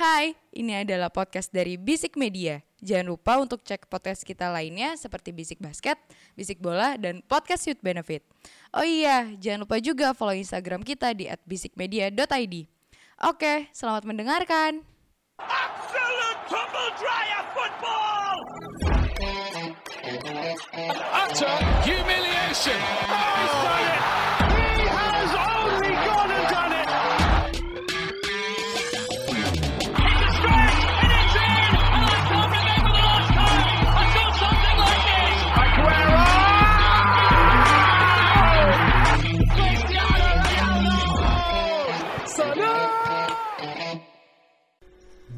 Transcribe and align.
Hai, 0.00 0.32
ini 0.56 0.80
adalah 0.80 1.12
podcast 1.12 1.52
dari 1.52 1.76
Bisik 1.76 2.16
Media. 2.16 2.64
Jangan 2.80 3.12
lupa 3.12 3.36
untuk 3.36 3.60
cek 3.60 3.84
podcast 3.84 4.24
kita 4.24 4.48
lainnya 4.48 4.96
seperti 4.96 5.28
Bisik 5.28 5.60
Basket, 5.60 6.00
Bisik 6.32 6.56
Bola, 6.56 6.96
dan 6.96 7.20
Podcast 7.20 7.68
Youth 7.68 7.84
Benefit. 7.84 8.24
Oh 8.72 8.80
iya, 8.80 9.28
jangan 9.36 9.68
lupa 9.68 9.76
juga 9.76 10.16
follow 10.16 10.32
Instagram 10.32 10.88
kita 10.88 11.12
di 11.12 11.28
@bisikmedia.id. 11.44 12.64
Oke, 13.28 13.68
selamat 13.76 14.08
mendengarkan. 14.08 14.80
Absolute 15.36 16.40
tumble 16.48 16.92
dryer 16.96 17.44
football! 17.52 18.36
utter 21.12 21.56
humiliation. 21.84 22.80
Oh, 23.04 23.36
he's 23.36 23.52
done 23.52 23.84
it! 23.84 24.39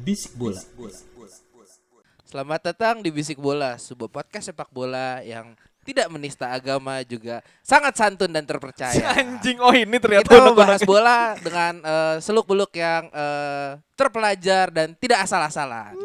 Bisik 0.03 0.35
bola. 0.35 0.59
Selamat 2.27 2.59
datang 2.59 2.99
di 2.99 3.07
Bisik 3.07 3.39
Bola, 3.39 3.79
sebuah 3.79 4.11
podcast 4.11 4.51
sepak 4.51 4.67
bola 4.67 5.23
yang 5.23 5.55
tidak 5.87 6.11
menista 6.11 6.51
agama 6.51 6.99
juga 7.07 7.39
sangat 7.63 7.95
santun 7.95 8.27
dan 8.27 8.43
terpercaya. 8.43 8.99
Anjing, 9.15 9.63
oh 9.63 9.71
ini 9.71 9.95
ternyata 10.03 10.27
Kita 10.27 10.43
membahas 10.43 10.83
bola 10.83 11.39
dengan 11.39 11.79
eh, 11.79 12.15
seluk-beluk 12.19 12.75
yang 12.75 13.07
eh, 13.15 13.79
terpelajar 13.95 14.75
dan 14.75 14.91
tidak 14.99 15.23
asal-asalan. 15.23 15.95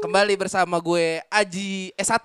Kembali 0.00 0.40
bersama 0.40 0.80
gue 0.80 1.20
Aji 1.28 1.92
S1. 1.92 2.24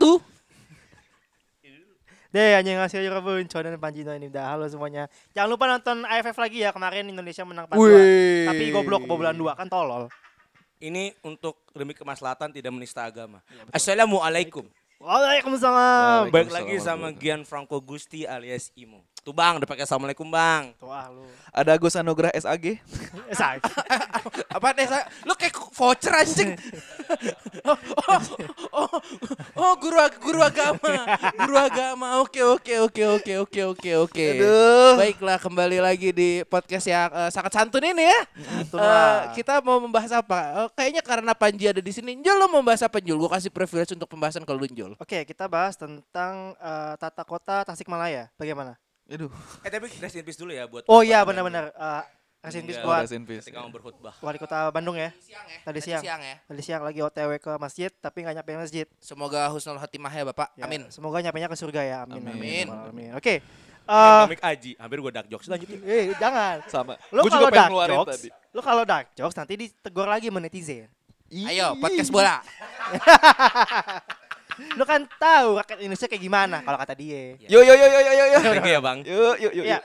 Deh, 2.31 2.55
anjing 2.55 2.79
ngasih 2.79 3.11
Robin, 3.11 3.43
Con 3.43 3.67
dan 3.67 3.75
Panjino 3.75 4.15
ini 4.15 4.31
udah 4.31 4.55
halo 4.55 4.63
semuanya. 4.71 5.11
Jangan 5.35 5.51
lupa 5.51 5.67
nonton 5.67 6.07
AFF 6.07 6.39
lagi 6.39 6.63
ya 6.63 6.71
kemarin 6.71 7.11
Indonesia 7.11 7.43
menang 7.43 7.67
4-2. 7.67 7.75
Wih. 7.75 8.47
Tapi 8.47 8.63
goblok 8.71 9.03
kebobolan 9.03 9.35
2 9.35 9.59
kan 9.59 9.67
tolol. 9.67 10.07
Ini 10.81 11.13
untuk 11.21 11.61
demi 11.77 11.93
kemaslahatan 11.93 12.49
tidak 12.49 12.73
menista 12.73 13.05
agama. 13.05 13.37
Assalamualaikum. 13.69 14.65
Waalaikumsalam. 14.97 16.33
Baik 16.33 16.49
lagi 16.49 16.75
sama 16.81 17.13
Gian 17.13 17.45
Franco 17.45 17.77
Gusti 17.77 18.25
alias 18.25 18.73
Imo. 18.73 19.05
Tuh 19.21 19.37
bang, 19.37 19.53
udah 19.61 19.69
pakai 19.69 19.85
assalamualaikum 19.85 20.25
bang. 20.25 20.73
Tuh 20.81 20.89
ah 20.89 21.05
lu. 21.13 21.21
Ada 21.53 21.77
Agus 21.77 21.93
Anugrah 21.93 22.33
SAG. 22.33 22.81
Say. 23.37 23.61
Apa 24.49 24.73
deh? 24.73 24.89
Sa- 24.89 25.05
Lu 25.29 25.37
kayak 25.37 25.53
voucher 25.77 26.09
anjing. 26.09 26.57
oh, 27.61 27.77
oh, 28.09 28.21
oh, 28.73 28.89
oh, 29.61 29.73
guru 29.77 30.01
ag- 30.01 30.17
guru 30.17 30.41
agama. 30.41 31.05
Guru 31.37 31.53
agama. 31.53 32.07
Oke, 32.25 32.41
oke, 32.41 32.73
oke, 32.89 33.03
oke, 33.21 33.33
oke, 33.45 33.61
oke, 33.77 33.91
oke. 34.09 34.25
Aduh. 34.41 34.97
Baiklah, 34.97 35.37
kembali 35.37 35.77
lagi 35.85 36.09
di 36.09 36.41
podcast 36.49 36.89
yang 36.89 37.13
eh, 37.13 37.29
sangat 37.29 37.53
santun 37.53 37.85
ini 37.85 38.09
ya. 38.09 38.21
Santun 38.65 38.81
lah. 38.81 39.37
kita 39.37 39.61
mau 39.61 39.77
membahas 39.77 40.17
apa? 40.17 40.65
Eh, 40.65 40.69
kayaknya 40.73 41.05
karena 41.05 41.37
Panji 41.37 41.69
ada 41.69 41.77
di 41.77 41.93
sini. 41.93 42.17
Jul, 42.25 42.41
lu 42.41 42.49
mau 42.49 42.65
membahas 42.65 42.89
apa 42.89 42.97
Jul? 42.97 43.21
Gue 43.21 43.29
kasih 43.29 43.53
privilege 43.53 43.93
untuk 43.93 44.09
pembahasan 44.09 44.41
ke 44.41 44.49
lu 44.49 44.65
Jul. 44.65 44.97
Oke, 44.97 45.29
kita 45.29 45.45
bahas 45.45 45.77
tentang 45.77 46.57
eh, 46.57 46.93
tata 46.97 47.21
kota 47.21 47.61
Tasikmalaya. 47.69 48.25
Bagaimana? 48.33 48.81
Aduh. 49.11 49.29
Eh 49.61 49.69
tapi 49.69 49.91
rest 49.91 50.15
in 50.15 50.23
peace 50.23 50.39
dulu 50.39 50.51
ya 50.51 50.65
buat 50.65 50.87
Oh 50.87 51.03
iya 51.03 51.21
benar-benar 51.21 51.69
eh 51.69 52.03
Rest 52.41 52.57
in 52.57 52.65
peace 52.65 52.81
buat 52.81 53.05
Rest 53.05 53.13
in 53.13 53.21
peace. 53.21 53.45
Ketika 53.45 53.61
mau 53.61 53.69
berkhutbah. 53.69 54.17
wali 54.17 54.39
kota 54.39 54.71
Bandung 54.71 54.97
ya. 54.97 55.13
Siang 55.19 55.45
ya. 55.45 55.59
Tadi 55.61 55.79
siang. 55.79 56.01
siang 56.01 56.21
ya. 56.21 56.35
Tadi 56.41 56.61
siang 56.63 56.81
lagi 56.81 56.99
OTW 56.99 57.37
ke 57.37 57.51
masjid 57.55 57.91
tapi 57.93 58.23
nggak 58.23 58.41
nyampe 58.41 58.51
masjid. 58.57 58.85
Semoga 58.97 59.45
husnul 59.47 59.77
khotimah 59.77 60.09
ya 60.09 60.23
Bapak. 60.25 60.49
Ya, 60.57 60.65
Amin. 60.65 60.89
Semoga 60.89 61.21
nyampe 61.21 61.37
ke 61.37 61.53
surga 61.53 61.81
ya. 61.83 61.97
Amin. 62.09 62.25
Amin. 62.25 62.65
Amin. 62.65 63.11
Oke. 63.13 63.45
Uh, 63.81 64.23
Eh, 64.23 64.23
Komik 64.23 64.41
Aji, 64.41 64.71
hampir 64.77 64.97
gue 64.97 65.11
dark 65.11 65.27
jokes 65.27 65.49
lanjutin. 65.49 65.81
eh 65.83 66.13
jangan. 66.15 66.61
Sama. 66.65 66.93
Lu 67.11 67.21
Gua 67.21 67.27
juga 67.27 67.35
kalau 67.35 67.45
pengen 67.45 67.57
dark 67.57 67.69
ngeluarin 67.69 67.97
jokes, 67.97 68.13
tadi. 68.15 68.29
lu 68.53 68.61
kalau 68.61 68.83
dark 68.85 69.07
jokes 69.13 69.35
nanti 69.35 69.53
ditegur 69.57 70.07
lagi 70.07 70.29
sama 70.29 70.39
netizen. 70.39 70.87
Ayo, 71.29 71.67
podcast 71.75 72.09
bola. 72.09 72.39
Lu 74.77 74.83
kan 74.85 75.05
tahu 75.19 75.59
rakyat 75.61 75.79
Indonesia 75.81 76.07
kayak 76.07 76.23
gimana 76.23 76.57
kalau 76.61 76.77
kata 76.77 76.93
dia. 76.95 77.35
Yo 77.45 77.59
yo 77.61 77.73
yo 77.73 77.87
yo 77.87 77.99
yo 77.99 78.13
yo 78.13 78.25
yo. 78.35 78.39
Thank 78.41 78.67
you 78.67 78.73
ya 78.77 78.81
bang. 78.81 78.97
Yo 79.05 79.33
yo 79.37 79.49
yo. 79.51 79.63
Iya, 79.65 79.79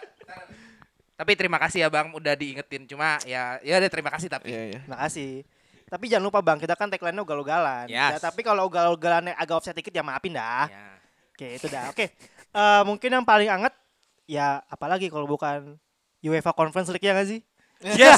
Tapi 1.16 1.32
terima 1.32 1.56
kasih 1.56 1.84
ya 1.84 1.88
Bang 1.88 2.12
udah 2.12 2.36
diingetin. 2.36 2.84
Cuma 2.84 3.16
ya 3.24 3.56
ya 3.64 3.80
udah 3.80 3.88
terima 3.88 4.12
kasih 4.12 4.28
tapi. 4.28 4.52
Iya 4.52 4.62
iya. 4.76 4.80
makasih. 4.84 5.48
Tapi 5.86 6.10
jangan 6.10 6.26
lupa 6.26 6.42
Bang, 6.42 6.58
kita 6.58 6.74
kan 6.74 6.90
tagline-nya 6.90 7.22
ugal-ugalan. 7.22 7.86
Yes. 7.86 8.18
Ya, 8.18 8.28
tapi 8.28 8.42
kalau 8.42 8.66
ugal-ugalannya 8.66 9.38
agak 9.38 9.62
offset 9.62 9.70
dikit 9.70 9.94
ya 9.94 10.02
maafin 10.02 10.34
dah. 10.34 10.66
Ya. 10.66 10.98
Oke, 11.30 11.46
itu 11.62 11.66
dah. 11.70 11.94
Oke. 11.94 12.10
Eh, 12.56 12.82
mungkin 12.82 13.12
yang 13.12 13.22
paling 13.22 13.46
anget 13.46 13.74
ya 14.26 14.64
apalagi 14.66 15.06
kalau 15.12 15.30
bukan 15.30 15.78
UEFA 16.24 16.50
Conference 16.56 16.90
League 16.90 17.06
ya 17.06 17.14
gak 17.14 17.28
sih? 17.30 17.40
Yes. 17.84 18.16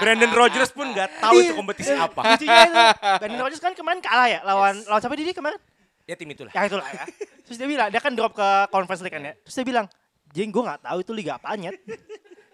Brandon 0.00 0.32
Rogers 0.32 0.72
pun 0.72 0.88
nggak 0.88 1.20
tahu 1.20 1.36
itu 1.44 1.52
kompetisi 1.52 1.92
apa. 1.92 2.32
Lucunya 2.32 2.60
itu, 2.64 2.80
Brandon 3.20 3.40
Rodgers 3.44 3.62
kan 3.62 3.72
kemarin 3.76 4.00
kalah 4.00 4.28
ya 4.28 4.40
lawan 4.40 4.80
lawan 4.88 5.00
siapa 5.04 5.14
dia 5.20 5.36
kemarin? 5.36 5.60
Ya 6.08 6.16
tim 6.16 6.32
itulah. 6.32 6.50
Ya 6.50 6.64
itulah 6.64 6.86
ya. 6.88 7.04
Terus 7.46 7.56
dia 7.60 7.68
bilang, 7.68 7.88
dia 7.92 8.00
kan 8.02 8.16
drop 8.16 8.32
ke 8.34 8.48
Conference 8.72 9.04
League 9.04 9.14
kan 9.14 9.22
ya. 9.22 9.34
Terus 9.46 9.54
dia 9.62 9.66
bilang, 9.68 9.86
Jeng 10.30 10.50
gue 10.50 10.62
gak 10.62 10.82
tahu 10.86 10.98
itu 11.02 11.12
liga 11.14 11.38
apaan 11.38 11.60
ya. 11.60 11.70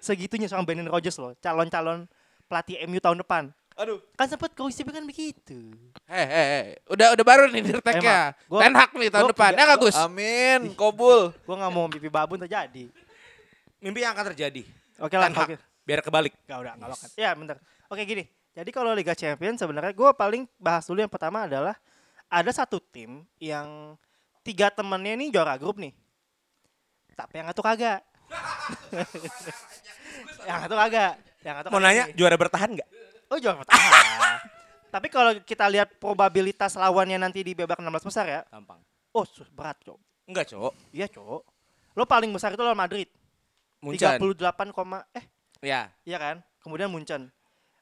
Segitunya 0.03 0.51
sama 0.51 0.67
Brandon 0.67 0.91
Rodgers 0.91 1.17
loh, 1.17 1.33
calon-calon 1.41 2.05
pelatih 2.51 2.83
MU 2.85 3.01
tahun 3.01 3.23
depan. 3.23 3.43
Aduh. 3.77 4.01
Kan 4.17 4.27
sempet 4.29 4.57
gosip 4.57 4.89
kan 4.89 5.05
begitu. 5.05 5.77
Hei, 6.09 6.25
hei, 6.25 6.47
hei. 6.49 6.67
Udah 6.89 7.13
udah 7.13 7.25
baru 7.25 7.53
nih 7.53 7.61
dirteknya. 7.61 8.33
Ten 8.49 8.73
Hag 8.73 8.91
nih 8.97 9.09
tahun 9.13 9.25
gua 9.29 9.33
depan. 9.37 9.51
Ya 9.53 9.65
nggak 9.69 9.81
Gus? 9.85 9.97
Amin. 10.01 10.61
Kobul. 10.73 11.33
Gue 11.45 11.55
gak 11.61 11.73
mau 11.73 11.85
mimpi 11.85 12.09
babun 12.09 12.41
terjadi. 12.41 12.89
Mimpi 13.81 14.01
yang 14.01 14.17
akan 14.17 14.33
terjadi. 14.33 14.65
Oke 14.99 15.15
lah, 15.15 15.29
Ten 15.29 15.35
Hag. 15.37 15.49
oke. 15.49 15.57
Biar 15.87 16.01
kebalik. 16.03 16.33
Gak 16.45 16.59
udah, 16.59 16.73
gak 16.75 16.89
bakal. 16.91 17.09
Ya 17.15 17.31
bentar. 17.33 17.57
Oke 17.87 18.03
gini, 18.03 18.25
jadi 18.51 18.71
kalau 18.73 18.91
Liga 18.91 19.15
Champions 19.15 19.61
sebenarnya 19.61 19.93
gue 19.93 20.11
paling 20.13 20.43
bahas 20.57 20.83
dulu 20.85 20.99
yang 20.99 21.13
pertama 21.13 21.47
adalah 21.47 21.79
ada 22.27 22.51
satu 22.51 22.83
tim 22.83 23.23
yang 23.39 23.95
tiga 24.43 24.67
temennya 24.69 25.15
ini 25.15 25.31
juara 25.31 25.55
grup 25.55 25.79
nih. 25.79 25.95
Tapi 27.15 27.33
yang 27.39 27.49
satu 27.55 27.63
kagak. 27.69 28.01
yang 30.47 30.59
satu 30.67 30.75
kagak. 30.75 31.13
Yang 31.43 31.55
satu 31.63 31.69
Mau 31.71 31.79
nanya 31.79 32.11
nih. 32.11 32.15
juara 32.19 32.37
bertahan 32.37 32.71
nggak? 32.75 32.89
Oh 33.31 33.39
juara 33.39 33.63
pertama. 33.63 33.81
Tapi 34.95 35.07
kalau 35.13 35.33
kita 35.43 35.67
lihat 35.69 35.89
probabilitas 36.01 36.73
lawannya 36.75 37.21
nanti 37.21 37.45
di 37.45 37.53
babak 37.53 37.79
16 37.79 38.09
besar 38.09 38.25
ya. 38.27 38.41
Gampang. 38.49 38.81
Oh 39.13 39.25
berat 39.53 39.77
cok. 39.85 39.99
Enggak 40.27 40.47
cowok. 40.51 40.73
Iya 40.91 41.07
cok. 41.07 41.43
Lo 41.95 42.05
paling 42.05 42.31
besar 42.33 42.53
itu 42.53 42.63
lawan 42.63 42.79
Madrid. 42.79 43.07
Muncan. 43.81 44.19
38, 44.19 44.71
koma- 44.71 45.07
eh 45.13 45.25
Ya. 45.61 45.89
Iya 46.03 46.19
kan? 46.19 46.37
Kemudian 46.61 46.89
Munchen. 46.89 47.33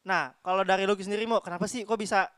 Nah, 0.02 0.36
kalau 0.40 0.62
dari 0.62 0.84
lu 0.84 0.94
sendiri 0.94 1.24
mau 1.24 1.40
kenapa 1.40 1.64
sih 1.64 1.82
kok 1.82 1.96
bisa 1.96 2.28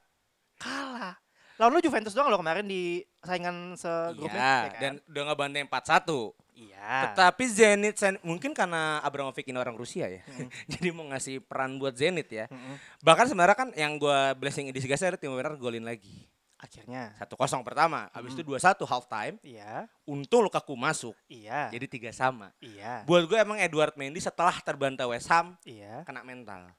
kalah? 0.56 1.18
Lawan 1.56 1.72
lu 1.72 1.80
Juventus 1.80 2.12
doang 2.12 2.28
lo 2.28 2.36
kemarin 2.36 2.64
di 2.64 3.00
saingan 3.18 3.74
segrupnya. 3.74 4.36
Iya, 4.36 4.52
ya 4.60 4.68
kan? 4.68 4.80
dan 4.80 4.92
udah 5.06 5.22
ngebanding 5.26 5.64
4-1. 5.66 6.36
iya. 6.54 7.10
Tetapi 7.10 7.44
Zenit 7.46 7.96
Sen- 7.96 8.20
mungkin 8.22 8.52
karena 8.52 9.00
Abramovich 9.00 9.44
ini 9.44 9.56
orang 9.56 9.72
Rusia 9.74 10.04
ya. 10.06 10.20
Hmm. 10.22 10.48
Jadi 10.72 10.88
mau 10.90 11.04
ngasih 11.06 11.40
peran 11.42 11.76
buat 11.76 11.96
Zenit 11.96 12.28
ya. 12.28 12.44
Mm-mm. 12.46 12.76
Bahkan 13.00 13.26
sebenarnya 13.26 13.56
kan 13.56 13.68
yang 13.72 13.96
gua 13.96 14.32
blessing 14.32 14.68
di 14.68 14.80
Sigasa 14.80 15.08
ada 15.08 15.16
Timo 15.16 15.32
Werner 15.34 15.56
golin 15.56 15.82
lagi. 15.82 16.28
Akhirnya. 16.66 17.14
1-0 17.14 17.62
pertama, 17.62 18.10
habis 18.10 18.34
itu 18.34 18.42
2-1 18.42 18.82
half 18.90 19.06
time. 19.06 19.38
Iya, 19.46 19.86
Untung 20.02 20.42
Lukaku 20.42 20.74
masuk. 20.74 21.14
iya, 21.30 21.70
Jadi 21.70 21.86
tiga 21.86 22.10
sama. 22.10 22.50
iya, 22.58 23.06
Buat 23.06 23.30
gue 23.30 23.38
emang 23.38 23.58
Edward 23.62 23.94
Mendy 23.94 24.18
setelah 24.18 24.58
terbantai 24.58 25.06
West 25.06 25.30
Ham 25.30 25.54
iya. 25.62 26.02
kena 26.02 26.26
mental. 26.26 26.74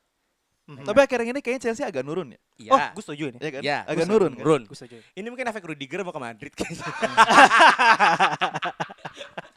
Mhm. 0.68 0.84
Tapi 0.84 1.00
akhirnya 1.00 1.32
ini 1.32 1.40
kayaknya 1.40 1.72
Chelsea 1.72 1.88
agak 1.88 2.04
nurun 2.04 2.36
ya. 2.36 2.40
Iya. 2.60 2.72
oh, 2.76 2.80
gue 3.00 3.04
setuju 3.08 3.24
ini. 3.32 3.40
Ya 3.40 3.50
kan? 3.56 3.62
Iya, 3.64 3.80
agak 3.88 4.04
nurun 4.04 4.36
kan. 4.36 4.44
Nurun. 4.44 4.62
Gue 4.68 4.76
setuju. 4.76 5.00
Ini 5.16 5.28
mungkin 5.32 5.48
efek 5.48 5.64
Rudiger 5.64 6.04
mau 6.04 6.12
ke 6.12 6.20
Madrid 6.20 6.52
kayaknya. 6.52 6.84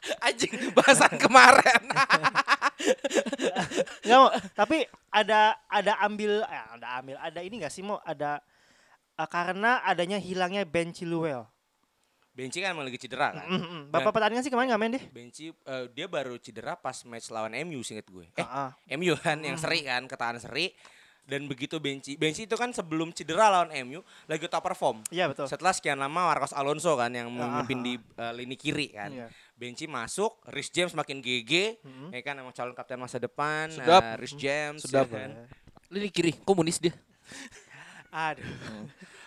Anjing 0.26 0.54
bahasan 0.70 1.12
kemarin. 1.18 1.82
Nggak 4.06 4.18
mau, 4.22 4.30
tapi 4.56 4.86
ada 5.12 5.58
ada 5.68 5.92
ambil 6.06 6.46
eh, 6.46 6.64
ada 6.78 6.86
ambil 7.02 7.16
ada 7.20 7.40
ini 7.44 7.60
gak 7.60 7.74
sih 7.74 7.84
mau 7.84 8.00
ada 8.06 8.40
eh, 9.20 9.28
karena 9.28 9.84
adanya 9.84 10.16
hilangnya 10.16 10.64
Ben 10.64 10.90
Chilwell. 10.90 11.44
Benci 12.30 12.62
kan 12.62 12.72
emang 12.72 12.86
lagi 12.86 12.96
cedera 12.96 13.34
kan. 13.34 13.44
Mhm. 13.44 13.80
Bapak 13.90 14.10
pertandingan 14.10 14.40
sih 14.40 14.48
kemarin 14.48 14.70
nggak 14.70 14.80
main 14.80 14.92
deh. 14.92 15.04
Benci 15.06 15.50
eh, 15.50 15.84
dia 15.90 16.06
baru 16.06 16.38
cedera 16.38 16.72
pas 16.72 16.96
match 17.04 17.28
lawan 17.28 17.52
MU 17.60 17.82
singkat 17.82 18.06
gue. 18.06 18.26
Eh, 18.30 18.40
Ah, 18.40 18.70
ah. 18.70 18.70
MU 18.88 19.12
kan 19.14 19.36
yang 19.38 19.58
seri 19.58 19.82
kan, 19.82 20.06
ketahan 20.06 20.38
seri. 20.38 20.72
Dan 21.20 21.46
begitu 21.46 21.78
Benci, 21.78 22.16
Benci 22.16 22.42
itu 22.42 22.54
kan 22.54 22.70
sebelum 22.70 23.12
cedera 23.12 23.50
lawan 23.52 23.70
MU 23.84 24.00
lagi 24.24 24.46
top 24.46 24.62
perform. 24.64 25.02
Iya 25.10 25.26
betul. 25.26 25.46
Setelah 25.46 25.70
sekian 25.70 25.94
lama 25.94 26.26
Marcos 26.26 26.50
Alonso 26.50 26.94
kan 26.94 27.10
yang 27.10 27.28
Ah, 27.30 27.60
memimpin 27.60 27.78
ah, 27.78 27.84
di 27.84 27.94
eh, 27.98 28.32
lini 28.32 28.56
kiri 28.56 28.88
kan. 28.88 29.10
Iya. 29.10 29.26
Benci 29.52 29.84
masuk, 29.84 30.40
Rhys 30.48 30.70
James 30.70 30.90
makin 30.92 31.20
GG, 31.20 31.76
Mhm. 31.78 32.06
ya 32.10 32.20
kan 32.24 32.34
emang 32.34 32.50
calon 32.50 32.72
kapten 32.72 32.96
masa 32.96 33.18
depan, 33.18 33.68
Sedap. 33.68 34.00
eh, 34.00 34.14
Rhys 34.16 34.34
James, 34.34 34.80
Sedap. 34.80 35.06
ya 35.06 35.18
kan. 35.18 35.30
Lu 35.86 35.98
di 35.98 36.08
kiri, 36.08 36.32
komunis 36.40 36.78
dia. 36.78 36.94
Aduh. 38.10 38.44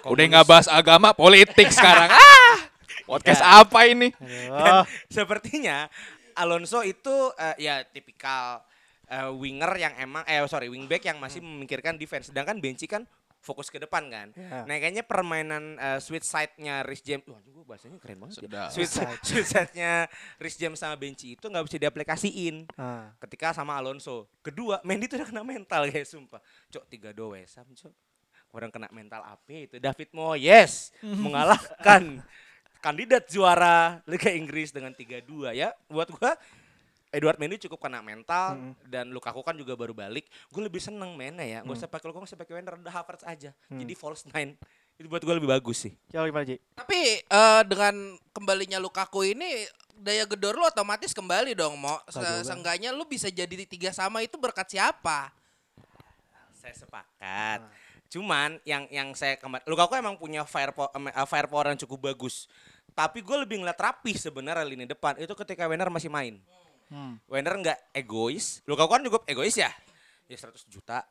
Udah 0.03 0.23
nggak 0.27 0.47
bahas 0.47 0.67
agama, 0.67 1.15
politik 1.15 1.71
sekarang. 1.71 2.11
ah! 2.15 2.55
Podcast 3.03 3.39
apa 3.39 3.87
ini? 3.87 4.11
Aduh. 4.51 4.83
Sepertinya 5.07 5.87
Alonso 6.33 6.83
itu 6.83 7.11
eh, 7.35 7.55
ya 7.61 7.83
tipikal 7.83 8.63
eh, 9.05 9.29
winger 9.29 9.71
yang 9.77 9.93
emang 9.97 10.23
eh 10.23 10.43
sorry 10.45 10.67
wingback 10.67 11.03
yang 11.03 11.19
masih 11.19 11.39
memikirkan 11.39 11.95
defense. 11.95 12.31
Sedangkan 12.31 12.59
Benci 12.59 12.83
kan 12.83 13.03
fokus 13.39 13.67
ke 13.67 13.75
depan 13.75 14.07
kan. 14.07 14.31
Ya. 14.35 14.63
Nah 14.63 14.75
kayaknya 14.79 15.03
permainan 15.03 15.75
eh, 15.75 15.99
switch 15.99 16.23
side-nya 16.23 16.83
Rhys 16.83 17.03
James, 17.03 17.27
wah 17.27 17.39
gue 17.39 17.63
bahasanya 17.63 17.99
keren 17.99 18.23
banget. 18.23 18.39
ya. 18.39 18.43
Sedap. 18.47 18.69
Switch, 18.71 18.93
switch 19.27 19.49
side-nya 19.51 20.07
Rhys 20.39 20.55
James 20.55 20.79
sama 20.79 20.95
Benci 20.95 21.35
itu 21.35 21.45
nggak 21.47 21.63
bisa 21.67 21.77
diaplikasiin 21.77 22.71
Ah. 22.75 23.11
ketika 23.19 23.51
sama 23.51 23.75
Alonso. 23.75 24.31
Kedua, 24.39 24.79
Mendy 24.83 25.07
tuh 25.07 25.19
udah 25.19 25.27
kena 25.27 25.43
mental 25.43 25.87
guys, 25.87 26.07
sumpah. 26.07 26.39
Cok 26.71 26.83
tiga 26.87 27.11
dua 27.11 27.35
Wesam, 27.35 27.67
cok. 27.67 27.91
Orang 28.53 28.69
kena 28.69 28.85
mental 28.93 29.25
apa 29.25 29.49
itu? 29.49 29.81
David 29.81 30.13
Moyes 30.13 30.93
mengalahkan 31.01 32.21
kandidat 32.85 33.25
juara 33.25 33.97
Liga 34.05 34.29
Inggris 34.29 34.69
dengan 34.69 34.93
3-2 34.93 35.57
ya. 35.57 35.73
Buat 35.89 36.13
gua 36.13 36.37
Edward 37.09 37.37
Mendy 37.37 37.61
cukup 37.61 37.77
kena 37.81 38.01
mental 38.01 38.57
Hmm. 38.57 38.73
dan 38.89 39.09
Lukaku 39.09 39.41
kan 39.41 39.53
juga 39.53 39.73
baru 39.73 39.93
balik. 39.93 40.25
Gue 40.49 40.65
lebih 40.65 40.81
seneng 40.81 41.13
mainnya 41.13 41.45
ya. 41.45 41.59
Gak 41.61 41.77
usah 41.77 41.89
pakai 41.89 42.09
Lukaku, 42.09 42.25
gak 42.25 42.29
usah 42.33 42.41
pakai 42.41 42.53
Werner, 42.57 42.73
udah 42.81 42.93
Havertz 42.93 43.25
aja. 43.25 43.53
Hmm. 43.69 43.77
Jadi 43.77 43.93
false 43.93 44.25
nine. 44.33 44.57
Itu 44.97 45.09
buat 45.09 45.21
gue 45.21 45.33
lebih 45.33 45.49
bagus 45.49 45.85
sih. 45.85 45.93
Coba 46.09 46.25
gimana 46.25 46.45
Ji? 46.45 46.57
Tapi 46.73 47.21
eh, 47.21 47.61
dengan 47.69 47.95
kembalinya 48.33 48.77
Lukaku 48.77 49.29
ini 49.29 49.65
daya 49.93 50.25
gedor 50.25 50.57
lu 50.57 50.65
otomatis 50.65 51.13
kembali 51.13 51.53
dong, 51.53 51.77
Mo. 51.77 52.01
Se-. 52.09 52.45
Seenggaknya 52.45 52.89
lu 52.89 53.05
bisa 53.05 53.29
jadi 53.29 53.61
tiga 53.65 53.93
sama 53.93 54.25
itu 54.25 54.37
berkat 54.41 54.73
siapa? 54.73 55.29
Saya 56.57 56.73
sepakat. 56.73 57.59
Cuman 58.13 58.61
yang 58.61 58.85
yang 58.93 59.09
saya 59.17 59.41
kemarin 59.41 59.65
Lukaku 59.65 59.97
emang 59.97 60.13
punya 60.21 60.45
fire 60.45 60.69
po- 60.69 60.93
em, 60.93 61.09
eh, 61.09 61.25
fire 61.25 61.49
power 61.49 61.73
yang 61.73 61.79
cukup 61.81 62.13
bagus. 62.13 62.45
Tapi 62.93 63.25
gue 63.25 63.37
lebih 63.41 63.57
ngeliat 63.57 63.79
rapih 63.81 64.13
sebenarnya 64.13 64.61
lini 64.61 64.85
depan 64.85 65.17
itu 65.17 65.33
ketika 65.33 65.65
Werner 65.65 65.89
masih 65.89 66.13
main. 66.13 66.37
Hmm. 66.93 67.17
Werner 67.25 67.57
nggak 67.57 67.79
egois. 67.97 68.61
Lukaku 68.69 68.93
kan 68.93 69.01
juga 69.01 69.17
egois 69.25 69.57
ya. 69.57 69.73
Ya 70.29 70.37
100 70.37 70.61
juta. 70.69 71.01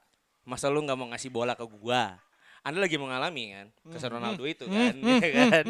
Masa 0.47 0.71
lu 0.71 0.79
nggak 0.79 0.95
mau 0.95 1.11
ngasih 1.11 1.27
bola 1.27 1.59
ke 1.59 1.67
gua? 1.67 2.15
Anda 2.63 2.79
lagi 2.79 2.95
mengalami 2.95 3.51
kan 3.51 3.67
kesan 3.91 4.15
Ronaldo 4.15 4.47
itu 4.47 4.71
kan, 4.71 4.95
ya 5.27 5.31
kan? 5.51 5.65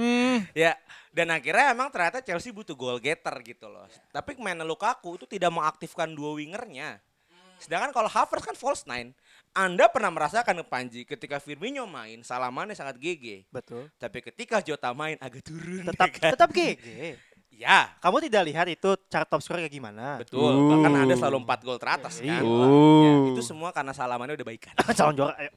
Ya, 0.53 0.73
dan 1.09 1.33
akhirnya 1.33 1.73
emang 1.73 1.89
ternyata 1.89 2.21
Chelsea 2.21 2.53
butuh 2.53 2.77
goal 2.77 3.01
getter 3.01 3.33
gitu 3.41 3.65
loh. 3.73 3.89
Tapi 4.13 4.37
main 4.37 4.61
Lukaku 4.61 5.17
itu 5.17 5.25
tidak 5.25 5.49
mengaktifkan 5.49 6.13
dua 6.13 6.37
wingernya. 6.37 7.01
Sedangkan 7.57 7.97
kalau 7.97 8.13
Havertz 8.13 8.45
kan 8.45 8.53
false 8.53 8.85
nine. 8.85 9.17
Anda 9.53 9.85
pernah 9.93 10.09
merasakan 10.09 10.65
Panji 10.65 11.05
ketika 11.05 11.37
Firmino 11.37 11.85
main, 11.85 12.25
salamannya 12.25 12.73
sangat 12.73 12.97
GG. 12.97 13.53
Betul. 13.53 13.93
Tapi 14.01 14.25
ketika 14.25 14.65
Jota 14.65 14.97
main 14.97 15.21
agak 15.21 15.45
turun. 15.45 15.85
Tetap 15.85 16.09
ya 16.09 16.17
kan? 16.17 16.31
tetap 16.37 16.49
GG. 16.51 16.87
Ya, 17.53 17.95
Kamu 18.01 18.19
tidak 18.19 18.49
lihat 18.49 18.67
itu 18.67 18.97
cara 19.07 19.29
top 19.29 19.39
score 19.45 19.61
kayak 19.61 19.71
gimana? 19.71 20.19
betul. 20.19 20.73
Bahkan 20.73 21.05
ada 21.05 21.15
selalu 21.15 21.45
4 21.47 21.63
gol 21.63 21.79
teratas 21.79 22.19
kan. 22.19 22.43
Iya. 22.43 22.43
Ya, 22.43 23.13
itu 23.29 23.43
semua 23.45 23.71
karena 23.71 23.93
salamannya 23.93 24.35
udah 24.35 24.49
baikan. 24.49 24.73
Calon 24.99 25.15
juara. 25.15 25.37
ayo. 25.37 25.53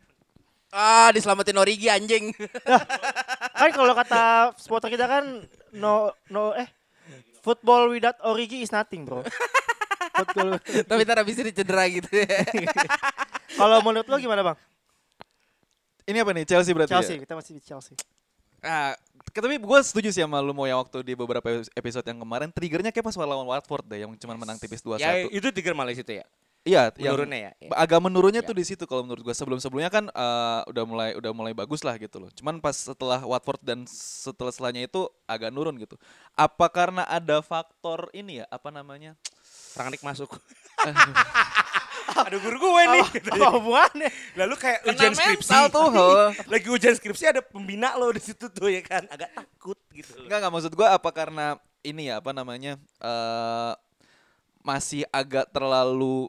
Ah, 0.70 1.10
diselamatin 1.16 1.56
Origi 1.56 1.88
anjing. 1.88 2.36
Kan 3.56 3.72
kalau 3.72 3.96
kata 3.96 4.54
supporter 4.60 4.92
kita 4.92 5.08
kan 5.08 5.48
no 5.72 6.12
no 6.30 6.52
eh 6.54 6.68
football 7.42 7.90
without 7.90 8.20
Origi 8.28 8.60
is 8.62 8.76
nothing, 8.76 9.08
Bro. 9.08 9.24
Football. 10.16 10.50
Tapi 10.90 11.02
ntar 11.04 11.18
abis 11.22 11.36
ini 11.40 11.52
cedera 11.52 11.84
gitu 11.92 12.10
ya. 12.12 12.28
Kalau 13.60 13.80
menurut 13.84 14.08
lo 14.08 14.16
gimana, 14.18 14.42
Bang? 14.42 14.58
Ini 16.06 16.22
apa 16.22 16.32
nih? 16.38 16.46
Chelsea 16.46 16.72
berarti 16.72 16.94
Chelsea, 16.94 17.16
ya? 17.18 17.22
kita 17.26 17.34
masih 17.34 17.52
di 17.58 17.62
Chelsea. 17.66 17.96
Ah, 18.66 18.98
tapi 19.30 19.58
gue 19.62 19.80
setuju 19.86 20.10
sih 20.10 20.22
sama 20.26 20.42
lu 20.42 20.54
mau 20.54 20.66
yang 20.66 20.82
waktu 20.82 21.06
di 21.06 21.14
beberapa 21.14 21.62
episode 21.78 22.06
yang 22.06 22.18
kemarin 22.22 22.50
triggernya 22.50 22.90
kayak 22.90 23.06
pas 23.06 23.14
lawan 23.18 23.46
Watford 23.46 23.86
deh 23.86 24.02
yang 24.06 24.12
cuma 24.18 24.34
menang 24.38 24.58
tipis 24.58 24.82
2-1. 24.82 25.02
Ya 25.02 25.12
itu 25.30 25.48
tiga 25.54 25.74
malah 25.78 25.94
situ 25.94 26.18
ya. 26.22 26.26
Iya, 26.66 26.90
Menurunnya 26.98 27.38
ya. 27.38 27.52
ya. 27.62 27.70
agak 27.78 28.02
menurunnya 28.02 28.42
Ya. 28.42 28.48
tuh 28.50 28.58
di 28.58 28.66
situ 28.66 28.90
kalau 28.90 29.06
menurut 29.06 29.22
gue 29.22 29.36
sebelum-sebelumnya 29.38 29.94
kan 29.94 30.10
eh, 30.10 30.62
udah 30.66 30.84
mulai 30.90 31.10
udah 31.14 31.30
mulai 31.30 31.54
bagus 31.54 31.86
lah 31.86 31.94
gitu 32.02 32.18
loh. 32.18 32.34
Cuman 32.34 32.58
pas 32.58 32.74
setelah 32.74 33.22
Watford 33.22 33.62
dan 33.62 33.86
setelah 33.86 34.50
setelahnya 34.50 34.90
itu 34.90 35.06
agak 35.30 35.54
nurun 35.54 35.78
gitu. 35.78 35.94
Apa 36.34 36.66
karena 36.74 37.06
ada 37.06 37.46
faktor 37.46 38.10
ini 38.18 38.42
ya 38.42 38.50
apa 38.50 38.74
namanya? 38.74 39.14
Rangnick 39.76 40.02
masuk. 40.02 40.32
Aduh 42.16 42.40
guru 42.40 42.58
gue 42.62 42.84
nih. 42.88 43.06
gitu 43.18 43.30
ya. 43.34 43.42
Apa 43.44 43.50
hubungannya? 43.60 44.10
Lalu 44.38 44.56
kayak 44.56 44.80
Kena 44.82 44.94
ujian 44.94 45.14
skripsi. 45.14 45.54
tuh. 45.68 45.90
Lagi 46.54 46.68
ujian 46.70 46.96
skripsi 46.96 47.24
ada 47.28 47.42
pembina 47.44 47.98
lo 47.98 48.14
di 48.14 48.22
situ 48.22 48.48
tuh 48.48 48.70
ya 48.72 48.80
kan. 48.86 49.04
Agak 49.10 49.34
takut 49.34 49.78
gitu 49.92 50.16
loh. 50.16 50.26
Enggak 50.30 50.38
enggak 50.40 50.54
maksud 50.54 50.72
gue 50.72 50.88
apa 50.88 51.10
karena 51.12 51.46
ini 51.82 52.08
ya 52.10 52.22
apa 52.22 52.32
namanya? 52.32 52.78
eh 53.02 53.74
masih 54.66 55.06
agak 55.14 55.54
terlalu 55.54 56.26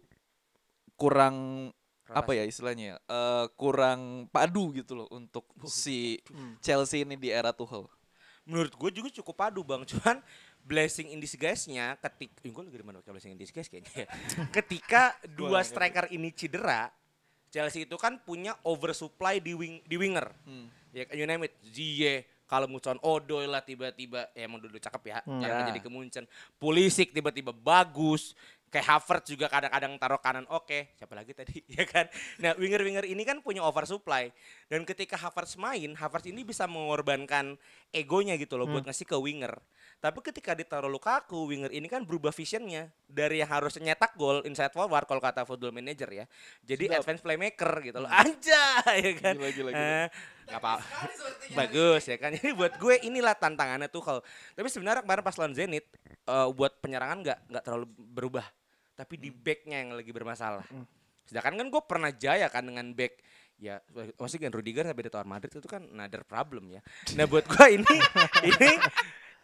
kurang 0.96 1.69
apa 2.06 2.37
ya 2.37 2.44
istilahnya 2.44 2.84
ya? 2.84 2.96
eh, 3.00 3.44
kurang 3.56 4.28
padu 4.28 4.70
gitu 4.72 4.93
loh 4.94 5.08
untuk 5.08 5.44
si 5.64 6.20
Chelsea 6.60 7.04
ini 7.04 7.16
di 7.16 7.28
era 7.28 7.52
Tuchel. 7.52 7.84
Menurut 8.46 8.72
gue 8.72 8.90
juga 8.94 9.08
cukup 9.10 9.34
padu 9.37 9.60
bang. 9.60 9.82
Cuman 9.84 10.22
blessing 10.66 11.14
in 11.14 11.22
disguise-nya 11.22 11.94
ketika 12.02 12.42
gue 12.42 12.62
lagi 12.66 12.74
di 12.74 12.86
mana? 12.86 12.98
Pakai 12.98 13.14
blessing 13.14 13.32
in 13.32 13.40
disguise 13.40 13.70
kayaknya 13.70 14.04
ya. 14.04 14.06
ketika 14.58 15.14
dua 15.30 15.62
striker 15.62 16.10
ini 16.10 16.34
cedera 16.34 16.90
Chelsea 17.54 17.86
itu 17.86 17.94
kan 17.96 18.18
punya 18.20 18.58
oversupply 18.66 19.38
di 19.38 19.54
wing 19.54 19.80
di 19.86 19.96
winger. 19.96 20.26
Ya 20.90 21.06
you 21.14 21.24
name 21.24 21.46
it. 21.46 21.54
Ziyech 21.62 22.26
kalau 22.46 22.70
Mucon 22.70 22.98
Odoi 23.00 23.46
lah 23.46 23.62
tiba-tiba. 23.62 24.28
Ya 24.34 24.44
emang 24.44 24.60
dulu 24.60 24.76
cakep 24.76 25.02
ya. 25.08 25.18
Hmm. 25.24 25.40
Ya. 25.40 25.70
jadi 25.70 25.80
kemuncen. 25.80 26.24
Pulisic 26.58 27.14
tiba-tiba 27.14 27.54
bagus. 27.54 28.34
Kayak 28.66 28.98
Havertz 28.98 29.30
juga 29.30 29.46
kadang-kadang 29.46 29.94
taruh 29.96 30.20
kanan. 30.20 30.44
Oke 30.50 30.90
siapa 30.98 31.14
lagi 31.14 31.32
tadi? 31.32 31.62
Ya 31.78 31.86
kan? 31.86 32.10
Nah 32.42 32.58
winger-winger 32.58 33.06
ini 33.06 33.22
kan 33.22 33.38
punya 33.40 33.62
oversupply. 33.62 34.34
Dan 34.66 34.82
ketika 34.82 35.14
Havertz 35.14 35.54
main 35.54 35.94
Havertz 35.94 36.26
ini 36.26 36.42
bisa 36.42 36.66
mengorbankan 36.66 37.54
egonya 37.94 38.34
gitu 38.36 38.58
loh 38.58 38.66
buat 38.66 38.82
ngasih 38.82 39.06
ke 39.06 39.16
winger 39.16 39.54
tapi 39.96 40.20
ketika 40.20 40.52
ditaruh 40.52 40.93
Lukaku 40.93 41.48
winger 41.48 41.72
ini 41.72 41.88
kan 41.88 42.04
berubah 42.04 42.28
visionnya. 42.28 42.93
Dari 43.08 43.40
yang 43.40 43.48
harusnya 43.48 43.93
nyetak 43.93 44.12
gol 44.14 44.44
inside 44.44 44.70
forward 44.70 45.08
kalau 45.08 45.25
kata 45.25 45.48
football 45.48 45.72
manager 45.72 46.06
ya. 46.12 46.25
Jadi 46.60 46.93
advance 46.93 47.25
playmaker 47.25 47.81
gitu 47.81 47.98
loh. 48.04 48.10
Anjay 48.12 48.96
ya 49.08 49.12
kan? 49.16 49.34
Gila, 49.40 49.50
gila, 49.56 49.70
gila. 49.72 49.88
Eh, 49.96 50.06
apa 50.53 50.84
bagus 51.56 52.05
ya 52.06 52.20
kan? 52.20 52.36
Jadi 52.36 52.53
buat 52.53 52.76
gue 52.76 53.03
inilah 53.08 53.34
tantangannya 53.34 53.88
tuh 53.88 54.05
kalau 54.05 54.20
tapi 54.53 54.69
sebenarnya 54.69 55.00
kemarin 55.00 55.24
pas 55.24 55.36
lawan 55.41 55.56
Zenit 55.56 55.88
eh, 56.06 56.48
buat 56.53 56.76
penyerangan 56.84 57.19
nggak 57.24 57.38
nggak 57.56 57.62
terlalu 57.65 57.86
berubah. 57.96 58.46
Tapi 58.96 59.17
di 59.17 59.32
backnya 59.32 59.81
yang 59.81 59.96
lagi 59.96 60.12
bermasalah. 60.12 60.65
Sedangkan 61.24 61.56
kan 61.56 61.67
gue 61.72 61.82
pernah 61.88 62.10
jaya 62.12 62.46
kan 62.53 62.69
dengan 62.69 62.93
back. 62.93 63.24
Ya 63.56 63.81
masih 64.20 64.36
kan 64.36 64.53
Rudiger 64.53 64.84
sampai 64.84 65.08
di 65.08 65.12
Madrid 65.24 65.48
itu 65.56 65.65
kan 65.65 65.88
another 65.88 66.20
problem 66.29 66.69
ya. 66.69 66.84
Nah 67.17 67.24
buat 67.24 67.48
gue 67.48 67.81
ini 67.81 67.96
ini 68.53 68.70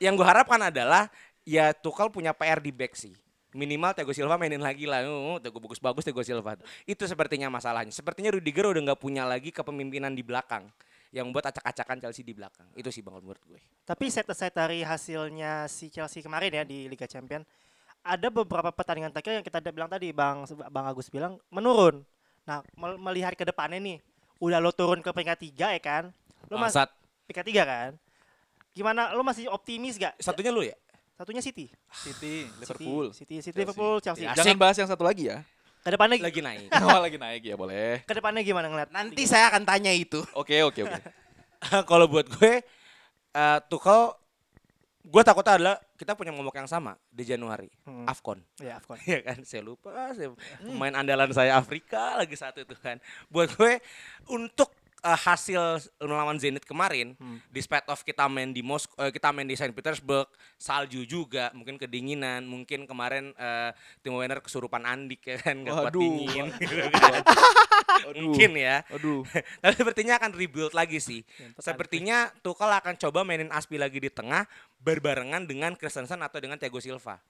yang 0.03 0.19
gue 0.19 0.27
harapkan 0.27 0.59
adalah 0.59 1.07
ya 1.47 1.71
Tuchel 1.71 2.11
punya 2.11 2.35
PR 2.35 2.59
di 2.59 2.75
back 2.75 2.99
sih 2.99 3.15
minimal 3.55 3.95
Thiago 3.95 4.11
Silva 4.11 4.35
mainin 4.35 4.59
lagi 4.59 4.89
lah 4.89 5.07
oh, 5.07 5.39
Thiago 5.39 5.63
bagus-bagus 5.63 6.03
Thiago 6.03 6.27
Silva 6.27 6.59
itu 6.89 7.05
sepertinya 7.07 7.47
masalahnya 7.53 7.95
sepertinya 7.95 8.35
Rudiger 8.35 8.67
udah 8.75 8.83
nggak 8.91 9.01
punya 9.01 9.23
lagi 9.23 9.55
kepemimpinan 9.55 10.11
di 10.11 10.27
belakang 10.27 10.67
yang 11.13 11.29
buat 11.29 11.45
acak-acakan 11.45 12.01
Chelsea 12.03 12.25
di 12.25 12.33
belakang 12.33 12.65
itu 12.73 12.89
sih 12.89 13.05
bang 13.05 13.21
menurut 13.21 13.45
gue 13.45 13.61
Tapi 13.85 14.09
set 14.09 14.25
aside 14.33 14.57
dari 14.57 14.81
hasilnya 14.81 15.69
si 15.69 15.93
Chelsea 15.93 16.25
kemarin 16.25 16.49
ya 16.49 16.65
di 16.65 16.89
Liga 16.89 17.05
Champion, 17.05 17.45
ada 18.01 18.29
beberapa 18.33 18.73
pertandingan 18.73 19.13
terakhir 19.13 19.39
yang 19.39 19.47
kita 19.47 19.61
ada 19.61 19.71
bilang 19.71 19.91
tadi 19.93 20.09
Bang 20.11 20.49
Bang 20.73 20.87
Agus 20.89 21.13
bilang 21.13 21.37
menurun. 21.53 22.01
Nah, 22.49 22.65
mel- 22.75 22.99
melihat 22.99 23.37
ke 23.39 23.45
depannya 23.47 23.79
nih, 23.79 23.99
udah 24.43 24.59
lo 24.59 24.73
turun 24.75 24.99
ke 25.05 25.11
peringkat 25.13 25.39
tiga 25.39 25.71
ya 25.71 25.83
kan? 25.83 26.05
Lo 26.51 26.59
masih 26.59 26.83
Bangsat. 26.83 26.91
peringkat 27.29 27.47
tiga 27.47 27.63
kan? 27.69 27.91
Gimana? 28.73 29.13
Lo 29.13 29.23
masih 29.23 29.49
optimis 29.49 29.97
gak? 29.97 30.17
satunya 30.19 30.51
lu 30.51 30.65
ya 30.65 30.77
Satunya 31.13 31.45
City. 31.45 31.69
City, 31.93 32.49
Liverpool. 32.59 33.13
City, 33.13 33.39
City, 33.39 33.53
City 33.53 33.59
Liverpool, 33.63 34.01
Chelsea. 34.01 34.25
Ya, 34.27 34.35
Jangan 34.35 34.57
bahas 34.59 34.75
yang 34.75 34.89
satu 34.91 35.05
lagi 35.05 35.29
ya. 35.31 35.45
Ke 35.83 35.95
depannya, 35.95 36.19
lagi 36.19 36.41
naik 36.41 36.67
Oh, 36.83 36.99
lagi 36.99 37.19
naik 37.21 37.43
ya 37.43 37.55
boleh. 37.55 38.03
ke 38.03 38.13
depannya 38.13 38.43
gimana 38.43 38.67
ngeliat? 38.67 38.91
Nanti 38.91 39.23
saya 39.27 39.47
akan 39.47 39.63
tanya 39.63 39.93
itu. 39.93 40.19
Oke, 40.33 40.63
oke, 40.63 40.83
oke. 40.83 41.01
kalau 41.91 42.11
buat 42.11 42.27
gue 42.27 42.63
eh 43.33 43.59
Tuchel 43.67 44.15
gue 45.03 45.23
takutnya 45.23 45.53
adalah 45.59 45.77
kita 45.95 46.15
punya 46.15 46.31
momok 46.31 46.55
yang 46.55 46.67
sama 46.67 46.95
di 47.07 47.23
Januari 47.23 47.67
Hmm. 47.83 48.07
Afcon 48.07 48.39
Ya, 48.59 48.79
of 48.79 48.87
course. 48.87 49.03
ya 49.11 49.19
kan 49.21 49.43
saya 49.43 49.63
lupa 49.63 49.91
saya, 50.15 50.31
pemain 50.59 50.95
andalan 50.95 51.31
saya 51.31 51.55
Afrika 51.55 52.15
lagi 52.15 52.35
satu 52.35 52.63
itu 52.63 52.75
kan 52.77 52.99
buat 53.29 53.51
gue 53.53 53.79
untuk 54.27 54.71
eh, 55.03 55.19
hasil 55.27 55.91
melawan 56.01 56.39
Zenit 56.39 56.65
kemarin 56.65 57.19
despite 57.51 57.87
of 57.91 58.01
kita 58.07 58.27
main 58.31 58.55
di 58.55 58.63
Moskow 58.63 58.97
kita 59.11 59.35
main 59.35 59.47
di 59.47 59.59
Saint 59.59 59.75
Petersburg 59.75 60.31
salju 60.57 61.03
juga 61.05 61.51
mungkin 61.53 61.77
kedinginan 61.77 62.47
mungkin 62.47 62.87
kemarin 62.87 63.35
eh, 63.35 63.71
Timo 64.01 64.23
Werner 64.23 64.41
kesurupan 64.41 64.87
Andik 64.87 65.27
ya 65.27 65.37
kan 65.43 65.61
nggak 65.61 65.75
kuat 65.75 65.95
dingin 65.95 66.47
gitu 66.63 66.89
kan. 66.95 67.23
Mungkin 68.17 68.51
ya. 68.57 68.83
Aduh. 68.93 69.23
Tapi 69.63 69.75
sepertinya 69.77 70.19
akan 70.19 70.31
rebuild 70.35 70.75
lagi 70.75 70.99
sih. 70.99 71.21
Sepertinya 71.59 72.31
Tuchel 72.41 72.73
akan 72.73 72.95
coba 72.99 73.23
mainin 73.23 73.51
Aspi 73.53 73.77
lagi 73.77 74.01
di 74.01 74.11
tengah 74.11 74.49
berbarengan 74.83 75.47
dengan 75.47 75.77
Christensen 75.77 76.21
atau 76.21 76.39
dengan 76.41 76.59
Thiago 76.59 76.81
Silva. 76.83 77.21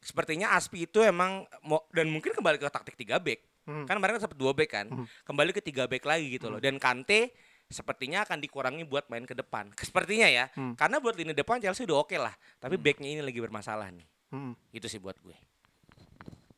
Sepertinya 0.00 0.56
Aspi 0.56 0.88
itu 0.88 1.04
emang 1.04 1.44
dan 1.92 2.08
mungkin 2.08 2.32
kembali 2.32 2.56
ke 2.56 2.68
taktik 2.72 2.96
3 2.96 3.20
back. 3.20 3.40
Hmm. 3.70 3.86
Kan 3.86 4.02
kemarin 4.02 4.18
sempat 4.18 4.34
2 4.34 4.50
back 4.50 4.70
kan. 4.74 4.86
Kembali 5.22 5.54
ke 5.54 5.62
3 5.62 5.86
back 5.86 6.02
lagi 6.02 6.26
gitu 6.34 6.50
loh. 6.50 6.58
Dan 6.58 6.82
Kante 6.82 7.30
sepertinya 7.70 8.26
akan 8.26 8.42
dikurangi 8.42 8.82
buat 8.82 9.06
main 9.06 9.22
ke 9.22 9.38
depan. 9.38 9.70
Sepertinya 9.78 10.26
ya. 10.26 10.50
Hmm. 10.58 10.74
Karena 10.74 10.98
buat 10.98 11.14
lini 11.14 11.30
depan 11.30 11.62
Chelsea 11.62 11.86
udah 11.86 12.02
oke 12.02 12.18
lah. 12.18 12.34
Tapi 12.58 12.74
backnya 12.74 13.06
ini 13.14 13.22
lagi 13.22 13.38
bermasalah 13.38 13.94
nih. 13.94 14.06
Hmm. 14.34 14.58
Itu 14.74 14.90
sih 14.90 14.98
buat 14.98 15.14
gue. 15.22 15.38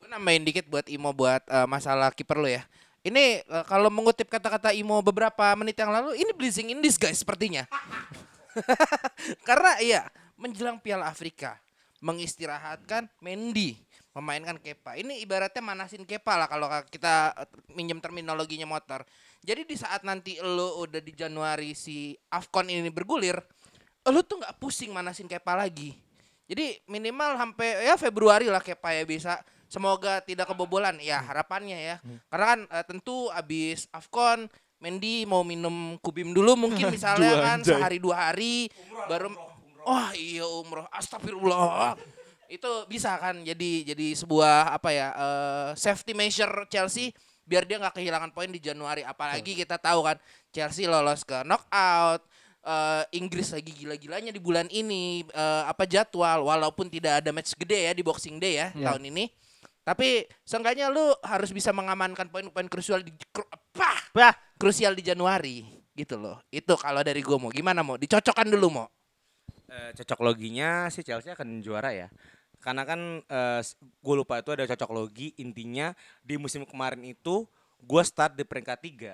Gue 0.01 0.09
nambahin 0.09 0.41
dikit 0.41 0.65
buat 0.65 0.89
Imo 0.89 1.13
buat 1.13 1.45
eh, 1.45 1.67
masalah 1.69 2.09
kiper 2.09 2.41
lo 2.41 2.49
ya. 2.49 2.65
Ini 3.05 3.45
eh, 3.45 3.65
kalau 3.69 3.93
mengutip 3.93 4.25
kata-kata 4.25 4.73
Imo 4.73 5.05
beberapa 5.05 5.53
menit 5.53 5.77
yang 5.77 5.93
lalu, 5.93 6.17
ini 6.17 6.33
blazing 6.33 6.73
in 6.73 6.81
this 6.81 6.97
guys 6.97 7.21
sepertinya. 7.21 7.69
Karena 9.47 9.77
iya, 9.81 10.01
menjelang 10.37 10.81
Piala 10.81 11.09
Afrika, 11.09 11.61
mengistirahatkan 12.01 13.09
Mendy, 13.21 13.77
memainkan 14.13 14.61
Kepa. 14.61 14.95
Ini 14.95 15.21
ibaratnya 15.25 15.61
manasin 15.61 16.05
Kepa 16.05 16.37
lah 16.37 16.47
kalau 16.47 16.69
kita 16.89 17.33
eh, 17.33 17.49
minjem 17.73 17.97
terminologinya 17.97 18.69
motor. 18.69 19.01
Jadi 19.43 19.67
di 19.67 19.75
saat 19.75 20.05
nanti 20.05 20.39
lo 20.39 20.79
udah 20.85 21.01
di 21.01 21.11
Januari 21.11 21.75
si 21.75 22.15
Afcon 22.31 22.71
ini 22.71 22.87
bergulir, 22.93 23.35
lo 24.07 24.19
tuh 24.23 24.39
nggak 24.39 24.61
pusing 24.61 24.93
manasin 24.93 25.25
Kepa 25.25 25.57
lagi. 25.57 25.97
Jadi 26.45 26.77
minimal 26.87 27.35
sampai 27.35 27.89
ya 27.89 27.97
Februari 27.97 28.47
lah 28.47 28.61
Kepa 28.61 28.93
ya 28.93 29.03
bisa. 29.03 29.41
Semoga 29.67 30.21
tidak 30.21 30.53
kebobolan 30.53 31.01
ya 31.01 31.17
harapannya 31.17 31.77
ya. 31.81 31.95
Karena 32.29 32.45
kan 32.45 32.59
eh, 32.69 32.85
tentu 32.85 33.33
abis 33.33 33.89
Afcon 33.89 34.45
Mendy 34.83 35.23
mau 35.23 35.47
minum 35.47 35.95
kubim 36.03 36.35
dulu 36.35 36.59
mungkin 36.59 36.91
misalnya 36.95 37.39
kan 37.39 37.63
sehari 37.63 38.03
dua 38.03 38.29
hari 38.29 38.67
baru 39.07 39.31
oh 39.87 40.09
iya 40.11 40.43
umroh 40.43 40.83
astagfirullah 40.91 41.95
itu 42.47 42.67
bisa 42.85 43.15
kan 43.15 43.39
jadi 43.39 43.71
jadi 43.87 44.07
sebuah 44.15 44.73
apa 44.73 44.89
ya 44.89 45.07
eh, 45.11 45.69
safety 45.73 46.11
measure 46.11 46.65
Chelsea 46.67 47.11
biar 47.43 47.63
dia 47.63 47.75
nggak 47.75 47.95
kehilangan 47.95 48.31
poin 48.31 48.47
di 48.47 48.57
Januari. 48.57 49.03
Apalagi 49.03 49.53
kita 49.53 49.75
tahu 49.75 50.03
kan 50.03 50.17
Chelsea 50.49 50.85
lolos 50.85 51.21
ke 51.21 51.43
knockout 51.43 52.23
eh, 52.61 53.03
Inggris 53.13 53.51
lagi 53.51 53.71
gila-gilanya 53.73 54.31
di 54.31 54.39
bulan 54.39 54.67
ini 54.67 55.23
eh, 55.25 55.63
apa 55.63 55.83
jadwal 55.83 56.43
walaupun 56.43 56.87
tidak 56.87 57.19
ada 57.19 57.29
match 57.29 57.51
gede 57.53 57.87
ya 57.87 57.93
di 57.93 58.01
Boxing 58.01 58.37
Day 58.37 58.57
ya 58.57 58.67
Ya. 58.73 58.91
tahun 58.91 59.07
ini. 59.07 59.27
Tapi 59.83 60.23
seenggaknya 60.41 60.87
lu 60.87 61.11
harus 61.19 61.51
bisa 61.51 61.75
mengamankan 61.75 62.31
poin-poin 62.31 62.71
krusial 62.71 63.03
di 63.03 63.11
kru- 63.27 63.51
apa? 63.51 63.91
Bah, 64.15 64.31
krusial 64.55 64.95
di 64.95 65.03
Januari 65.03 65.59
gitu 65.91 66.15
loh. 66.15 66.39
Itu 66.47 66.79
kalau 66.79 67.03
dari 67.03 67.19
gue 67.19 67.35
mau 67.35 67.51
gimana 67.51 67.83
mau 67.83 67.99
dicocokkan 67.99 68.47
dulu 68.47 68.69
mau 68.71 68.87
Eh, 69.67 69.89
cocok 69.91 70.21
loginya 70.21 70.85
sih 70.87 71.01
Chelsea 71.01 71.33
akan 71.33 71.57
juara 71.59 71.89
ya. 71.91 72.07
Karena 72.63 72.87
kan 72.87 73.19
gue 73.75 74.15
lupa 74.15 74.39
itu 74.39 74.55
ada 74.55 74.63
cocok 74.63 74.89
logi 74.89 75.35
intinya 75.35 75.91
di 76.23 76.39
musim 76.39 76.63
kemarin 76.63 77.03
itu 77.03 77.43
gue 77.77 78.01
start 78.01 78.39
di 78.39 78.47
peringkat 78.47 78.79
tiga. 78.79 79.13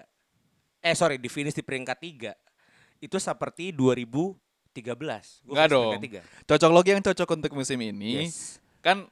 Eh 0.79 0.93
sorry 0.93 1.17
di 1.17 1.25
finish 1.25 1.57
di 1.57 1.65
peringkat 1.65 1.97
tiga. 1.97 2.33
Itu 3.01 3.17
seperti 3.17 3.73
2013. 3.73 5.41
Gua 5.43 5.53
Enggak 5.57 5.67
dong. 5.67 5.91
tiga. 5.97 6.21
Cocok 6.45 6.69
logi 6.69 6.89
yang 6.93 7.01
cocok 7.01 7.29
untuk 7.33 7.51
musim 7.51 7.81
ini. 7.81 8.29
Yes. 8.29 8.61
Kan 8.79 9.09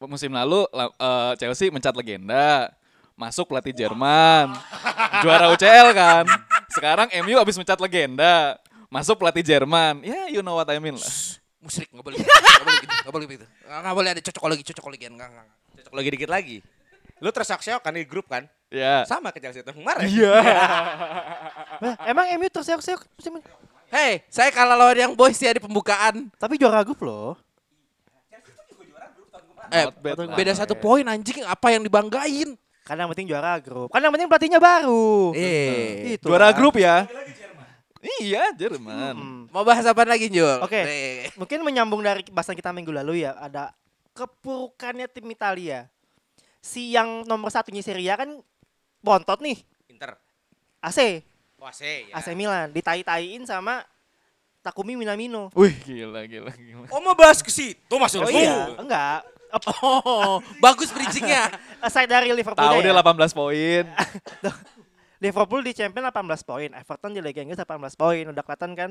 musim 0.00 0.30
lalu 0.30 0.64
la- 0.70 0.94
eh, 0.94 1.32
Chelsea 1.36 1.68
mencat 1.68 1.92
legenda, 1.92 2.70
masuk 3.12 3.50
pelatih 3.50 3.74
Jerman, 3.74 4.54
juara 5.20 5.50
UCL 5.50 5.92
kan. 5.92 6.24
Sekarang 6.70 7.10
MU 7.20 7.36
habis 7.36 7.58
mencat 7.58 7.76
legenda, 7.76 8.56
masuk 8.86 9.18
pelatih 9.18 9.42
Jerman. 9.42 10.00
Ya, 10.00 10.30
you 10.30 10.40
know 10.40 10.56
what 10.56 10.70
I 10.70 10.78
mean 10.78 10.94
lah. 10.94 11.14
musrik 11.60 11.92
nggak 11.92 12.00
boleh 12.00 12.16
gitu, 12.80 12.94
nggak 13.04 13.14
boleh 13.14 13.26
gitu 13.28 13.46
nggak 13.68 13.94
boleh 13.94 14.08
gitu 14.10 14.16
ada 14.16 14.22
cocokologi 14.26 14.62
cocokologian 14.72 15.12
nggak. 15.14 15.30
Cocok 15.80 15.92
logi 15.96 16.10
dikit 16.12 16.30
lagi. 16.30 16.58
Lu 17.20 17.28
terseok-seok 17.28 17.80
kan 17.84 17.92
di 17.92 18.04
grup 18.08 18.26
kan? 18.32 18.48
Ya. 18.72 19.04
Sama 19.04 19.28
ke 19.28 19.42
Chelsea 19.44 19.60
kemarin. 19.60 20.08
Iya. 20.08 20.34
bah, 21.82 21.94
emang 22.08 22.26
MU 22.40 22.48
terseok-seok 22.48 23.00
musim 23.18 23.32
ini? 23.36 23.44
Hei, 23.90 24.22
saya 24.30 24.54
kalah 24.54 24.78
lawan 24.78 24.96
yang 24.96 25.12
boys 25.12 25.36
ya 25.36 25.50
di 25.52 25.60
pembukaan. 25.60 26.30
Tapi 26.38 26.56
juara 26.56 26.80
grup 26.86 27.02
loh. 27.02 27.34
Eh, 29.70 29.86
bad 30.02 30.34
beda 30.34 30.52
satu 30.54 30.74
poin 30.74 31.06
anjing, 31.06 31.46
apa 31.46 31.70
yang 31.70 31.82
dibanggain? 31.86 32.58
Karena 32.82 33.06
yang 33.06 33.10
penting 33.14 33.28
juara 33.30 33.54
grup. 33.62 33.86
Karena 33.94 34.10
yang 34.10 34.14
penting 34.18 34.28
pelatihnya 34.30 34.58
baru. 34.58 35.30
Eh, 35.30 36.18
Itu 36.18 36.26
Juara 36.26 36.50
lah. 36.50 36.54
grup 36.58 36.74
ya. 36.74 37.06
Iya, 38.00 38.56
Jerman. 38.56 39.14
Hmm. 39.16 39.42
mau 39.52 39.60
bahas 39.60 39.84
apa 39.84 40.08
lagi, 40.08 40.32
Jul? 40.32 40.48
Oke. 40.64 40.80
Eh, 40.80 41.28
Mungkin 41.36 41.60
menyambung 41.60 42.00
dari 42.00 42.24
bahasan 42.32 42.56
kita 42.56 42.72
minggu 42.72 42.88
lalu 42.88 43.28
ya, 43.28 43.36
ada 43.36 43.76
kepurukannya 44.16 45.04
tim 45.06 45.28
Italia. 45.28 45.84
Si 46.60 46.92
yang 46.92 47.24
nomor 47.24 47.52
satunya 47.52 47.80
Serie 47.80 48.08
A 48.08 48.20
kan 48.20 48.40
bontot 49.00 49.40
nih, 49.40 49.60
Inter. 49.88 50.16
AC, 50.80 51.20
Wase 51.60 52.08
ya. 52.08 52.16
AC 52.16 52.32
Milan, 52.32 52.72
ditai-taiin 52.72 53.44
sama 53.44 53.84
Takumi 54.60 54.96
Minamino. 54.96 55.48
Wih, 55.52 55.72
gila, 55.84 56.24
gila, 56.24 56.52
gila. 56.52 56.84
Oh 56.92 57.00
mau 57.00 57.16
bahas 57.16 57.40
ke 57.40 57.48
situ 57.52 57.94
masuk 57.96 58.24
Oh 58.24 58.32
iya, 58.32 58.76
enggak. 58.76 59.24
Oh, 59.82 60.38
bagus 60.62 60.94
bridgingnya. 60.94 61.50
Aside 61.82 62.06
dari 62.06 62.30
Liverpool 62.30 62.60
Tahu 62.62 62.80
dia 62.86 62.94
ya. 62.94 63.02
18 63.02 63.34
poin. 63.34 63.84
Liverpool 65.20 65.60
di 65.60 65.76
Champion 65.76 66.08
18 66.08 66.48
poin, 66.48 66.70
Everton 66.72 67.12
di 67.12 67.20
Liga 67.20 67.44
Inggris 67.44 67.60
18 67.60 67.76
poin. 67.96 68.24
Udah 68.32 68.42
kelihatan 68.42 68.72
kan? 68.72 68.90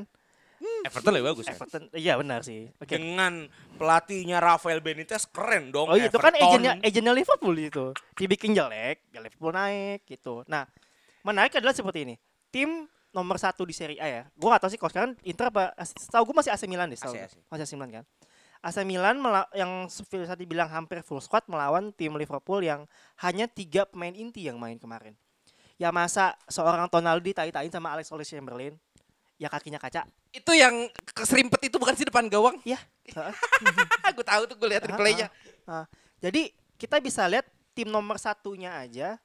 Everton 0.85 1.11
lebih 1.15 1.27
bagus. 1.33 1.45
ya. 1.47 1.55
Everton, 1.55 1.83
iya 1.95 2.13
benar 2.19 2.45
sih. 2.45 2.69
Oke. 2.77 2.99
Dengan 2.99 3.47
pelatihnya 3.79 4.37
Rafael 4.43 4.83
Benitez 4.83 5.25
keren 5.25 5.71
dong. 5.73 5.89
Oh 5.89 5.95
iya, 5.97 6.11
itu 6.11 6.19
kan 6.19 6.35
Everton. 6.35 6.47
agentnya 6.51 6.73
agentnya 6.83 7.13
Liverpool 7.15 7.55
itu. 7.57 7.85
Dibikin 8.13 8.51
jelek, 8.53 9.07
ya 9.09 9.19
Liverpool 9.23 9.55
naik 9.55 10.05
gitu. 10.05 10.43
Nah, 10.45 10.67
menarik 11.23 11.55
adalah 11.57 11.73
seperti 11.73 12.05
ini. 12.05 12.15
Tim 12.51 12.85
nomor 13.09 13.41
satu 13.41 13.65
di 13.65 13.73
Serie 13.73 13.97
A 13.97 14.07
ya. 14.07 14.23
Gue 14.37 14.49
gak 14.53 14.61
tahu 14.61 14.71
sih 14.71 14.77
kalau 14.77 14.91
sekarang 14.91 15.11
Inter 15.25 15.49
apa. 15.49 15.73
Tahu 16.13 16.23
gue 16.29 16.35
masih 16.37 16.51
AC 16.53 16.63
Milan 16.69 16.91
deh. 16.91 16.99
AC. 16.99 17.15
AC. 17.15 17.35
Masih 17.49 17.63
AC 17.65 17.73
Milan 17.73 17.91
kan. 18.01 18.05
AC 18.59 18.77
Milan 18.83 19.15
yang 19.55 19.87
seperti 19.87 20.27
tadi 20.27 20.43
bilang 20.43 20.67
hampir 20.67 20.99
full 20.99 21.23
squad 21.23 21.47
melawan 21.47 21.95
tim 21.95 22.11
Liverpool 22.19 22.59
yang 22.59 22.83
hanya 23.23 23.47
tiga 23.47 23.87
pemain 23.87 24.11
inti 24.11 24.43
yang 24.45 24.59
main 24.59 24.75
kemarin. 24.75 25.15
Ya 25.79 25.95
masa 25.95 26.35
seorang 26.51 26.91
Tonaldi 26.91 27.31
tai-tain 27.31 27.71
sama 27.71 27.95
Alex 27.95 28.11
Oxlade-Chamberlain 28.11 28.75
ya 29.39 29.47
kakinya 29.47 29.79
kaca. 29.79 30.03
itu 30.35 30.51
yang 30.51 30.91
keserimpet 31.15 31.71
itu 31.71 31.79
bukan 31.79 31.95
sih 31.95 32.05
depan 32.05 32.27
gawang. 32.27 32.59
Ya. 32.67 32.77
heeh. 33.07 33.33
Aku 34.13 34.21
tahu 34.21 34.45
tuh 34.45 34.59
gue 34.59 34.69
lihat 34.69 34.83
replaynya. 34.85 35.31
Jadi 36.19 36.51
kita 36.75 36.99
bisa 36.99 37.23
lihat 37.25 37.47
tim 37.71 37.87
nomor 37.87 38.19
satunya 38.19 38.75
aja 38.75 39.15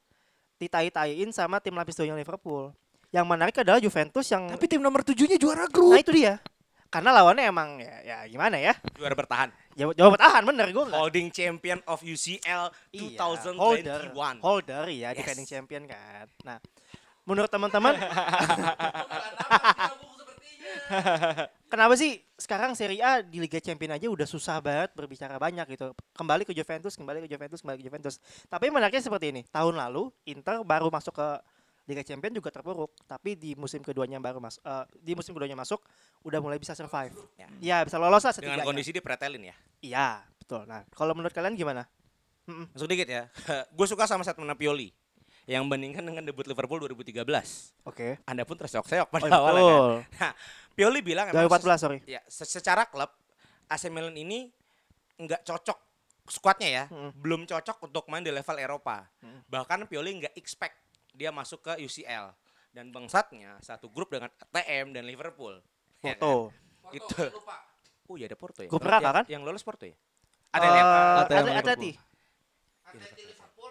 ditai-taiin 0.57 1.35
sama 1.35 1.59
tim 1.59 1.75
lapis 1.75 1.99
duanya 1.99 2.15
Liverpool. 2.17 2.71
Yang 3.11 3.27
menarik 3.27 3.55
adalah 3.59 3.83
Juventus 3.83 4.27
yang 4.31 4.49
Tapi 4.55 4.67
tim 4.71 4.81
nomor 4.81 5.03
tujuhnya 5.03 5.37
juara 5.37 5.67
grup. 5.69 5.93
nah 5.93 6.01
itu 6.01 6.15
dia. 6.15 6.39
Karena 6.95 7.11
lawannya 7.11 7.51
emang 7.51 7.83
ya, 7.83 7.97
ya 8.07 8.19
gimana 8.31 8.55
ya? 8.55 8.71
Juara 8.95 9.19
bertahan. 9.19 9.51
Jawab 9.75 9.99
jawab 9.99 10.15
bertahan 10.15 10.47
bener 10.47 10.71
gue 10.71 10.85
enggak. 10.87 11.01
Holding 11.03 11.29
champion 11.35 11.83
of 11.91 11.99
UCL 12.07 12.71
Iya, 12.95 13.19
2021. 13.19 13.59
holder, 13.59 14.01
holder 14.39 14.85
ya 14.95 15.11
Yes. 15.11 15.19
defending 15.19 15.49
champion 15.51 15.83
kan. 15.91 16.31
Nah, 16.47 16.63
menurut 17.27 17.51
teman-teman 17.51 17.99
Kenapa 21.67 21.99
sih 21.99 22.23
sekarang 22.39 22.79
Serie 22.79 23.03
A 23.03 23.19
di 23.25 23.43
Liga 23.43 23.59
Champion 23.59 23.99
aja 23.99 24.07
udah 24.07 24.29
susah 24.29 24.63
banget 24.63 24.95
berbicara 24.95 25.35
banyak 25.43 25.67
gitu. 25.75 25.91
Kembali 26.15 26.47
ke 26.47 26.55
Juventus, 26.55 26.95
kembali 26.95 27.27
ke 27.27 27.29
Juventus, 27.31 27.59
kembali 27.59 27.83
ke 27.83 27.85
Juventus. 27.91 28.15
Tapi 28.47 28.71
menariknya 28.71 29.03
seperti 29.03 29.35
ini. 29.35 29.43
Tahun 29.51 29.75
lalu 29.75 30.15
Inter 30.31 30.63
baru 30.63 30.95
masuk 30.95 31.19
ke 31.19 31.29
Liga 31.85 32.01
Champion 32.01 32.33
juga 32.33 32.49
terpuruk, 32.49 32.97
tapi 33.05 33.37
di 33.37 33.53
musim 33.55 33.79
keduanya 33.79 34.17
baru 34.17 34.41
masuk 34.41 34.65
di 34.97 35.13
musim 35.13 35.33
keduanya 35.33 35.53
masuk 35.55 35.85
udah 36.23 36.41
mulai 36.41 36.57
bisa 36.57 36.73
survive. 36.73 37.13
Ya. 37.37 37.47
Ya, 37.61 37.77
bisa 37.85 37.97
lolos 37.97 38.21
lah 38.21 38.33
Dengan 38.33 38.57
setidaknya. 38.57 38.65
kondisi 38.65 38.91
dia 38.91 39.05
pretelin 39.05 39.43
ya. 39.45 39.57
Iya, 39.81 40.09
betul. 40.39 40.65
Nah, 40.65 40.89
kalau 40.91 41.13
menurut 41.13 41.31
kalian 41.31 41.53
gimana? 41.53 41.85
Mm-mm. 42.49 42.73
Masuk 42.73 42.89
dikit 42.89 43.05
ya. 43.05 43.29
Gue 43.77 43.85
suka 43.85 44.05
sama 44.05 44.25
statement 44.25 44.57
Pioli. 44.57 44.89
Yang 45.45 45.61
bandingkan 45.69 46.01
dengan 46.01 46.25
debut 46.25 46.49
Liverpool 46.49 46.81
2013. 46.81 47.21
Oke. 47.85 48.17
Anda 48.25 48.49
pun 48.49 48.57
terseok-seok 48.57 49.09
pada 49.13 49.29
Oh, 49.29 49.45
awalnya 49.45 49.65
kan. 49.69 49.85
Nah, 50.21 50.33
Pioli 50.73 51.05
bilang 51.05 51.29
emang 51.29 51.45
2014, 51.45 51.77
sorry. 51.77 51.99
Ya, 52.09 52.25
se- 52.25 52.49
secara 52.49 52.89
klub 52.89 53.13
AC 53.69 53.93
Milan 53.93 54.17
ini 54.17 54.49
nggak 55.15 55.45
cocok 55.45 55.79
skuadnya 56.25 56.69
ya, 56.73 56.85
Mm. 56.89 57.13
belum 57.21 57.41
cocok 57.45 57.77
untuk 57.85 58.09
main 58.09 58.25
di 58.25 58.33
level 58.33 58.57
Eropa. 58.57 59.05
Mm. 59.21 59.45
Bahkan 59.45 59.79
Pioli 59.85 60.25
nggak 60.25 60.33
expect 60.33 60.81
dia 61.15 61.31
masuk 61.31 61.63
ke 61.63 61.79
UCL 61.81 62.35
dan 62.71 62.91
bangsatnya 62.91 63.55
satu 63.61 63.87
grup 63.87 64.11
dengan 64.11 64.27
TM 64.51 64.91
dan 64.91 65.07
Liverpool. 65.07 65.63
Ya 66.03 66.13
Foto. 66.13 66.51
kan? 66.51 66.93
Itu. 66.93 67.23
Oh 68.05 68.19
iya 68.19 68.27
ada 68.27 68.37
Porto 68.37 68.61
ya. 68.61 68.69
Grup 68.69 68.83
Yang- 68.83 68.91
neraka 68.91 69.01
yang- 69.03 69.17
kan? 69.17 69.25
Yang 69.31 69.43
lolos 69.43 69.63
Porto 69.63 69.85
ya? 69.87 69.97
Ada 70.51 70.67
yang 70.67 70.87
ATM 70.87 71.47
Atleti- 71.57 71.97
Atleti 72.85 73.23
Liverpool. 73.25 73.71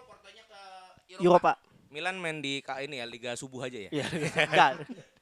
Eropa. 1.14 1.54
Milan 1.88 2.18
main 2.18 2.42
di 2.42 2.58
ka- 2.58 2.82
ini 2.82 2.98
ya 2.98 3.06
Liga 3.06 3.38
Subuh 3.38 3.70
aja 3.70 3.78
ya. 3.78 3.90
Iya, 3.92 4.06
enggak. 4.50 4.72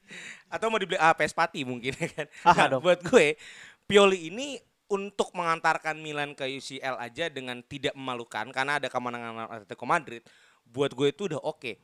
Atau 0.55 0.73
mau 0.73 0.81
dibeli 0.81 0.97
ah, 0.97 1.12
PS 1.12 1.37
Pati 1.37 1.61
mungkin 1.62 1.93
ya 1.93 2.09
kan. 2.09 2.26
Ah, 2.43 2.55
Nah, 2.57 2.67
dong. 2.71 2.81
buat 2.81 3.00
gue 3.02 3.37
Pioli 3.85 4.33
ini 4.33 4.57
untuk 4.88 5.33
mengantarkan 5.33 6.00
Milan 6.00 6.33
ke 6.33 6.49
UCL 6.49 6.97
aja 6.97 7.29
dengan 7.29 7.61
tidak 7.61 7.93
memalukan 7.93 8.49
karena 8.49 8.81
ada 8.81 8.88
kemenangan 8.88 9.52
Atletico 9.52 9.85
Madrid. 9.85 10.25
Buat 10.64 10.97
gue 10.97 11.12
itu 11.12 11.29
udah 11.29 11.45
oke. 11.45 11.76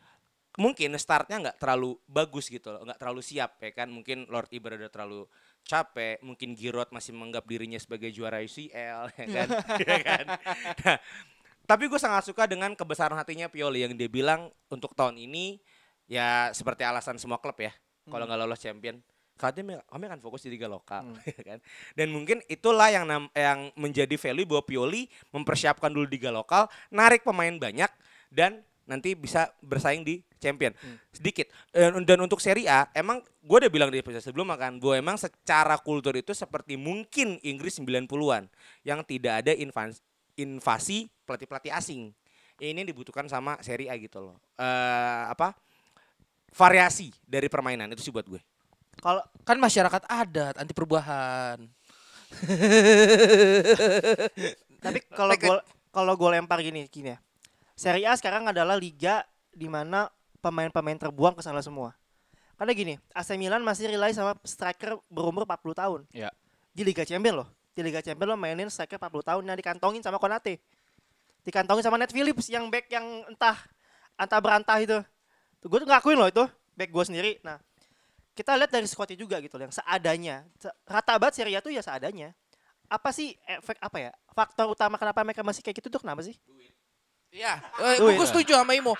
Mungkin 0.59 0.91
startnya 0.99 1.39
nggak 1.39 1.57
terlalu 1.63 1.95
bagus 2.11 2.51
gitu 2.51 2.75
loh, 2.75 2.83
nggak 2.83 2.99
terlalu 2.99 3.23
siap 3.23 3.63
ya 3.63 3.71
kan. 3.71 3.87
Mungkin 3.87 4.27
Lord 4.27 4.51
Ibra 4.51 4.75
udah 4.75 4.91
terlalu 4.91 5.31
capek, 5.63 6.19
mungkin 6.27 6.59
Giroud 6.59 6.91
masih 6.91 7.15
menganggap 7.15 7.47
dirinya 7.47 7.79
sebagai 7.79 8.11
juara 8.11 8.43
UCL 8.43 9.15
ya 9.15 9.27
kan. 9.31 9.49
Ya 9.89 9.99
kan? 10.03 10.27
Nah, 10.83 10.97
tapi 11.69 11.85
gue 11.87 12.01
sangat 12.01 12.27
suka 12.27 12.51
dengan 12.51 12.75
kebesaran 12.75 13.15
hatinya 13.15 13.47
Pioli 13.47 13.87
yang 13.87 13.95
dia 13.95 14.11
bilang 14.11 14.51
untuk 14.67 14.97
tahun 14.99 15.21
ini 15.21 15.63
ya 16.09 16.51
seperti 16.51 16.83
alasan 16.83 17.21
semua 17.21 17.39
klub 17.39 17.61
ya. 17.61 17.71
Kalau 18.09 18.25
nggak 18.25 18.41
lolos 18.41 18.57
champion, 18.59 18.97
kami 19.37 19.77
kami 19.85 20.05
akan 20.09 20.21
fokus 20.25 20.49
di 20.49 20.51
liga 20.57 20.65
lokal, 20.67 21.13
ya 21.39 21.43
kan. 21.45 21.59
Dan 21.95 22.09
mungkin 22.11 22.41
itulah 22.49 22.89
yang 22.89 23.05
nam- 23.05 23.31
yang 23.37 23.69
menjadi 23.77 24.17
value 24.17 24.49
bahwa 24.49 24.65
Pioli 24.65 25.07
mempersiapkan 25.31 25.93
dulu 25.93 26.09
liga 26.09 26.33
lokal, 26.33 26.67
narik 26.89 27.23
pemain 27.23 27.53
banyak 27.53 27.93
dan 28.33 28.65
nanti 28.89 29.13
bisa 29.13 29.53
bersaing 29.61 30.03
di 30.03 30.25
champion 30.39 30.73
sedikit. 31.11 31.51
Dan, 31.71 32.03
dan 32.07 32.19
untuk 32.23 32.39
Serie 32.39 32.71
A, 32.71 32.87
emang 32.95 33.23
gue 33.23 33.57
udah 33.61 33.71
bilang 33.71 33.91
di 33.91 33.99
episode 33.99 34.23
sebelumnya 34.23 34.57
kan, 34.57 34.79
bahwa 34.79 34.95
emang 34.97 35.17
secara 35.19 35.77
kultur 35.79 36.15
itu 36.15 36.33
seperti 36.33 36.79
mungkin 36.79 37.39
Inggris 37.43 37.79
90-an 37.79 38.47
yang 38.83 39.03
tidak 39.03 39.45
ada 39.45 39.53
invas- 39.55 40.03
invasi 40.39 41.11
pelatih-pelatih 41.27 41.75
asing. 41.75 42.15
Ini 42.59 42.83
dibutuhkan 42.83 43.27
sama 43.31 43.55
Serie 43.63 43.91
A 43.91 43.95
gitu 43.99 44.19
loh. 44.19 44.37
Eh 44.59 45.25
apa? 45.31 45.55
Variasi 46.55 47.15
dari 47.23 47.47
permainan 47.47 47.91
itu 47.95 48.03
sih 48.03 48.11
buat 48.11 48.27
gue. 48.27 48.43
Kalau 48.99 49.23
Kan 49.47 49.63
masyarakat 49.63 50.03
adat 50.11 50.55
anti 50.59 50.75
perubahan. 50.75 51.63
tapi 54.85 54.99
kalau 55.11 55.33
a- 55.33 55.41
gue 55.41 55.59
kalau 55.89 56.13
gue 56.15 56.29
lempar 56.35 56.59
gini 56.61 56.87
gini 56.91 57.15
ya. 57.15 57.19
Serie 57.79 58.11
A 58.11 58.19
sekarang 58.19 58.51
adalah 58.51 58.75
liga 58.75 59.23
di 59.55 59.71
mana 59.71 60.11
pemain-pemain 60.39 60.99
terbuang 60.99 61.35
ke 61.39 61.43
sana 61.43 61.63
semua. 61.63 61.95
Karena 62.59 62.75
gini, 62.75 62.95
AC 63.15 63.39
Milan 63.39 63.63
masih 63.63 63.87
rely 63.87 64.11
sama 64.11 64.35
striker 64.43 64.99
berumur 65.07 65.47
40 65.47 65.79
tahun. 65.79 66.01
Ya. 66.11 66.35
Di 66.75 66.83
Liga 66.83 67.07
Champions 67.07 67.47
loh. 67.47 67.49
Di 67.75 67.87
Liga 67.87 68.03
Champions 68.03 68.35
lo 68.35 68.37
mainin 68.39 68.67
striker 68.67 68.99
40 68.99 69.23
tahun 69.23 69.43
yang 69.47 69.55
dikantongin 69.59 70.03
sama 70.03 70.19
Konate. 70.19 70.59
Dikantongin 71.47 71.87
sama 71.87 71.97
Ned 72.03 72.11
Phillips 72.11 72.51
yang 72.51 72.67
back 72.67 72.91
yang 72.91 73.07
entah 73.31 73.55
antah 74.19 74.41
berantah 74.43 74.79
itu. 74.83 74.99
Tuh 75.63 75.67
gue 75.71 75.79
tuh 75.87 75.89
ngakuin 75.89 76.19
loh 76.19 76.27
itu 76.27 76.45
back 76.75 76.91
gue 76.91 77.05
sendiri. 77.07 77.33
Nah, 77.47 77.63
kita 78.35 78.59
lihat 78.59 78.71
dari 78.75 78.87
squadnya 78.91 79.15
juga 79.15 79.39
gitu 79.39 79.55
loh, 79.59 79.71
yang 79.71 79.75
seadanya. 79.75 80.43
Se- 80.59 80.75
Rata 80.87 81.15
banget 81.19 81.39
Serie 81.39 81.55
A 81.55 81.63
tuh 81.63 81.71
ya 81.71 81.83
seadanya. 81.83 82.35
Apa 82.91 83.15
sih 83.15 83.39
efek 83.47 83.79
apa 83.79 83.99
ya? 83.99 84.11
Faktor 84.35 84.67
utama 84.71 84.99
kenapa 84.99 85.23
mereka 85.23 85.47
masih 85.47 85.63
kayak 85.63 85.79
gitu 85.79 85.95
tuh 85.95 86.03
kenapa 86.03 86.27
sih? 86.27 86.35
Iya, 87.29 87.61
eh, 87.61 88.01
Duit. 88.01 88.17
gue 88.17 88.27
setuju 88.27 88.57
sama 88.57 88.73
Imo. 88.73 88.97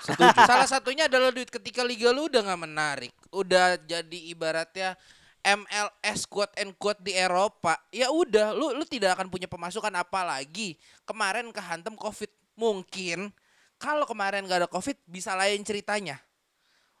Salah 0.49 0.69
satunya 0.69 1.09
adalah 1.09 1.33
duit 1.33 1.49
ketika 1.49 1.81
liga 1.81 2.13
lu 2.13 2.29
udah 2.29 2.45
nggak 2.45 2.61
menarik, 2.61 3.13
udah 3.33 3.81
jadi 3.89 4.19
ibaratnya 4.29 4.93
MLS 5.41 6.29
quote 6.29 6.53
and 6.61 6.77
quote 6.77 7.01
di 7.01 7.15
Eropa. 7.17 7.79
Ya 7.89 8.13
udah, 8.13 8.53
lu 8.53 8.75
lu 8.77 8.85
tidak 8.85 9.17
akan 9.17 9.33
punya 9.33 9.49
pemasukan 9.49 9.89
apa 9.97 10.21
lagi. 10.21 10.77
Kemarin 11.09 11.49
kehantem 11.49 11.97
Covid, 11.97 12.29
mungkin 12.53 13.33
kalau 13.79 14.03
kemarin 14.03 14.43
gak 14.43 14.67
ada 14.67 14.69
Covid 14.69 14.99
bisa 15.07 15.33
lain 15.33 15.63
ceritanya. 15.63 16.19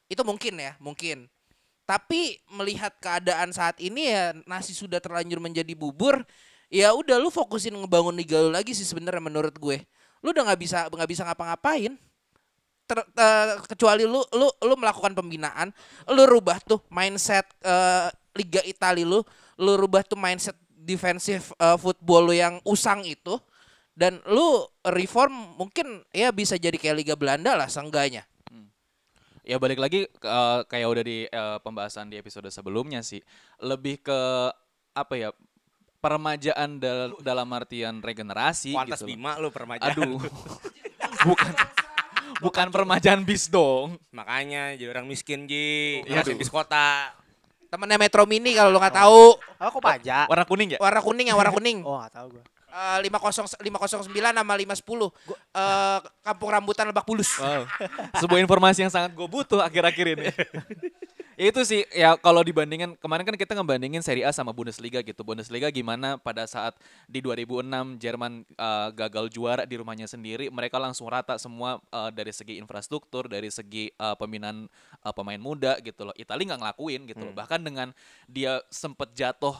Itu 0.07 0.23
mungkin 0.23 0.57
ya, 0.57 0.73
mungkin. 0.79 1.27
Tapi 1.83 2.39
melihat 2.49 2.95
keadaan 3.03 3.51
saat 3.51 3.77
ini 3.83 4.09
ya 4.13 4.31
nasi 4.47 4.71
sudah 4.71 5.03
terlanjur 5.03 5.37
menjadi 5.43 5.75
bubur, 5.75 6.23
ya 6.71 6.95
udah 6.95 7.19
lu 7.19 7.29
fokusin 7.29 7.75
ngebangun 7.75 8.15
liga 8.15 8.39
lu 8.39 8.49
lagi 8.49 8.71
sih 8.71 8.87
sebenarnya 8.87 9.21
menurut 9.21 9.53
gue. 9.59 9.83
Lu 10.23 10.35
udah 10.35 10.43
nggak 10.51 10.59
bisa 10.59 10.87
nggak 10.87 11.09
bisa 11.09 11.21
ngapa-ngapain. 11.25 11.95
Ter- 12.89 13.09
eh, 13.13 13.61
kecuali 13.69 14.03
lu 14.03 14.25
lu 14.33 14.47
lu 14.49 14.73
melakukan 14.73 15.13
pembinaan, 15.13 15.69
lu 16.09 16.23
rubah 16.25 16.57
tuh 16.65 16.81
mindset 16.89 17.45
eh, 17.61 18.09
liga 18.33 18.61
Italia 18.65 19.05
lu, 19.05 19.21
lu 19.61 19.71
rubah 19.77 20.01
tuh 20.01 20.17
mindset 20.17 20.57
defensive 20.73 21.53
eh, 21.61 21.77
football 21.77 22.31
lu 22.31 22.33
yang 22.33 22.57
usang 22.65 23.05
itu 23.05 23.37
dan 23.93 24.23
lu 24.31 24.63
reform 24.87 25.59
mungkin 25.59 26.01
ya 26.15 26.31
bisa 26.31 26.55
jadi 26.55 26.73
kayak 26.79 26.97
liga 26.97 27.15
Belanda 27.19 27.53
lah 27.59 27.67
seenggaknya. 27.67 28.25
Ya 29.49 29.57
balik 29.57 29.81
lagi 29.81 30.05
eh, 30.05 30.59
kayak 30.69 30.87
udah 30.87 31.03
di 31.03 31.25
eh, 31.25 31.57
pembahasan 31.65 32.09
di 32.09 32.21
episode 32.21 32.49
sebelumnya 32.53 33.01
sih, 33.01 33.21
lebih 33.61 34.01
ke 34.01 34.19
apa 34.93 35.13
ya 35.17 35.29
permajaan 35.99 36.79
dal- 36.79 37.19
dalam 37.19 37.47
artian 37.51 37.99
regenerasi 37.99 38.71
Kuantas 38.71 38.99
gitu. 38.99 39.11
Bima 39.11 39.35
lu 39.35 39.51
permajaan. 39.51 39.91
Aduh, 39.91 40.19
bukan 41.27 41.51
bukan 42.39 42.67
permajaan 42.69 43.21
bis 43.21 43.47
dong. 43.47 43.99
Makanya 44.09 44.73
jadi 44.73 44.89
orang 44.89 45.05
miskin 45.05 45.43
Ji. 45.43 46.01
Iya, 46.03 46.23
Masih 46.23 46.33
aduh. 46.33 46.39
bis 46.39 46.49
kota. 46.49 47.11
Temennya 47.69 48.01
Metro 48.01 48.25
Mini 48.25 48.57
kalau 48.57 48.73
lu 48.73 48.79
nggak 48.79 48.97
tahu 48.97 49.37
Oh, 49.37 49.69
kok 49.69 49.77
pajak? 49.79 50.25
Warna 50.25 50.41
kuning 50.41 50.73
ya? 50.73 50.77
warna 50.81 50.99
kuning 50.99 51.27
ya 51.27 51.35
warna 51.37 51.51
kuning. 51.51 51.83
Oh, 51.85 51.99
gak 51.99 52.11
tahu 52.11 52.27
gue. 52.33 52.43
Eh, 52.69 52.97
lima 53.01 53.17
kosong 53.17 53.45
lima 53.59 53.77
kosong 53.77 54.01
sembilan 54.03 54.29
sama 54.31 54.53
lima 54.53 54.73
sepuluh 54.73 55.09
Eh, 55.51 55.99
kampung 56.23 56.49
rambutan 56.49 56.85
Lebak 56.85 57.03
Bulus. 57.03 57.37
Wow. 57.37 57.65
Sebuah 58.15 58.39
informasi 58.39 58.85
yang 58.85 58.93
sangat 58.93 59.13
gue 59.13 59.25
butuh 59.25 59.59
akhir-akhir 59.59 60.05
ini. 60.15 60.29
itu 61.39 61.63
sih 61.63 61.87
ya 61.95 62.19
kalau 62.19 62.43
dibandingin 62.43 62.99
kemarin 62.99 63.23
kan 63.23 63.39
kita 63.39 63.55
ngebandingin 63.55 64.03
Serie 64.03 64.27
A 64.27 64.35
sama 64.35 64.51
Bundesliga 64.51 64.99
gitu. 64.99 65.23
Bundesliga 65.23 65.71
gimana 65.71 66.19
pada 66.19 66.43
saat 66.43 66.75
di 67.07 67.23
2006 67.23 67.95
Jerman 67.95 68.43
uh, 68.59 68.91
gagal 68.91 69.31
juara 69.31 69.63
di 69.63 69.79
rumahnya 69.79 70.03
sendiri, 70.03 70.51
mereka 70.51 70.75
langsung 70.75 71.07
rata 71.07 71.39
semua 71.39 71.79
uh, 71.95 72.11
dari 72.11 72.35
segi 72.35 72.59
infrastruktur, 72.59 73.31
dari 73.31 73.47
segi 73.47 73.87
uh, 73.95 74.19
pembinaan 74.19 74.67
uh, 74.99 75.13
pemain 75.15 75.39
muda 75.39 75.79
gitu 75.79 76.11
loh. 76.11 76.15
Italia 76.19 76.51
nggak 76.51 76.59
ngelakuin 76.59 77.01
gitu 77.07 77.23
loh. 77.23 77.31
Bahkan 77.31 77.63
dengan 77.63 77.95
dia 78.27 78.59
sempet 78.67 79.15
jatuh 79.15 79.55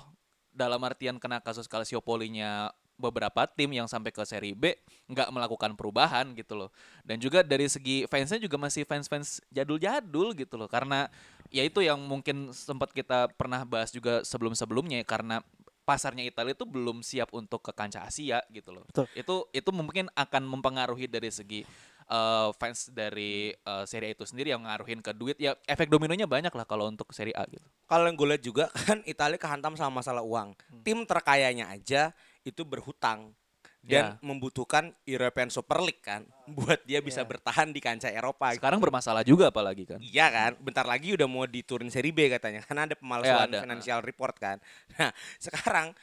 dalam 0.51 0.83
artian 0.83 1.15
kena 1.15 1.39
kasus 1.39 1.63
Calciopoli-nya 1.71 2.75
beberapa 2.99 3.47
tim 3.47 3.71
yang 3.71 3.87
sampai 3.87 4.11
ke 4.11 4.21
seri 4.27 4.51
B 4.51 4.75
nggak 5.07 5.31
melakukan 5.31 5.73
perubahan 5.79 6.35
gitu 6.35 6.59
loh. 6.59 6.69
Dan 7.07 7.17
juga 7.17 7.41
dari 7.41 7.65
segi 7.71 8.03
fansnya 8.05 8.37
juga 8.37 8.59
masih 8.59 8.83
fans-fans 8.83 9.39
jadul-jadul 9.49 10.35
gitu 10.35 10.59
loh. 10.59 10.67
Karena 10.67 11.07
ya 11.49 11.63
itu 11.63 11.79
yang 11.79 11.97
mungkin 12.03 12.51
sempat 12.51 12.91
kita 12.91 13.31
pernah 13.33 13.63
bahas 13.63 13.89
juga 13.89 14.21
sebelum-sebelumnya 14.27 15.01
ya, 15.01 15.07
karena 15.07 15.41
pasarnya 15.89 16.21
Italia 16.21 16.53
itu 16.53 16.69
belum 16.69 17.01
siap 17.01 17.33
untuk 17.33 17.65
ke 17.65 17.73
kancah 17.73 18.05
Asia 18.05 18.45
gitu 18.53 18.69
loh. 18.69 18.85
Betul. 18.85 19.09
itu 19.17 19.35
itu 19.49 19.69
mungkin 19.73 20.05
akan 20.13 20.45
mempengaruhi 20.45 21.09
dari 21.09 21.33
segi 21.33 21.65
eh, 22.05 22.49
fans 22.61 22.93
dari 22.93 23.49
eh, 23.49 23.83
Serie 23.89 24.13
A 24.13 24.13
itu 24.13 24.21
sendiri 24.29 24.53
yang 24.53 24.69
ngaruhin 24.69 25.01
ke 25.01 25.09
duit. 25.17 25.41
Ya 25.41 25.57
efek 25.65 25.89
dominonya 25.89 26.29
banyak 26.29 26.53
lah 26.53 26.69
kalau 26.69 26.85
untuk 26.85 27.09
Serie 27.09 27.33
A 27.33 27.49
gitu. 27.49 27.65
Kalau 27.89 28.05
yang 28.05 28.13
gue 28.13 28.27
lihat 28.29 28.43
juga 28.45 28.65
kan 28.85 29.01
Italia 29.09 29.41
kehantam 29.41 29.73
sama 29.73 30.05
masalah 30.05 30.21
uang. 30.21 30.53
Tim 30.85 31.09
terkayanya 31.09 31.73
aja 31.73 32.13
itu 32.47 32.63
berhutang 32.63 33.33
dan 33.79 34.19
Ya. 34.19 34.19
membutuhkan 34.21 34.91
European 35.07 35.47
Super 35.49 35.79
League 35.81 36.03
kan 36.03 36.27
buat 36.57 36.83
dia 36.83 36.99
bisa 36.99 37.23
Ya. 37.23 37.27
bertahan 37.27 37.71
di 37.71 37.79
kancah 37.79 38.11
Eropa. 38.11 38.51
sekarang 38.53 38.77
bermasalah 38.83 39.23
juga 39.23 39.49
apalagi 39.49 39.87
kan 39.87 39.97
Iya 40.03 40.27
kan, 40.29 40.51
bentar 40.59 40.83
lagi 40.85 41.15
udah 41.15 41.27
mau 41.27 41.47
diturin 41.47 41.87
seri 41.89 42.11
B 42.11 42.27
katanya, 42.29 42.61
karena 42.67 42.85
ada 42.91 42.95
pemalsuan 42.99 43.49
Ya, 43.49 43.55
ada. 43.55 43.59
financial 43.63 43.99
report 44.03 44.35
kan. 44.37 44.57
Nah, 44.99 45.09
sekarang 45.39 45.95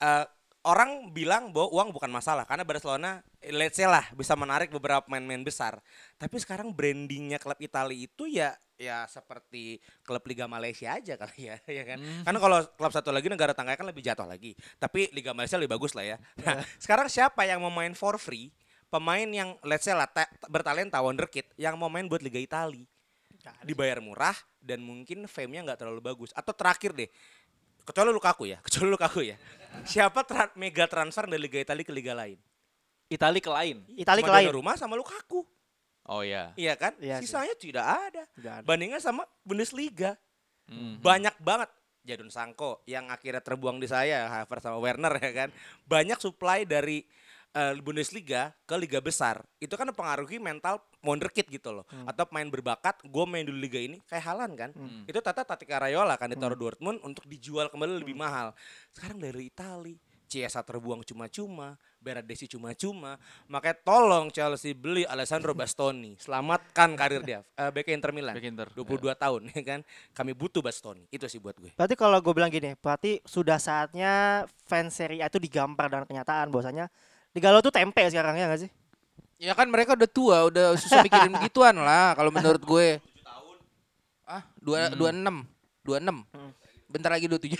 eh, 0.00 0.24
orang 0.60 1.08
bilang 1.16 1.56
bahwa 1.56 1.72
uang 1.72 1.88
bukan 1.96 2.12
masalah 2.12 2.44
karena 2.44 2.68
Barcelona 2.68 3.24
let's 3.48 3.80
say 3.80 3.88
lah 3.88 4.04
bisa 4.12 4.36
menarik 4.36 4.68
beberapa 4.68 5.04
pemain-pemain 5.08 5.40
besar. 5.40 5.80
Tapi 6.20 6.36
sekarang 6.36 6.72
brandingnya 6.76 7.40
klub 7.40 7.56
Italia 7.60 7.96
itu 7.96 8.28
ya 8.28 8.52
ya 8.80 9.04
seperti 9.08 9.76
klub 10.04 10.24
Liga 10.24 10.48
Malaysia 10.48 10.96
aja 10.96 11.16
kali 11.16 11.52
ya, 11.52 11.56
ya 11.80 11.84
kan? 11.84 11.98
Hmm. 12.00 12.22
Karena 12.24 12.38
kalau 12.40 12.58
klub 12.76 12.92
satu 12.92 13.08
lagi 13.12 13.28
negara 13.28 13.52
tangga 13.52 13.76
kan 13.76 13.88
lebih 13.88 14.04
jatuh 14.04 14.28
lagi. 14.28 14.56
Tapi 14.76 15.12
Liga 15.12 15.32
Malaysia 15.36 15.56
lebih 15.60 15.76
bagus 15.76 15.92
lah 15.96 16.04
ya. 16.04 16.16
Nah, 16.44 16.64
sekarang 16.80 17.08
siapa 17.08 17.44
yang 17.44 17.60
mau 17.60 17.72
main 17.72 17.92
for 17.92 18.16
free? 18.20 18.52
Pemain 18.90 19.28
yang 19.28 19.54
let's 19.62 19.86
say 19.86 19.94
lah 19.94 20.10
ta- 20.10 20.32
bertalenta 20.50 20.98
wonderkid 20.98 21.46
yang 21.56 21.78
mau 21.78 21.92
main 21.92 22.08
buat 22.10 22.20
Liga 22.20 22.40
Italia 22.42 22.84
dibayar 23.64 23.98
murah 24.04 24.36
dan 24.60 24.84
mungkin 24.84 25.24
fame-nya 25.24 25.64
nggak 25.64 25.80
terlalu 25.80 26.04
bagus. 26.04 26.30
Atau 26.36 26.52
terakhir 26.52 26.92
deh, 26.92 27.08
kecuali 27.82 28.10
Lukaku 28.10 28.44
ya, 28.46 28.58
kecuali 28.66 28.88
Lukaku 28.88 29.20
ya. 29.24 29.36
Siapa 29.82 30.22
tra- 30.22 30.50
mega 30.54 30.84
transfer 30.84 31.24
dari 31.24 31.40
Liga 31.40 31.58
Italia 31.58 31.84
ke 31.84 31.94
liga 31.94 32.12
lain? 32.12 32.36
Italia 33.06 33.42
ke 33.42 33.50
lain 33.50 33.76
Itali 33.92 34.22
Cuma 34.22 34.30
ke 34.30 34.34
lain. 34.38 34.54
rumah 34.54 34.74
sama 34.74 34.94
Lukaku, 34.94 35.42
oh 36.06 36.22
ya 36.22 36.54
iya 36.54 36.78
kan? 36.78 36.94
Iya 36.96 37.18
sih. 37.18 37.26
Sisanya 37.26 37.54
tidak 37.58 37.86
ada. 37.86 38.22
Tidak 38.34 38.52
ada. 38.60 38.66
Bandingnya 38.66 38.98
sama 38.98 39.26
Bundesliga, 39.42 40.14
Mhm. 40.66 41.02
banyak 41.02 41.34
banget. 41.38 41.70
Jadon 42.00 42.32
Sanko 42.32 42.80
yang 42.84 43.10
akhirnya 43.10 43.44
terbuang 43.44 43.76
di 43.76 43.84
saya, 43.84 44.24
Havertz 44.30 44.64
sama 44.64 44.80
Werner 44.80 45.12
ya 45.16 45.32
kan. 45.36 45.48
Banyak 45.84 46.16
supply 46.16 46.64
dari 46.64 47.04
eh, 47.54 47.74
Bundesliga 47.82 48.54
ke 48.66 48.74
liga 48.78 48.98
besar. 49.02 49.42
Itu 49.58 49.74
kan 49.74 49.90
mempengaruhi 49.90 50.38
mental 50.38 50.82
wonderkid 51.00 51.48
gitu 51.48 51.72
loh. 51.72 51.84
Hmm. 51.90 52.06
atau 52.06 52.28
pemain 52.28 52.46
berbakat 52.46 53.00
gue 53.02 53.24
main 53.26 53.42
dulu 53.42 53.58
liga 53.58 53.80
ini 53.80 53.98
kayak 54.06 54.24
Halan 54.24 54.52
kan? 54.54 54.70
Itu 55.08 55.18
tata 55.24 55.42
Tatika 55.42 55.80
Rayola 55.80 56.14
kan 56.20 56.30
ditaruh 56.30 56.54
Hmm. 56.54 56.64
Dortmund 56.68 56.98
untuk 57.02 57.24
dijual 57.26 57.72
kembali 57.72 58.04
lebih 58.04 58.14
mahal. 58.14 58.52
Sekarang 58.92 59.18
dari 59.18 59.48
Itali 59.48 59.96
Chiesa 60.30 60.62
terbuang 60.62 61.02
cuma-cuma 61.02 61.74
Beradesi 62.00 62.48
cuma-cuma. 62.48 63.20
Makanya 63.44 63.76
tolong 63.84 64.32
Chelsea 64.32 64.72
beli 64.72 65.04
Alessandro 65.04 65.52
Bastoni. 65.52 66.16
Selamatkan 66.24 66.96
karir 66.96 67.20
dia. 67.20 67.44
Eh 67.60 67.68
bek 67.68 67.92
Inter 67.92 68.08
Milan. 68.08 68.32
Bek 68.32 68.48
Inter, 68.48 68.72
22 68.72 69.12
tahun 69.20 69.52
ya 69.52 69.60
kan? 69.60 69.80
Kami 70.16 70.32
butuh 70.32 70.64
Bastoni. 70.64 71.04
Itu 71.12 71.28
sih 71.28 71.36
buat 71.36 71.60
gue. 71.60 71.76
Berarti 71.76 72.00
kalau 72.00 72.16
gue 72.24 72.32
bilang 72.32 72.48
gini, 72.48 72.72
berarti 72.80 73.20
sudah 73.28 73.60
saatnya 73.60 74.46
fans 74.64 74.96
Serie 74.96 75.20
A 75.20 75.28
itu 75.28 75.36
digambar 75.36 75.92
dengan 75.92 76.08
kenyataan 76.08 76.48
bahwasanya 76.48 76.88
Liga 77.30 77.54
lo 77.54 77.62
tuh 77.62 77.70
tempe 77.70 78.02
sekarang 78.10 78.34
ya 78.34 78.50
gak 78.50 78.66
sih? 78.66 78.70
Ya 79.40 79.56
kan 79.56 79.70
mereka 79.72 79.96
udah 79.96 80.10
tua, 80.10 80.38
udah 80.52 80.76
susah 80.76 81.00
mikirin 81.00 81.32
begituan 81.40 81.72
lah 81.78 82.12
kalau 82.12 82.28
menurut 82.28 82.60
gue. 82.60 83.00
Ah, 84.28 84.46
dua 84.62 84.92
dua 84.94 85.10
enam, 85.10 85.42
dua 85.82 85.98
enam. 85.98 86.22
Hmm. 86.30 86.52
Bentar 86.90 87.14
lagi 87.14 87.30
dua 87.30 87.38
tujuh. 87.38 87.58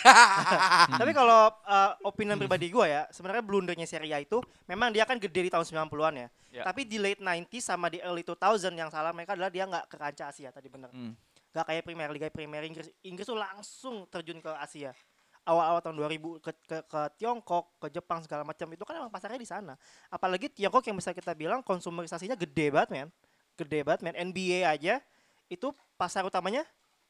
Tapi 1.01 1.13
kalau 1.15 1.51
uh, 1.51 1.91
opinion 2.03 2.35
pribadi 2.35 2.67
gue 2.69 2.87
ya, 2.87 3.07
sebenarnya 3.15 3.43
blundernya 3.47 3.87
Serie 3.87 4.11
A 4.11 4.19
itu 4.19 4.43
memang 4.67 4.91
dia 4.91 5.07
kan 5.07 5.19
gede 5.23 5.47
di 5.47 5.51
tahun 5.51 5.63
90-an 5.63 6.15
ya. 6.19 6.29
Ya. 6.51 6.63
Tapi 6.67 6.83
di 6.83 6.99
late 6.99 7.23
90 7.23 7.47
sama 7.63 7.87
di 7.87 8.03
early 8.03 8.27
2000 8.27 8.75
yang 8.75 8.91
salah 8.91 9.15
mereka 9.15 9.39
adalah 9.39 9.55
dia 9.55 9.71
nggak 9.71 9.87
ke 9.87 9.97
kancah 9.97 10.35
Asia 10.35 10.51
tadi 10.51 10.67
bener. 10.67 10.91
Hmm. 10.91 11.15
Gak 11.51 11.67
kayak 11.67 11.83
Premier 11.83 12.11
Liga 12.11 12.27
Premier 12.31 12.63
Inggris. 12.63 12.91
Inggris 13.03 13.27
tuh 13.27 13.39
langsung 13.39 14.07
terjun 14.07 14.39
ke 14.39 14.51
Asia. 14.55 14.95
Awal-awal 15.41 15.81
tahun 15.81 15.97
2000 15.97 16.45
ke, 16.45 16.51
ke, 16.69 16.77
ke 16.85 17.01
Tiongkok, 17.17 17.65
ke 17.81 17.89
Jepang 17.89 18.21
segala 18.21 18.45
macam 18.45 18.69
itu 18.71 18.85
kan 18.85 18.95
emang 19.01 19.11
pasarnya 19.11 19.41
di 19.41 19.49
sana. 19.49 19.75
Apalagi 20.13 20.53
Tiongkok 20.53 20.85
yang 20.85 20.97
bisa 21.01 21.17
kita 21.17 21.33
bilang 21.33 21.65
konsumerisasinya 21.65 22.37
gede 22.37 22.69
banget 22.71 22.89
men. 22.93 23.09
Gede 23.57 23.81
banget 23.83 24.01
men. 24.05 24.15
NBA 24.15 24.69
aja 24.69 25.01
itu 25.49 25.73
pasar 25.97 26.23
utamanya 26.23 26.63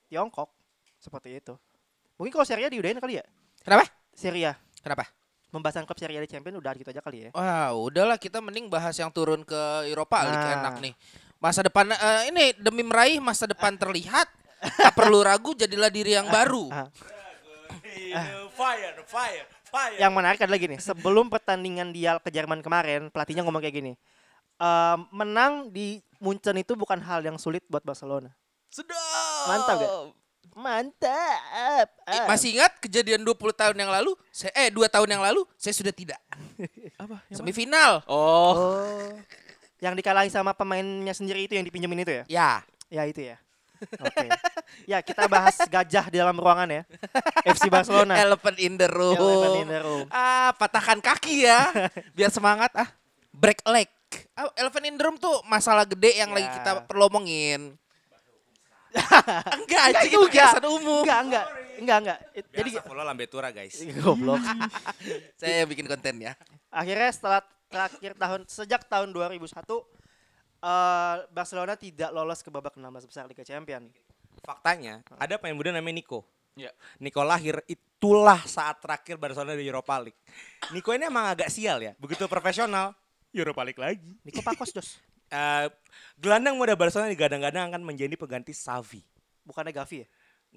Tiongkok. 0.06 0.48
Seperti 1.02 1.42
itu. 1.42 1.54
Mungkin 2.16 2.30
kalau 2.30 2.46
Serie 2.46 2.68
A 2.68 2.70
diudahin 2.70 3.00
kali 3.00 3.18
ya? 3.18 3.24
Kenapa? 3.64 3.88
Serie 4.14 4.52
A. 4.52 4.54
Kenapa? 4.80 5.08
Pembahasan 5.50 5.82
klub 5.82 5.98
Serie 5.98 6.16
A 6.16 6.22
di 6.22 6.30
Champion 6.30 6.62
udah 6.62 6.72
gitu 6.78 6.88
aja 6.94 7.02
kali 7.02 7.26
ya. 7.26 7.30
Wah, 7.34 7.74
udahlah 7.74 8.14
kita 8.14 8.38
mending 8.38 8.70
bahas 8.70 8.94
yang 8.94 9.10
turun 9.10 9.42
ke 9.42 9.90
Eropa 9.90 10.22
Nah. 10.22 10.62
enak 10.62 10.74
nih. 10.78 10.94
Masa 11.42 11.64
depan 11.64 11.88
eh, 11.90 12.30
ini 12.30 12.54
demi 12.60 12.84
meraih 12.84 13.18
masa 13.18 13.48
depan 13.48 13.74
terlihat 13.74 14.28
tak 14.60 14.92
perlu 14.92 15.24
ragu 15.24 15.56
jadilah 15.56 15.88
diri 15.88 16.12
yang 16.14 16.28
baru. 16.28 16.68
Ah. 18.10 18.48
fire 18.50 18.96
fire 19.04 19.46
fire 19.68 19.98
Yang 19.98 20.12
menarik 20.12 20.40
adalah 20.42 20.58
gini, 20.58 20.76
sebelum 20.78 21.28
pertandingan 21.28 21.92
dia 21.92 22.18
ke 22.18 22.28
Jerman 22.28 22.60
kemarin, 22.60 23.08
pelatihnya 23.08 23.44
ngomong 23.44 23.60
kayak 23.60 23.76
gini. 23.76 23.92
"Ehm, 24.56 24.98
menang 25.12 25.52
di 25.68 26.00
Munchen 26.20 26.56
itu 26.56 26.76
bukan 26.76 27.00
hal 27.00 27.24
yang 27.24 27.40
sulit 27.40 27.64
buat 27.66 27.80
Barcelona. 27.80 28.28
Sedap. 28.68 29.48
Mantap 29.48 29.76
gak? 29.80 29.92
Mantap. 30.52 31.88
Eh, 32.04 32.20
Ah. 32.20 32.26
Masih 32.28 32.58
ingat 32.58 32.76
kejadian 32.82 33.22
20 33.22 33.54
tahun 33.54 33.76
yang 33.78 33.88
lalu? 33.88 34.12
Saya, 34.28 34.52
eh 34.54 34.68
2 34.68 34.90
tahun 34.90 35.08
yang 35.08 35.22
lalu 35.22 35.46
saya 35.56 35.72
sudah 35.72 35.94
tidak. 35.94 36.20
Apa? 37.02 37.22
Yang? 37.30 37.38
Semifinal. 37.40 38.02
Oh. 38.04 38.52
Oh. 38.52 39.10
Yang 39.80 40.04
dikalahin 40.04 40.28
sama 40.28 40.52
pemainnya 40.52 41.14
sendiri 41.16 41.48
itu 41.48 41.56
yang 41.56 41.64
dipinjemin 41.64 42.04
itu 42.04 42.12
ya? 42.12 42.24
Ya. 42.28 42.50
Ya 42.90 43.02
itu 43.06 43.22
ya. 43.32 43.38
Oke. 43.80 44.26
ya 44.84 45.00
kita 45.00 45.24
bahas 45.24 45.56
gajah 45.64 46.04
di 46.06 46.16
dalam 46.16 46.36
ruangan 46.36 46.68
ya. 46.68 46.82
FC 47.42 47.66
Barcelona. 47.66 48.16
Elephant 48.16 48.56
in 48.56 48.76
the 48.76 48.86
room. 48.86 49.16
Elephant 49.16 49.56
in 49.58 49.68
the 49.68 49.80
room. 49.80 50.04
Ah, 50.08 50.52
patahkan 50.54 51.00
kaki 51.00 51.44
ya. 51.44 51.72
Biar 52.12 52.28
semangat 52.28 52.70
ah. 52.76 52.88
Break 53.30 53.64
leg. 53.64 53.88
Ah, 54.34 54.50
elephant 54.54 54.84
in 54.84 54.94
the 54.94 55.04
room 55.04 55.16
tuh 55.16 55.40
masalah 55.44 55.84
gede 55.84 56.16
yang 56.16 56.30
lagi 56.30 56.44
Ya. 56.44 56.54
kita 56.60 56.70
perlu 56.84 57.08
omongin. 57.08 57.78
enggak, 59.60 59.82
anjing 59.86 60.10
itu 60.10 60.18
enggak. 60.18 60.50
kebiasaan 60.50 60.66
umum. 60.66 61.02
Enggak, 61.06 61.20
enggak. 61.22 61.46
Enggak, 61.80 61.96
enggak. 62.02 62.18
It- 62.34 62.50
jadi 62.50 62.70
Jadi 62.74 62.84
follow 62.84 63.04
lambe 63.06 63.24
tura 63.24 63.48
guys 63.48 63.78
goblok. 64.02 64.42
Saya 65.40 65.62
yang 65.62 65.68
bikin 65.70 65.86
konten 65.86 66.14
ya. 66.18 66.34
Akhirnya 66.68 67.10
setelah 67.10 67.40
terakhir 67.70 68.12
tahun 68.18 68.40
sejak 68.50 68.82
tahun 68.90 69.14
2001 69.14 69.46
eh 70.60 71.16
Barcelona 71.28 71.74
tidak 71.74 72.12
lolos 72.12 72.40
ke 72.40 72.48
babak 72.48 72.76
16 72.76 73.08
besar 73.08 73.24
Liga 73.24 73.42
Champion. 73.42 73.88
faktanya 74.40 75.04
ada 75.20 75.36
pemain 75.36 75.52
muda 75.52 75.68
namanya 75.68 76.00
Nico 76.00 76.24
Ya. 76.58 76.74
Nico 76.98 77.22
lahir 77.22 77.62
itulah 77.70 78.42
saat 78.42 78.82
terakhir 78.82 79.16
Barcelona 79.16 79.54
di 79.54 79.64
Europa 79.64 79.96
League. 80.02 80.18
Nico 80.74 80.90
ini 80.90 81.06
emang 81.06 81.30
agak 81.30 81.46
sial 81.48 81.78
ya. 81.78 81.94
Begitu 81.96 82.26
profesional, 82.26 82.92
Europa 83.30 83.62
League 83.62 83.78
lagi. 83.80 84.12
Niko 84.26 84.42
Pakos, 84.42 84.74
Jos. 84.74 84.90
Eh, 85.30 85.70
gelandang 86.18 86.58
muda 86.58 86.74
Barcelona 86.74 87.06
digadang-gadang 87.06 87.70
akan 87.70 87.86
menjadi 87.86 88.18
pengganti 88.18 88.50
Xavi. 88.50 88.98
Bukannya 89.46 89.70
Gavi 89.70 90.02
ya? 90.02 90.06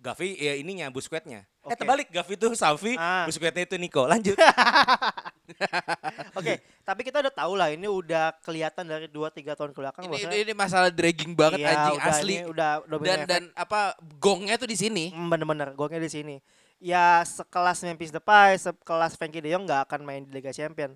Gavi 0.02 0.28
ya 0.34 0.54
ininya 0.58 0.90
Busquetsnya. 0.90 1.46
Eh 1.62 1.70
Oke. 1.70 1.78
terbalik 1.78 2.10
Gavi 2.10 2.34
itu 2.34 2.50
Xavi, 2.58 2.98
Ah. 2.98 3.30
Busquetsnya 3.30 3.70
itu 3.70 3.78
Nico. 3.78 4.10
Lanjut. 4.10 4.34
Oke, 6.40 6.64
tapi 6.88 7.02
kita 7.04 7.20
udah 7.20 7.34
tahu 7.34 7.54
lah 7.60 7.68
ini 7.72 7.88
udah 7.88 8.32
kelihatan 8.40 8.88
dari 8.88 9.08
2 9.12 9.28
3 9.28 9.60
tahun 9.60 9.72
ke 9.76 9.80
belakang 9.84 10.04
Ini, 10.08 10.18
ini, 10.28 10.36
ini 10.48 10.54
masalah 10.56 10.88
dragging 10.88 11.36
banget 11.36 11.60
Iya, 11.64 11.70
anjing 11.76 12.00
udah, 12.00 12.14
asli. 12.16 12.34
ini 12.34 12.46
udah 12.48 12.72
domino 12.88 13.08
Dan 13.12 13.20
effect. 13.20 13.32
dan 13.32 13.44
apa 13.54 13.80
gongnya 14.18 14.56
tuh 14.56 14.70
di 14.72 14.78
sini. 14.80 15.12
Hmm, 15.12 15.28
bener-bener 15.28 15.76
golnya 15.76 16.00
di 16.00 16.12
sini. 16.12 16.36
Ya 16.80 17.24
sekelas 17.24 17.84
Memphis 17.84 18.12
Depay, 18.12 18.60
sekelas 18.60 19.16
Frankie 19.16 19.44
De 19.44 19.52
Jong 19.52 19.68
nggak 19.68 19.88
akan 19.88 20.02
main 20.04 20.24
di 20.24 20.32
Liga 20.32 20.52
Champion. 20.52 20.96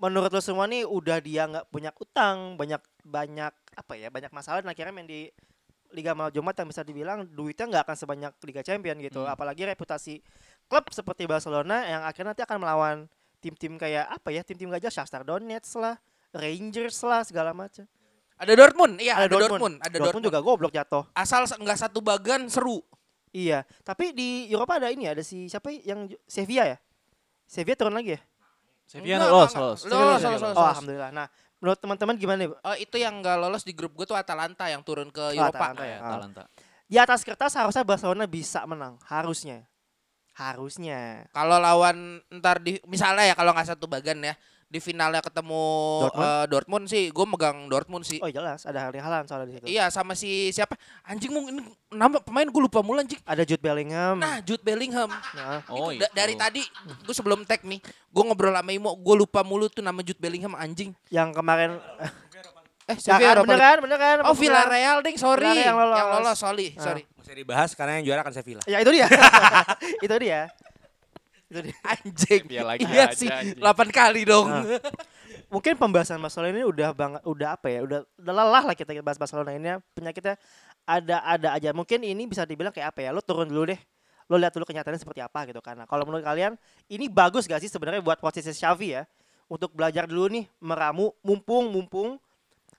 Menurut 0.00 0.32
lo 0.32 0.40
semua 0.40 0.66
nih 0.66 0.88
udah 0.88 1.20
dia 1.22 1.46
nggak 1.46 1.68
punya 1.68 1.92
utang, 2.00 2.56
banyak 2.56 2.80
banyak 3.06 3.52
apa 3.52 3.92
ya, 3.96 4.08
banyak 4.08 4.32
masalah 4.34 4.60
dan 4.60 4.72
akhirnya 4.72 4.92
main 4.92 5.08
di 5.08 5.28
Liga 5.92 6.16
Majomat 6.16 6.56
yang 6.56 6.68
bisa 6.72 6.82
dibilang 6.82 7.28
duitnya 7.28 7.68
nggak 7.68 7.84
akan 7.84 7.96
sebanyak 7.96 8.32
Liga 8.48 8.64
Champion 8.64 8.96
gitu. 8.98 9.22
Hmm. 9.22 9.32
Apalagi 9.32 9.68
reputasi 9.68 10.24
klub 10.66 10.88
seperti 10.88 11.28
Barcelona 11.28 11.84
yang 11.84 12.02
akhirnya 12.02 12.32
nanti 12.32 12.42
akan 12.44 12.58
melawan 12.58 12.96
tim-tim 13.42 13.74
kayak 13.74 14.06
apa 14.06 14.30
ya, 14.30 14.46
tim-tim 14.46 14.70
gajah 14.70 14.88
Shakhtar 14.88 15.26
Donetsk 15.26 15.74
lah, 15.76 15.98
Rangers 16.30 17.02
lah 17.02 17.26
segala 17.26 17.50
macam. 17.50 17.82
Ada 18.38 18.54
Dortmund, 18.54 18.98
iya 18.98 19.18
ada, 19.18 19.26
Dortmund. 19.28 19.50
Dortmund. 19.50 19.74
ada 19.76 19.86
Dortmund 19.90 20.06
Dortmund. 20.06 20.24
juga 20.24 20.38
goblok 20.40 20.72
jatuh. 20.72 21.04
Asal 21.12 21.44
nggak 21.46 21.78
satu 21.78 21.98
bagan 21.98 22.46
seru. 22.46 22.78
Iya, 23.32 23.64
tapi 23.80 24.12
di 24.12 24.46
Eropa 24.46 24.76
ada 24.76 24.88
ini 24.88 25.08
ada 25.08 25.24
si 25.24 25.48
siapa 25.48 25.72
yang 25.72 26.04
ju- 26.06 26.20
Sevilla 26.24 26.68
ya? 26.68 26.78
Sevilla 27.44 27.74
turun 27.74 27.92
lagi 27.92 28.14
ya? 28.14 28.20
Sevilla 28.84 29.16
Enggak, 29.18 29.30
lolos, 29.30 29.52
lolos. 29.54 29.80
Lolos, 29.82 30.20
lolos, 30.20 30.40
lolos, 30.42 30.56
Oh, 30.56 30.68
alhamdulillah. 30.68 31.10
Nah, 31.10 31.26
menurut 31.56 31.78
teman-teman 31.80 32.14
gimana 32.14 32.38
nih? 32.38 32.50
Oh, 32.52 32.76
itu 32.76 32.96
yang 32.96 33.14
nggak 33.18 33.36
lolos 33.40 33.64
di 33.64 33.72
grup 33.72 33.94
gue 33.94 34.04
tuh 34.04 34.12
Atalanta 34.12 34.68
yang 34.68 34.84
turun 34.84 35.08
ke 35.08 35.22
Oh, 35.22 35.32
Eropa. 35.32 35.48
Atalanta 35.54 35.84
ya. 35.84 35.90
Ya, 35.90 35.98
Atalanta. 36.02 36.42
Di 36.84 36.96
atas 37.00 37.20
kertas 37.24 37.56
harusnya 37.56 37.82
Barcelona 37.82 38.28
bisa 38.28 38.60
menang, 38.62 39.00
harusnya. 39.06 39.64
Harusnya. 40.32 41.28
Kalau 41.30 41.56
lawan 41.56 42.20
ntar 42.30 42.58
di 42.58 42.80
misalnya 42.84 43.24
ya 43.24 43.34
kalau 43.34 43.52
nggak 43.52 43.68
satu 43.68 43.84
bagan 43.84 44.20
ya 44.22 44.34
di 44.66 44.80
finalnya 44.80 45.20
ketemu 45.20 45.64
Dortmund? 46.02 46.24
eh, 46.24 46.44
Dortmund 46.48 46.84
sih, 46.88 47.04
gue 47.08 47.26
megang 47.28 47.68
Dortmund 47.68 48.02
sih. 48.02 48.16
Oh 48.18 48.26
jelas, 48.26 48.64
ada 48.64 48.88
hal 48.88 48.92
halan 48.94 49.28
soalnya 49.28 49.46
di 49.46 49.54
situ. 49.54 49.64
Iya 49.68 49.92
sama 49.92 50.16
si 50.16 50.48
siapa? 50.48 50.80
Anjing 51.04 51.28
ini 51.28 51.60
nama 51.90 52.16
pemain 52.18 52.48
gue 52.48 52.62
lupa 52.62 52.80
mulu 52.80 52.96
anjing. 52.96 53.20
Ada 53.22 53.44
Jude 53.44 53.60
Bellingham. 53.60 54.16
Nah, 54.16 54.40
Jude 54.40 54.64
Bellingham. 54.64 55.12
Nah, 55.12 55.60
Oh, 55.68 55.92
Itu 55.92 56.00
da- 56.00 56.08
itu. 56.08 56.16
dari 56.16 56.34
tadi 56.34 56.62
gue 56.98 57.12
sebelum 57.12 57.44
tag 57.44 57.60
nih, 57.62 57.84
gue 57.84 58.22
ngobrol 58.24 58.48
sama 58.50 58.72
Imo, 58.72 58.96
gue 58.96 59.14
lupa 59.14 59.44
mulu 59.44 59.68
tuh 59.68 59.84
nama 59.84 60.00
Jude 60.00 60.16
Bellingham 60.16 60.56
anjing. 60.56 60.96
yang 61.06 61.30
kemarin 61.30 61.76
Eh, 62.82 62.98
ya 62.98 63.14
kan, 63.14 63.38
Europa 63.38 63.46
bener 63.46 63.60
kan, 63.62 63.76
bener 63.78 63.98
kan? 64.00 64.16
Oh. 64.26 64.34
Villarreal 64.34 64.98
ding, 65.00 65.14
sorry. 65.14 65.46
Villarreal 65.46 65.68
yang 65.68 65.76
lolos. 65.78 65.96
Yang 65.96 66.08
lolos, 66.10 66.36
sorry, 66.36 66.66
Ah. 66.72 66.82
sorry. 66.82 67.02
Masih 67.32 67.48
dibahas 67.48 67.72
karena 67.72 67.96
yang 67.96 68.12
juara 68.12 68.20
kan 68.28 68.32
Sevilla. 68.36 68.60
Ya 68.68 68.84
itu 68.84 68.92
dia. 68.92 69.08
itu 70.04 70.16
dia. 70.20 70.40
Itu 71.48 71.60
dia. 71.64 71.76
Anjing. 71.80 72.42
Dia 72.44 72.60
lagi 72.60 72.84
iya 72.84 73.08
aja, 73.08 73.16
sih, 73.16 73.28
anjing. 73.32 73.56
8 73.56 73.88
kali 73.88 74.28
dong. 74.28 74.52
Nah. 74.52 74.68
Mungkin 75.48 75.80
pembahasan 75.80 76.20
Barcelona 76.20 76.52
ini 76.52 76.68
udah 76.68 76.92
banget 76.92 77.24
udah 77.24 77.56
apa 77.56 77.72
ya? 77.72 77.88
Udah 77.88 78.04
udah 78.20 78.32
lelah 78.36 78.64
lah 78.68 78.74
kita 78.76 78.92
bahas 79.00 79.16
Barcelona 79.16 79.56
ini. 79.56 79.80
Penyakitnya 79.96 80.36
ada-ada 80.84 81.56
aja. 81.56 81.72
Mungkin 81.72 82.04
ini 82.04 82.28
bisa 82.28 82.44
dibilang 82.44 82.68
kayak 82.68 82.92
apa 82.92 83.00
ya? 83.00 83.16
Lo 83.16 83.24
turun 83.24 83.48
dulu 83.48 83.72
deh. 83.72 83.80
Lo 84.28 84.36
lihat 84.36 84.52
dulu 84.52 84.68
kenyataannya 84.68 85.00
seperti 85.00 85.24
apa 85.24 85.48
gitu 85.48 85.64
karena 85.64 85.88
kalau 85.88 86.04
menurut 86.04 86.28
kalian 86.28 86.60
ini 86.92 87.08
bagus 87.08 87.48
gak 87.48 87.64
sih 87.64 87.72
sebenarnya 87.72 88.04
buat 88.04 88.20
posisi 88.20 88.52
Xavi 88.52 88.88
ya 89.00 89.08
untuk 89.48 89.72
belajar 89.72 90.04
dulu 90.04 90.28
nih 90.28 90.44
meramu 90.60 91.16
mumpung 91.24 91.68
mumpung 91.72 92.20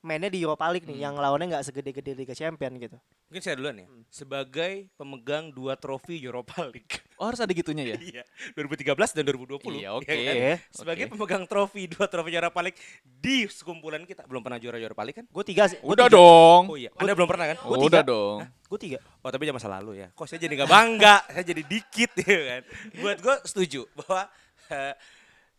mainnya 0.04 0.28
di 0.28 0.44
Europa 0.44 0.68
League 0.68 0.84
nih 0.84 1.08
yang 1.08 1.16
lawannya 1.16 1.56
nggak 1.56 1.64
segede-gede 1.64 2.12
Liga 2.12 2.36
Champion 2.36 2.76
gitu. 2.76 3.00
Mungkin 3.32 3.40
saya 3.42 3.56
duluan 3.56 3.80
ya. 3.80 3.88
Sebagai 4.12 4.92
pemegang 5.00 5.48
dua 5.50 5.80
trofi 5.80 6.20
Europa 6.20 6.62
League. 6.70 7.00
Oh, 7.24 7.32
harus 7.32 7.40
ada 7.40 7.56
gitunya 7.56 7.96
ya? 7.96 7.98
Iya, 8.20 8.24
2013 8.58 9.16
dan 9.16 9.24
2020. 9.24 9.80
Iya, 9.80 9.96
oke. 9.96 10.12
ya 10.12 10.12
kan? 10.28 10.36
Oke. 10.36 10.54
Sebagai 10.76 11.04
Oke. 11.08 11.12
pemegang 11.16 11.44
trofi 11.48 11.88
dua 11.88 12.06
trofi 12.12 12.36
Europa 12.36 12.60
League 12.60 12.80
di 13.06 13.48
sekumpulan 13.48 14.04
kita 14.04 14.28
belum 14.28 14.44
pernah 14.44 14.60
juara 14.60 14.76
Europa 14.76 15.08
League 15.08 15.18
kan? 15.24 15.26
Gue 15.32 15.44
tiga 15.48 15.72
sih. 15.72 15.80
Udah 15.80 16.12
tiga. 16.12 16.20
dong. 16.20 16.64
Oh 16.68 16.76
iya, 16.76 16.92
Anda 17.00 17.16
belum 17.16 17.30
pernah 17.32 17.48
kan? 17.48 17.58
Gua 17.64 17.80
Udah 17.80 18.04
tiga. 18.04 18.12
dong. 18.12 18.38
Gue 18.68 18.80
tiga. 18.82 19.00
Oh 19.24 19.30
tapi 19.32 19.48
jangan 19.48 19.56
masa 19.62 19.70
lalu 19.72 20.04
ya. 20.04 20.08
Kok 20.12 20.26
saya 20.28 20.40
jadi 20.42 20.54
nggak 20.58 20.72
bangga, 20.74 21.16
saya 21.32 21.46
jadi 21.48 21.64
dikit 21.64 22.12
ya 22.28 22.42
kan. 22.44 22.62
Buat 23.00 23.18
gue 23.24 23.36
setuju 23.48 23.82
bahwa 23.96 24.22
eh, 24.68 24.94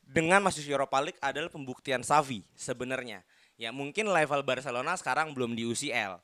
dengan 0.05 0.45
masuk 0.45 0.69
Europa 0.69 1.01
League 1.01 1.21
adalah 1.25 1.49
pembuktian 1.49 2.05
Xavi 2.05 2.45
sebenarnya. 2.53 3.25
Ya 3.55 3.71
mungkin 3.71 4.11
level 4.11 4.43
Barcelona 4.43 4.99
sekarang 4.99 5.31
belum 5.31 5.55
di 5.55 5.63
UCL. 5.67 6.19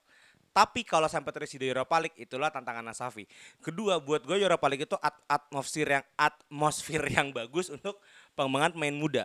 Tapi 0.51 0.83
kalau 0.83 1.07
sampai 1.07 1.31
terisi 1.31 1.62
di 1.62 1.71
Europa 1.71 1.95
League 2.03 2.19
itulah 2.19 2.51
tantangan 2.51 2.90
Xavi. 2.90 3.23
Kedua 3.62 4.03
buat 4.03 4.27
gue 4.27 4.35
Europa 4.35 4.66
League 4.66 4.83
itu 4.83 4.99
at- 4.99 5.23
atmosfer 5.31 5.87
yang 5.87 6.05
atmosfer 6.19 7.03
yang 7.07 7.31
bagus 7.31 7.71
untuk 7.71 8.03
pengembangan 8.35 8.75
pemain 8.75 8.97
muda. 8.99 9.25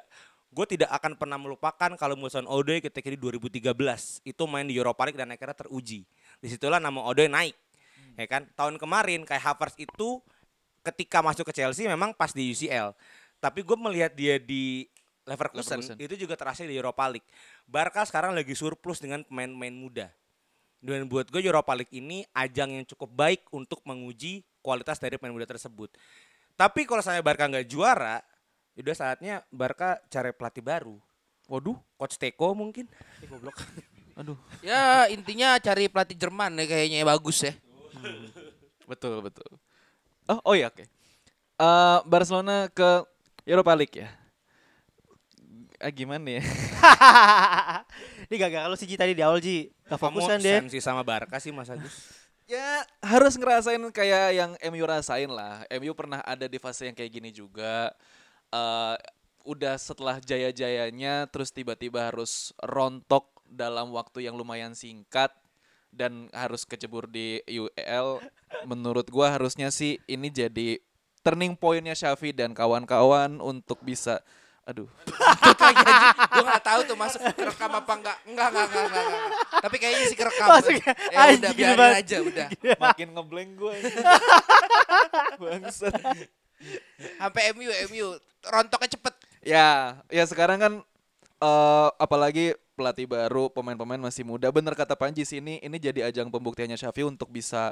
Gue 0.54 0.70
tidak 0.70 0.94
akan 0.94 1.18
pernah 1.18 1.42
melupakan 1.42 1.92
kalau 1.98 2.14
Muson 2.14 2.46
Odoi 2.46 2.78
ketika 2.78 3.10
di 3.10 3.18
2013 3.18 3.74
itu 4.22 4.44
main 4.46 4.70
di 4.70 4.78
Europa 4.78 5.02
League 5.10 5.18
dan 5.18 5.34
akhirnya 5.34 5.58
teruji. 5.58 6.06
Di 6.38 6.48
situlah 6.48 6.78
nama 6.78 7.02
Odoi 7.02 7.26
naik. 7.26 7.58
Ya 8.16 8.26
kan? 8.30 8.46
Tahun 8.54 8.78
kemarin 8.78 9.26
kayak 9.26 9.44
Havertz 9.44 9.82
itu 9.82 10.22
ketika 10.86 11.26
masuk 11.26 11.50
ke 11.50 11.54
Chelsea 11.58 11.90
memang 11.90 12.14
pas 12.14 12.32
di 12.32 12.54
UCL. 12.54 12.94
Tapi 13.42 13.66
gue 13.66 13.78
melihat 13.82 14.14
dia 14.14 14.38
di 14.38 14.86
Leverkusen, 15.26 15.82
Leverkusen. 15.82 15.98
itu 15.98 16.16
juga 16.22 16.38
terasa 16.38 16.62
di 16.62 16.78
Europa 16.78 17.10
League. 17.10 17.26
Barca 17.66 18.06
sekarang 18.06 18.38
lagi 18.38 18.54
surplus 18.54 19.02
dengan 19.02 19.26
pemain-pemain 19.26 19.74
muda. 19.74 20.08
Dan 20.86 21.10
buat 21.10 21.26
gue 21.34 21.42
Europa 21.42 21.74
League 21.74 21.90
ini 21.90 22.22
ajang 22.32 22.70
yang 22.78 22.86
cukup 22.86 23.10
baik 23.10 23.42
untuk 23.50 23.82
menguji 23.84 24.46
kualitas 24.62 25.02
dari 25.02 25.18
pemain 25.18 25.34
muda 25.34 25.50
tersebut. 25.50 25.90
Tapi 26.54 26.86
kalau 26.86 27.02
saya 27.02 27.20
Barca 27.26 27.50
nggak 27.50 27.66
juara, 27.66 28.22
udah 28.78 28.96
saatnya 28.96 29.42
Barca 29.50 29.98
cari 30.08 30.30
pelatih 30.32 30.62
baru. 30.62 30.98
Waduh, 31.50 31.78
Coach 31.98 32.18
Teko 32.22 32.54
mungkin. 32.54 32.86
aduh. 34.20 34.38
Ya 34.62 35.10
intinya 35.10 35.58
cari 35.58 35.90
pelatih 35.90 36.18
Jerman 36.18 36.58
ya 36.62 36.66
kayaknya 36.70 37.06
bagus 37.06 37.44
ya. 37.46 37.54
Betul, 38.86 39.26
betul. 39.26 39.50
Oh, 40.30 40.54
oh 40.54 40.56
ya, 40.58 40.70
oke. 40.70 40.86
Eh, 41.56 42.00
Barcelona 42.06 42.70
ke 42.70 43.06
Europa 43.46 43.74
League 43.74 43.98
ya. 43.98 44.10
Ah, 45.86 45.94
gimana 45.94 46.42
ya? 46.42 46.42
Ini 48.26 48.36
gara-gara 48.42 48.66
lu 48.66 48.74
sih 48.74 48.90
Ji 48.90 48.98
tadi 48.98 49.14
di 49.14 49.22
awal 49.22 49.38
Ji. 49.38 49.70
Gak 49.86 50.02
fokus 50.02 50.26
kan 50.26 50.42
Kamu 50.42 50.46
dia. 50.50 50.58
sensi 50.66 50.82
sama 50.82 51.06
Barca 51.06 51.38
sih 51.38 51.54
Mas 51.54 51.70
Agus. 51.70 51.94
ya 52.50 52.82
harus 53.06 53.38
ngerasain 53.38 53.78
kayak 53.94 54.34
yang 54.34 54.52
MU 54.74 54.82
rasain 54.82 55.30
lah. 55.30 55.62
MU 55.78 55.94
pernah 55.94 56.26
ada 56.26 56.50
di 56.50 56.58
fase 56.58 56.90
yang 56.90 56.98
kayak 56.98 57.12
gini 57.22 57.30
juga. 57.30 57.94
eh 58.50 58.98
udah 59.46 59.78
setelah 59.78 60.18
jaya-jayanya 60.18 61.30
terus 61.30 61.54
tiba-tiba 61.54 62.10
harus 62.10 62.50
rontok 62.66 63.30
dalam 63.46 63.94
waktu 63.94 64.26
yang 64.26 64.34
lumayan 64.34 64.74
singkat 64.74 65.30
dan 65.94 66.34
harus 66.34 66.66
kecebur 66.66 67.06
di 67.06 67.46
UEL. 67.46 68.26
Menurut 68.66 69.06
gua 69.14 69.38
harusnya 69.38 69.70
sih 69.70 70.02
ini 70.10 70.34
jadi 70.34 70.82
turning 71.22 71.54
pointnya 71.54 71.94
Xavi 71.94 72.34
dan 72.34 72.58
kawan-kawan 72.58 73.38
untuk 73.38 73.86
bisa 73.86 74.26
aduh 74.66 74.90
gue 76.36 76.44
nggak 76.44 76.64
tahu 76.66 76.80
tuh 76.90 76.98
masuk 76.98 77.22
kerekam 77.22 77.72
apa 77.72 77.94
enggak. 77.96 78.18
Enggak, 78.26 78.48
enggak, 78.50 78.66
enggak, 78.66 78.86
enggak. 78.86 79.04
enggak. 79.06 79.30
Tapi 79.62 79.76
kayaknya 79.78 80.06
sih 80.10 80.18
kerekam. 80.18 80.48
Masuknya, 80.50 80.94
Ya 81.14 81.18
anjing 81.22 81.38
udah 81.40 81.52
biarin 81.54 81.78
banget. 81.78 82.02
aja 82.02 82.18
udah. 82.22 82.48
makin 82.84 83.08
ngeblank 83.14 83.52
gue 83.56 83.74
bangsat 85.42 85.94
Sampai 87.20 87.42
MU 87.54 87.70
MU 87.92 88.06
rontoknya 88.46 88.90
cepet. 88.98 89.14
Ya, 89.46 90.02
ya 90.10 90.24
sekarang 90.26 90.58
kan 90.58 90.74
eh 91.36 91.90
apalagi 92.02 92.58
pelatih 92.74 93.06
baru, 93.08 93.48
pemain-pemain 93.54 94.02
masih 94.02 94.26
muda. 94.26 94.50
Bener 94.50 94.74
kata 94.74 94.98
Panji 94.98 95.24
sih 95.24 95.40
ini 95.40 95.62
ini 95.62 95.78
jadi 95.78 96.10
ajang 96.10 96.28
pembuktiannya 96.28 96.76
Xavi 96.76 97.06
untuk 97.06 97.30
bisa 97.30 97.72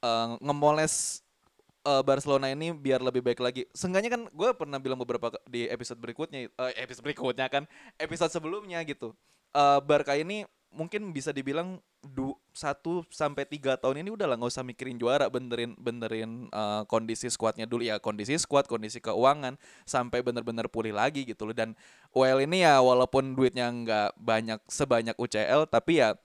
eh, 0.00 0.28
ngemoles 0.40 1.24
eh, 1.86 2.02
Barcelona 2.02 2.50
ini 2.50 2.74
biar 2.74 2.98
lebih 2.98 3.22
baik 3.22 3.38
lagi. 3.38 3.62
Seenggaknya 3.70 4.10
kan 4.10 4.22
gue 4.26 4.50
pernah 4.58 4.82
bilang 4.82 4.98
beberapa 4.98 5.30
di 5.46 5.70
episode 5.70 6.02
berikutnya, 6.02 6.50
eh, 6.50 6.72
episode 6.82 7.06
berikutnya 7.06 7.46
kan, 7.46 7.64
episode 7.96 8.34
sebelumnya 8.34 8.82
gitu. 8.82 9.14
Eh 9.54 9.78
Barca 9.86 10.18
ini 10.18 10.42
mungkin 10.74 11.14
bisa 11.14 11.32
dibilang 11.32 11.80
du, 12.04 12.36
satu 12.52 13.02
sampai 13.08 13.48
tiga 13.48 13.80
tahun 13.80 14.04
ini 14.04 14.12
udah 14.12 14.28
lah 14.28 14.36
nggak 14.36 14.52
usah 14.52 14.66
mikirin 14.66 14.98
juara, 15.00 15.30
benerin 15.30 15.72
benerin 15.78 16.50
eh, 16.50 16.82
kondisi 16.90 17.30
skuadnya 17.30 17.64
dulu 17.64 17.86
ya, 17.86 18.02
kondisi 18.02 18.36
skuad, 18.36 18.66
kondisi 18.66 18.98
keuangan 19.00 19.56
sampai 19.86 20.20
bener-bener 20.20 20.66
pulih 20.68 20.92
lagi 20.92 21.22
gitu 21.24 21.46
loh. 21.48 21.56
Dan 21.56 21.78
UEL 22.12 22.44
ini 22.44 22.66
ya 22.66 22.82
walaupun 22.82 23.38
duitnya 23.38 23.70
nggak 23.70 24.18
banyak 24.18 24.60
sebanyak 24.68 25.16
UCL, 25.16 25.70
tapi 25.70 26.02
ya 26.02 26.18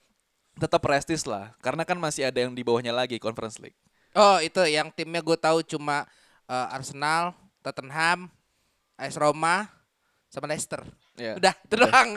tetap 0.60 0.84
prestis 0.84 1.24
lah, 1.24 1.56
karena 1.64 1.82
kan 1.88 1.96
masih 1.96 2.28
ada 2.28 2.44
yang 2.44 2.52
di 2.52 2.60
bawahnya 2.60 2.92
lagi 2.92 3.16
Conference 3.16 3.56
League. 3.56 3.78
Oh 4.12 4.36
itu 4.44 4.60
yang 4.68 4.92
timnya 4.92 5.24
gue 5.24 5.38
tahu 5.40 5.64
cuma 5.64 6.04
eh, 6.48 6.74
Arsenal, 6.76 7.32
Tottenham, 7.64 8.28
AS 9.00 9.16
Roma, 9.16 9.68
sama 10.28 10.48
Leicester. 10.48 10.84
Ya. 11.16 11.36
Udah 11.36 11.54
itu 11.64 11.74
doang. 11.76 12.10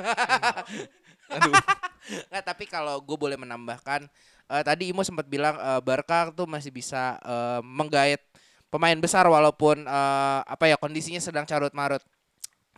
Aduh. 1.36 1.54
Nggak, 2.30 2.44
tapi 2.46 2.64
kalau 2.70 3.02
gue 3.02 3.18
boleh 3.18 3.34
menambahkan, 3.40 4.06
eh, 4.52 4.64
tadi 4.64 4.92
Imo 4.94 5.02
sempat 5.02 5.26
bilang 5.26 5.58
eh, 5.58 5.82
Barca 5.82 6.30
tuh 6.36 6.46
masih 6.46 6.70
bisa 6.70 7.18
eh, 7.24 7.60
menggait 7.64 8.22
pemain 8.70 8.98
besar 9.00 9.26
walaupun 9.26 9.88
eh, 9.88 10.40
apa 10.46 10.68
ya 10.68 10.76
kondisinya 10.78 11.20
sedang 11.24 11.48
carut 11.48 11.72
marut. 11.72 12.04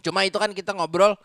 Cuma 0.05 0.23
itu 0.23 0.37
kan 0.37 0.53
kita 0.53 0.71
ngobrol 0.77 1.17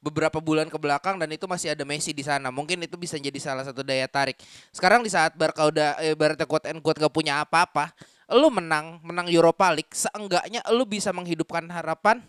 beberapa 0.00 0.40
bulan 0.40 0.66
ke 0.72 0.80
belakang 0.80 1.20
dan 1.20 1.28
itu 1.28 1.44
masih 1.44 1.76
ada 1.76 1.84
Messi 1.84 2.10
di 2.16 2.24
sana. 2.24 2.48
Mungkin 2.48 2.80
itu 2.80 2.96
bisa 2.96 3.20
jadi 3.20 3.36
salah 3.36 3.62
satu 3.62 3.84
daya 3.84 4.08
tarik. 4.08 4.40
Sekarang 4.72 5.04
di 5.04 5.12
saat 5.12 5.36
Barca 5.36 5.68
udah 5.68 6.00
eh, 6.00 6.16
ibaratnya 6.16 6.48
quote 6.48 6.66
and 6.72 6.80
quote 6.80 6.98
gak 6.98 7.12
punya 7.12 7.44
apa-apa, 7.44 7.92
lu 8.32 8.48
menang, 8.48 8.98
menang 9.04 9.28
Europa 9.28 9.68
League, 9.70 9.92
seenggaknya 9.92 10.64
lu 10.72 10.88
bisa 10.88 11.12
menghidupkan 11.12 11.68
harapan. 11.68 12.24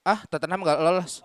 Ah, 0.00 0.24
Tottenham 0.26 0.64
gak 0.64 0.80
lolos. 0.80 1.20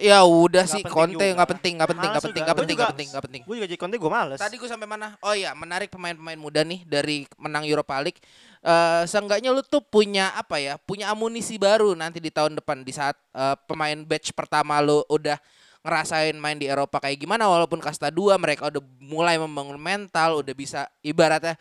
Ya 0.00 0.24
udah 0.24 0.64
sih 0.64 0.80
juga. 0.80 1.04
nggak 1.04 1.12
penting, 1.12 1.32
nggak 1.36 1.48
penting, 1.52 1.76
nggak 1.76 1.88
penting, 1.92 2.08
nggak 2.08 2.24
penting, 2.24 2.42
nggak 2.42 2.56
penting, 2.88 3.08
nggak 3.12 3.24
penting. 3.28 3.42
Gue 3.44 3.54
juga 3.60 3.68
jadi 3.68 3.80
konten 3.80 3.96
gue 4.00 4.12
males. 4.12 4.40
Tadi 4.40 4.56
gue 4.56 4.64
sampai 4.64 4.88
mana? 4.88 5.20
Oh 5.20 5.36
iya, 5.36 5.52
menarik 5.52 5.92
pemain-pemain 5.92 6.40
muda 6.40 6.64
nih 6.64 6.80
dari 6.88 7.28
menang 7.36 7.68
Europa 7.68 8.00
League. 8.00 8.16
Eh 8.64 9.04
seenggaknya 9.04 9.52
lu 9.52 9.60
tuh 9.60 9.84
punya 9.84 10.32
apa 10.32 10.56
ya? 10.56 10.80
Punya 10.80 11.12
amunisi 11.12 11.60
baru 11.60 11.92
nanti 11.92 12.24
di 12.24 12.32
tahun 12.32 12.56
depan 12.56 12.80
di 12.80 12.92
saat 12.96 13.20
eh, 13.36 13.56
pemain 13.68 14.00
batch 14.00 14.32
pertama 14.32 14.80
lu 14.80 15.04
udah 15.12 15.36
ngerasain 15.84 16.38
main 16.40 16.56
di 16.56 16.70
Eropa 16.70 17.02
kayak 17.02 17.18
gimana 17.18 17.50
walaupun 17.50 17.82
kasta 17.82 18.08
2 18.08 18.38
mereka 18.38 18.70
udah 18.72 18.80
mulai 19.02 19.36
membangun 19.36 19.76
mental, 19.76 20.40
udah 20.40 20.54
bisa 20.56 20.88
ibaratnya 21.04 21.58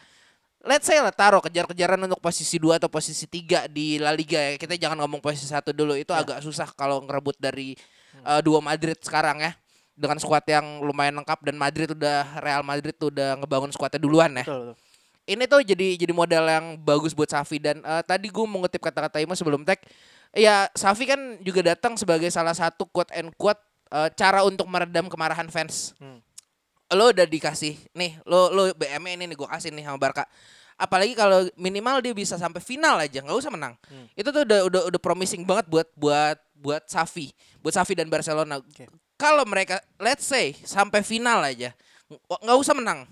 let's 0.66 0.86
say 0.86 1.02
lah 1.02 1.14
taruh 1.14 1.42
kejar-kejaran 1.42 1.98
untuk 2.06 2.22
posisi 2.22 2.62
2 2.62 2.78
atau 2.78 2.90
posisi 2.90 3.26
3 3.26 3.66
di 3.66 3.98
La 3.98 4.14
Liga 4.14 4.38
ya. 4.38 4.58
Kita 4.58 4.78
jangan 4.78 5.02
ngomong 5.06 5.22
posisi 5.22 5.50
satu 5.50 5.74
dulu. 5.74 5.98
Itu 5.98 6.14
agak 6.14 6.42
susah 6.46 6.70
kalau 6.78 7.02
ngerebut 7.06 7.38
dari 7.42 7.74
eh, 8.14 8.42
dua 8.42 8.60
Madrid 8.60 8.98
sekarang 9.00 9.40
ya. 9.40 9.52
Dengan 9.92 10.18
skuad 10.18 10.42
yang 10.48 10.82
lumayan 10.82 11.20
lengkap 11.22 11.40
dan 11.46 11.56
Madrid 11.56 11.94
udah 11.94 12.42
Real 12.42 12.64
Madrid 12.66 12.96
tuh 12.96 13.14
udah 13.14 13.38
ngebangun 13.38 13.70
skuadnya 13.70 14.02
duluan 14.02 14.32
ya. 14.34 14.46
Betul, 14.48 14.74
betul. 14.74 14.76
Ini 15.22 15.44
tuh 15.46 15.62
jadi 15.62 15.88
jadi 16.02 16.14
modal 16.18 16.46
yang 16.50 16.66
bagus 16.82 17.14
buat 17.14 17.30
Safi 17.30 17.62
dan 17.62 17.80
eh, 17.86 18.04
tadi 18.04 18.28
gue 18.28 18.46
mengutip 18.48 18.82
kata-kata 18.82 19.22
Imo 19.22 19.38
sebelum 19.38 19.62
tag. 19.62 19.78
Ya 20.34 20.72
Safi 20.74 21.06
kan 21.06 21.38
juga 21.44 21.62
datang 21.76 21.94
sebagai 22.00 22.32
salah 22.34 22.56
satu 22.56 22.88
quote 22.90 23.14
and 23.14 23.30
quote 23.38 23.60
eh, 23.92 24.10
cara 24.18 24.42
untuk 24.42 24.66
meredam 24.66 25.06
kemarahan 25.12 25.52
fans 25.52 25.94
Hmm. 26.02 26.18
lo 26.92 27.08
udah 27.08 27.24
dikasih 27.24 27.80
nih 27.96 28.20
lo 28.28 28.52
lo 28.52 28.68
BM 28.76 29.16
ini 29.16 29.24
nih 29.24 29.38
gue 29.40 29.48
kasih 29.48 29.72
nih 29.72 29.88
sama 29.88 29.96
Barca 29.96 30.28
apalagi 30.82 31.14
kalau 31.14 31.46
minimal 31.54 32.02
dia 32.02 32.10
bisa 32.12 32.34
sampai 32.36 32.58
final 32.58 32.98
aja 32.98 33.22
nggak 33.22 33.38
usah 33.38 33.50
menang 33.50 33.78
Hmm. 33.86 34.10
itu 34.12 34.26
tuh 34.26 34.42
udah 34.42 34.60
udah 34.66 34.82
udah 34.90 35.00
promising 35.00 35.46
banget 35.46 35.70
buat 35.70 35.86
buat 35.94 36.38
buat 36.56 36.84
Safi 36.86 37.30
buat 37.60 37.72
Safi 37.72 37.94
dan 37.94 38.08
Barcelona 38.08 38.58
Oke. 38.58 38.90
kalau 39.14 39.46
mereka 39.46 39.78
let's 39.96 40.26
say 40.26 40.58
sampai 40.58 41.02
final 41.02 41.38
aja 41.40 41.70
ng- 42.08 42.42
nggak 42.42 42.58
usah 42.58 42.74
menang 42.74 43.06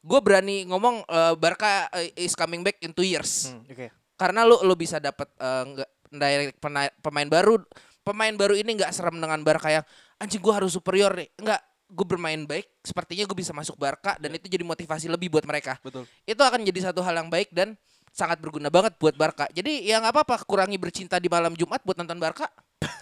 gue 0.00 0.20
berani 0.20 0.62
ngomong 0.64 1.02
eh, 1.02 1.34
Barca 1.34 1.90
eh, 1.92 2.14
is 2.16 2.32
coming 2.32 2.62
back 2.62 2.78
in 2.80 2.90
two 2.90 3.02
years 3.02 3.50
Hmm, 3.50 3.66
Oke. 3.66 3.90
karena 4.14 4.42
lu 4.42 4.62
lu 4.62 4.74
bisa 4.74 4.96
dapat 4.96 5.26
eh, 5.32 5.62
nggak 5.66 5.90
direct 6.08 6.58
pemain 6.96 7.26
baru 7.26 7.58
pemain 8.00 8.30
baru 8.32 8.54
ini 8.54 8.78
nggak 8.78 8.94
serem 8.94 9.18
dengan 9.18 9.42
Barca 9.42 9.66
yang 9.68 9.84
anjing 10.16 10.38
gue 10.38 10.54
harus 10.54 10.70
superior 10.70 11.10
nih 11.12 11.26
nggak 11.34 11.60
gue 11.86 12.06
bermain 12.06 12.42
baik 12.42 12.66
sepertinya 12.82 13.22
gue 13.26 13.36
bisa 13.38 13.54
masuk 13.54 13.78
Barca 13.78 14.18
dan 14.18 14.34
itu 14.34 14.50
jadi 14.50 14.66
motivasi 14.66 15.06
lebih 15.06 15.30
buat 15.30 15.46
mereka 15.46 15.78
Betul. 15.80 16.04
itu 16.26 16.42
akan 16.42 16.66
jadi 16.66 16.90
satu 16.90 16.98
hal 17.02 17.14
yang 17.14 17.30
baik 17.30 17.54
dan 17.54 17.78
sangat 18.10 18.42
berguna 18.42 18.72
banget 18.72 18.98
buat 18.98 19.14
Barca 19.14 19.46
jadi 19.54 19.86
ya 19.86 20.02
nggak 20.02 20.12
apa-apa 20.12 20.42
kurangi 20.48 20.80
bercinta 20.80 21.22
di 21.22 21.30
malam 21.30 21.54
Jumat 21.54 21.84
buat 21.86 21.94
nonton 21.94 22.18
Barca 22.18 22.50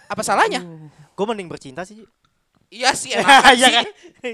apa 0.05 0.21
salahnya 0.27 0.61
Gue 1.15 1.25
mending 1.31 1.47
bercinta 1.47 1.87
sih. 1.87 2.03
Iya 2.67 2.91
sih 2.91 3.15
Iya 3.15 3.55
sih 3.55 3.71
kan? 3.71 3.85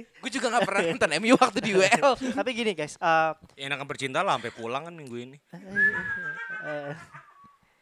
gue 0.02 0.32
juga 0.34 0.50
nggak 0.50 0.66
pernah 0.66 0.82
nonton 0.90 1.10
MU 1.22 1.36
waktu 1.38 1.60
di 1.62 1.72
WL 1.78 2.14
Tapi 2.42 2.50
gini 2.58 2.74
guys, 2.74 2.98
eh 2.98 3.32
Ya, 3.54 3.70
enakan 3.70 3.86
bercinta 3.86 4.26
lah 4.26 4.42
sampai 4.42 4.50
pulang 4.50 4.90
kan 4.90 4.94
minggu 4.98 5.16
ini. 5.20 5.38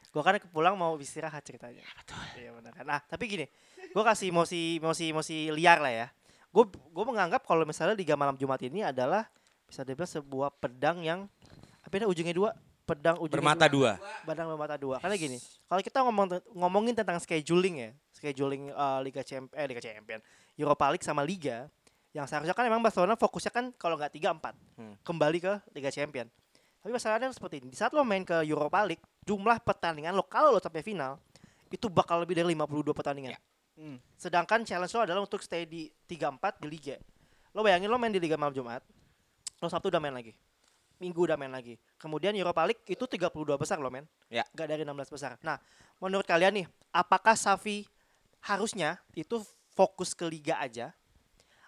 gue 0.09 0.21
kan 0.25 0.41
pulang 0.49 0.73
mau 0.73 0.97
istirahat 0.97 1.45
ceritanya. 1.45 1.85
Betul. 2.01 2.17
Iya 2.41 2.51
benar 2.57 2.73
kan. 2.73 2.83
Nah 2.83 2.99
tapi 3.05 3.29
gini, 3.29 3.45
gue 3.93 4.03
kasih 4.03 4.33
emosi 4.33 4.81
emosi 4.81 5.03
emosi 5.13 5.37
liar 5.53 5.79
lah 5.79 5.93
ya. 5.93 6.07
Gue 6.49 6.65
gue 6.65 7.05
menganggap 7.05 7.45
kalau 7.45 7.61
misalnya 7.63 7.93
Liga 7.93 8.17
Malam 8.17 8.33
Jumat 8.35 8.57
ini 8.65 8.81
adalah 8.81 9.29
bisa 9.69 9.85
dibilang 9.85 10.09
sebuah 10.09 10.49
pedang 10.57 11.05
yang 11.05 11.29
apa 11.85 11.93
ya 11.93 12.09
ujungnya 12.09 12.33
dua 12.33 12.49
pedang 12.89 13.21
ujungnya 13.21 13.37
Bermata 13.37 13.65
dua. 13.69 13.91
Badang 14.25 14.49
bermata 14.49 14.75
dua. 14.81 14.97
Karena 14.97 15.13
gini, 15.13 15.37
kalau 15.69 15.81
kita 15.85 16.01
ngomong 16.01 16.41
ngomongin 16.57 16.97
tentang 16.97 17.21
scheduling 17.21 17.75
ya, 17.85 17.89
scheduling 18.09 18.73
eh, 18.73 18.99
Liga 19.05 19.21
Champion, 19.21 19.53
eh 19.53 19.65
Liga 19.69 19.77
Champion, 19.77 20.19
Europa 20.57 20.89
League 20.89 21.05
sama 21.05 21.21
Liga, 21.21 21.69
yang 22.17 22.25
seharusnya 22.25 22.57
kan 22.57 22.65
emang 22.65 22.81
Barcelona 22.81 23.13
fokusnya 23.13 23.53
kan 23.53 23.65
kalau 23.77 23.93
nggak 23.93 24.09
tiga 24.17 24.33
empat, 24.33 24.57
Hmm. 24.73 24.97
kembali 25.05 25.37
ke 25.37 25.53
Liga 25.77 25.93
Champion. 25.93 26.25
Tapi 26.81 26.89
masalahnya 26.89 27.29
seperti 27.29 27.61
ini, 27.61 27.69
di 27.69 27.77
saat 27.77 27.93
lo 27.93 28.01
main 28.01 28.25
ke 28.25 28.41
Europa 28.41 28.81
League, 28.89 29.05
jumlah 29.21 29.61
pertandingan 29.61 30.17
lo 30.17 30.25
kalau 30.25 30.49
lo 30.49 30.57
sampai 30.57 30.81
final 30.81 31.21
itu 31.69 31.85
bakal 31.93 32.25
lebih 32.25 32.41
dari 32.41 32.49
52 32.57 32.89
pertandingan. 32.97 33.37
Ya. 33.37 33.39
Hmm. 33.79 33.95
Sedangkan 34.19 34.67
challenge 34.67 34.91
lo 34.91 35.07
adalah 35.07 35.21
untuk 35.23 35.39
stay 35.39 35.63
di 35.63 35.87
3-4 35.87 36.59
di 36.59 36.67
Liga. 36.67 36.95
Lo 37.55 37.63
bayangin 37.63 37.87
lo 37.87 37.95
main 37.95 38.11
di 38.11 38.19
Liga 38.19 38.35
malam 38.35 38.51
Jumat, 38.51 38.83
lo 39.63 39.67
Sabtu 39.71 39.87
udah 39.87 40.03
main 40.03 40.11
lagi. 40.11 40.35
Minggu 40.99 41.23
udah 41.23 41.39
main 41.39 41.47
lagi. 41.47 41.79
Kemudian 41.95 42.35
Europa 42.35 42.67
League 42.67 42.83
itu 42.83 43.07
32 43.07 43.31
besar 43.55 43.79
lo 43.79 43.87
men. 43.87 44.03
Ya. 44.27 44.43
Gak 44.51 44.67
dari 44.67 44.83
16 44.83 45.15
besar. 45.15 45.39
Nah, 45.39 45.55
menurut 46.03 46.27
kalian 46.27 46.59
nih, 46.59 46.67
apakah 46.91 47.39
Safi 47.39 47.87
harusnya 48.43 48.99
itu 49.15 49.39
fokus 49.71 50.11
ke 50.11 50.27
Liga 50.27 50.59
aja 50.59 50.91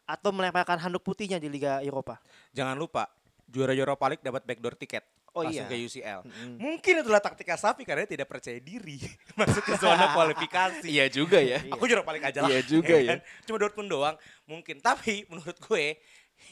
atau 0.04 0.36
melemparkan 0.36 0.84
handuk 0.84 1.08
putihnya 1.08 1.40
di 1.40 1.48
Liga 1.48 1.80
Eropa? 1.80 2.20
Jangan 2.52 2.76
lupa 2.76 3.08
juara 3.48 3.72
Europa 3.72 4.12
League 4.12 4.24
dapat 4.24 4.44
backdoor 4.44 4.76
tiket. 4.76 5.08
Oh 5.32 5.48
langsung 5.48 5.64
iya. 5.64 5.72
ke 5.72 5.88
UCL. 5.88 6.20
Mm-mm. 6.28 6.56
Mungkin 6.60 6.94
itulah 7.08 7.24
taktika 7.24 7.56
Safi 7.56 7.88
karena 7.88 8.04
dia 8.04 8.20
tidak 8.20 8.28
percaya 8.28 8.60
diri 8.60 9.00
masuk 9.40 9.64
ke 9.64 9.80
zona 9.80 10.12
kualifikasi. 10.16 10.84
Iya 10.84 11.08
juga 11.08 11.40
ya. 11.40 11.64
Aku 11.74 11.88
juara 11.88 12.04
paling 12.04 12.20
aja 12.20 12.44
lah. 12.44 12.52
Iya 12.52 12.62
juga 12.68 13.00
ya. 13.00 13.16
kan? 13.16 13.20
Cuma 13.48 13.58
Dortmund 13.64 13.88
doang 13.88 14.16
mungkin. 14.44 14.84
Tapi 14.84 15.24
menurut 15.32 15.56
gue 15.64 15.96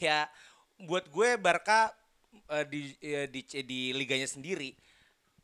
ya 0.00 0.24
buat 0.80 1.12
gue 1.12 1.36
Barca 1.36 1.92
eh, 2.56 2.64
di, 2.64 2.80
eh, 3.04 3.28
di 3.28 3.44
di 3.44 3.80
liganya 3.92 4.24
sendiri 4.24 4.72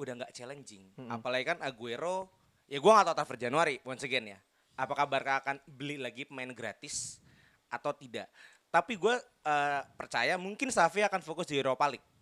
udah 0.00 0.24
nggak 0.24 0.32
challenging. 0.32 0.96
Apalagi 1.12 1.44
kan 1.44 1.60
Aguero 1.60 2.32
ya 2.72 2.80
gue 2.80 2.88
nggak 2.88 3.12
tahu 3.12 3.16
transfer 3.20 3.36
Januari 3.36 3.76
once 3.84 4.00
again 4.08 4.32
ya. 4.32 4.40
Apakah 4.80 5.04
Barca 5.04 5.44
akan 5.44 5.60
beli 5.68 6.00
lagi 6.00 6.24
pemain 6.24 6.48
gratis 6.56 7.20
atau 7.68 7.92
tidak? 7.92 8.32
Tapi 8.72 8.96
gue 8.96 9.12
eh, 9.44 9.80
percaya 9.92 10.40
mungkin 10.40 10.72
Xavi 10.72 11.04
akan 11.04 11.20
fokus 11.20 11.52
di 11.52 11.60
Europa 11.60 11.84
League. 11.84 12.15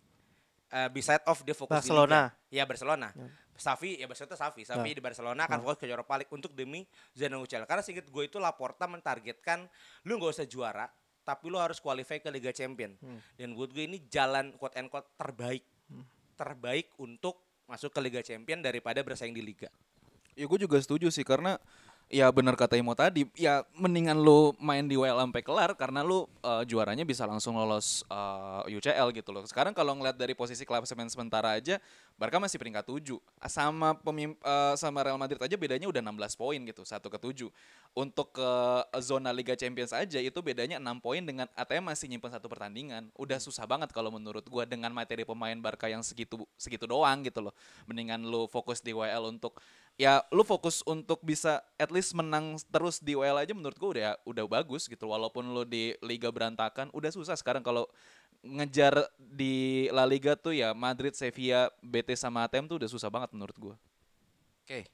Eh, 0.75 0.89
beside 0.91 1.23
of 1.23 1.39
dia 1.47 1.55
fokus 1.55 1.79
Barcelona. 1.79 2.35
di 2.35 2.51
Liga. 2.51 2.59
Ya 2.59 2.63
Barcelona. 2.67 3.07
Xavi 3.55 4.03
ya 4.03 4.11
maksudnya 4.11 4.35
Xavi. 4.35 4.67
Xavi 4.67 4.89
di 4.91 4.99
Barcelona 4.99 5.47
akan 5.47 5.63
fokus 5.63 5.79
ke 5.79 5.87
Europa 5.87 6.19
League 6.19 6.33
untuk 6.35 6.51
demi 6.51 6.83
zona 7.15 7.39
UCL. 7.39 7.63
Karena 7.63 7.79
singkat 7.79 8.11
gue 8.11 8.23
itu 8.27 8.35
Laporta 8.43 8.83
mentargetkan 8.83 9.71
lu 10.03 10.19
nggak 10.19 10.35
usah 10.35 10.43
juara, 10.43 10.91
tapi 11.23 11.47
lu 11.47 11.55
harus 11.55 11.79
qualify 11.79 12.19
ke 12.19 12.27
Liga 12.27 12.51
Champion. 12.51 12.91
Dan 13.39 13.55
buat 13.55 13.71
gue 13.71 13.87
ini 13.87 14.03
jalan 14.11 14.51
quote 14.59 14.75
and 14.75 14.91
quote 14.91 15.07
terbaik. 15.15 15.63
Terbaik 16.35 16.91
untuk 16.99 17.39
masuk 17.71 17.95
ke 17.95 17.99
Liga 18.03 18.19
Champion 18.19 18.59
daripada 18.59 18.99
bersaing 18.99 19.31
di 19.31 19.39
liga. 19.39 19.71
Ya 20.35 20.43
gue 20.43 20.59
juga 20.59 20.75
setuju 20.83 21.07
sih 21.07 21.23
karena 21.23 21.55
ya 22.05 22.29
benar 22.29 22.53
kata 22.53 22.77
Imo 22.77 22.93
tadi 22.93 23.25
ya 23.33 23.65
mendingan 23.73 24.21
lu 24.21 24.53
main 24.61 24.85
di 24.85 24.93
WL 24.93 25.17
sampai 25.17 25.41
kelar 25.41 25.73
karena 25.73 26.05
lu 26.05 26.29
eh, 26.45 26.63
juaranya 26.69 27.01
bisa 27.01 27.25
langsung 27.25 27.57
lolos 27.57 28.05
eh, 28.07 28.77
UCL 28.77 29.09
gitu 29.13 29.33
loh. 29.33 29.43
Sekarang 29.49 29.73
kalau 29.73 29.97
ngeliat 29.97 30.17
dari 30.17 30.37
posisi 30.37 30.63
klasemen 30.63 31.09
sementara 31.09 31.57
aja 31.57 31.81
Barca 32.15 32.39
masih 32.39 32.55
peringkat 32.55 32.87
7 32.87 33.19
sama 33.51 33.91
pemim, 33.99 34.39
eh, 34.39 34.73
sama 34.79 35.03
Real 35.03 35.19
Madrid 35.19 35.35
aja 35.41 35.55
bedanya 35.59 35.91
udah 35.91 35.99
16 35.99 36.39
poin 36.39 36.59
gitu, 36.63 36.87
satu 36.87 37.11
ke 37.11 37.19
7. 37.19 37.51
Untuk 37.91 38.35
ke 38.35 38.51
zona 39.03 39.35
Liga 39.35 39.55
Champions 39.55 39.91
aja 39.91 40.19
itu 40.19 40.39
bedanya 40.39 40.79
6 40.79 41.03
poin 41.03 41.19
dengan 41.19 41.47
ATM 41.55 41.91
masih 41.91 42.07
nyimpen 42.07 42.31
satu 42.31 42.47
pertandingan. 42.47 43.11
Udah 43.19 43.39
susah 43.43 43.67
banget 43.67 43.91
kalau 43.91 44.15
menurut 44.15 44.47
gua 44.47 44.63
dengan 44.63 44.95
materi 44.95 45.27
pemain 45.27 45.55
Barca 45.59 45.91
yang 45.91 46.03
segitu 46.03 46.47
segitu 46.55 46.87
doang 46.87 47.23
gitu 47.27 47.43
loh. 47.43 47.53
Mendingan 47.83 48.23
lu 48.23 48.47
fokus 48.47 48.79
di 48.79 48.95
WL 48.95 49.27
untuk 49.27 49.59
ya 49.95 50.23
lu 50.31 50.43
fokus 50.43 50.83
untuk 50.83 51.23
bisa 51.23 51.63
at 51.79 51.87
least 51.87 52.11
menang 52.11 52.59
terus 52.67 52.99
di 52.99 53.15
WL 53.15 53.39
aja 53.39 53.55
menurut 53.55 53.75
gua 53.79 53.89
udah 53.95 54.11
udah 54.27 54.45
bagus 54.47 54.91
gitu 54.91 55.07
walaupun 55.07 55.47
lu 55.55 55.63
di 55.63 55.95
liga 56.03 56.27
berantakan 56.27 56.91
udah 56.91 57.11
susah 57.15 57.35
sekarang 57.39 57.63
kalau 57.63 57.87
ngejar 58.45 59.09
di 59.17 59.87
La 59.89 60.05
Liga 60.05 60.37
tuh 60.37 60.53
ya 60.53 60.69
Madrid, 60.77 61.17
Sevilla, 61.17 61.73
Betis 61.81 62.21
sama 62.21 62.45
ATM 62.45 62.69
tuh 62.69 62.77
udah 62.77 62.89
susah 62.91 63.09
banget 63.09 63.33
menurut 63.33 63.57
gua. 63.57 63.75
Oke. 64.61 64.85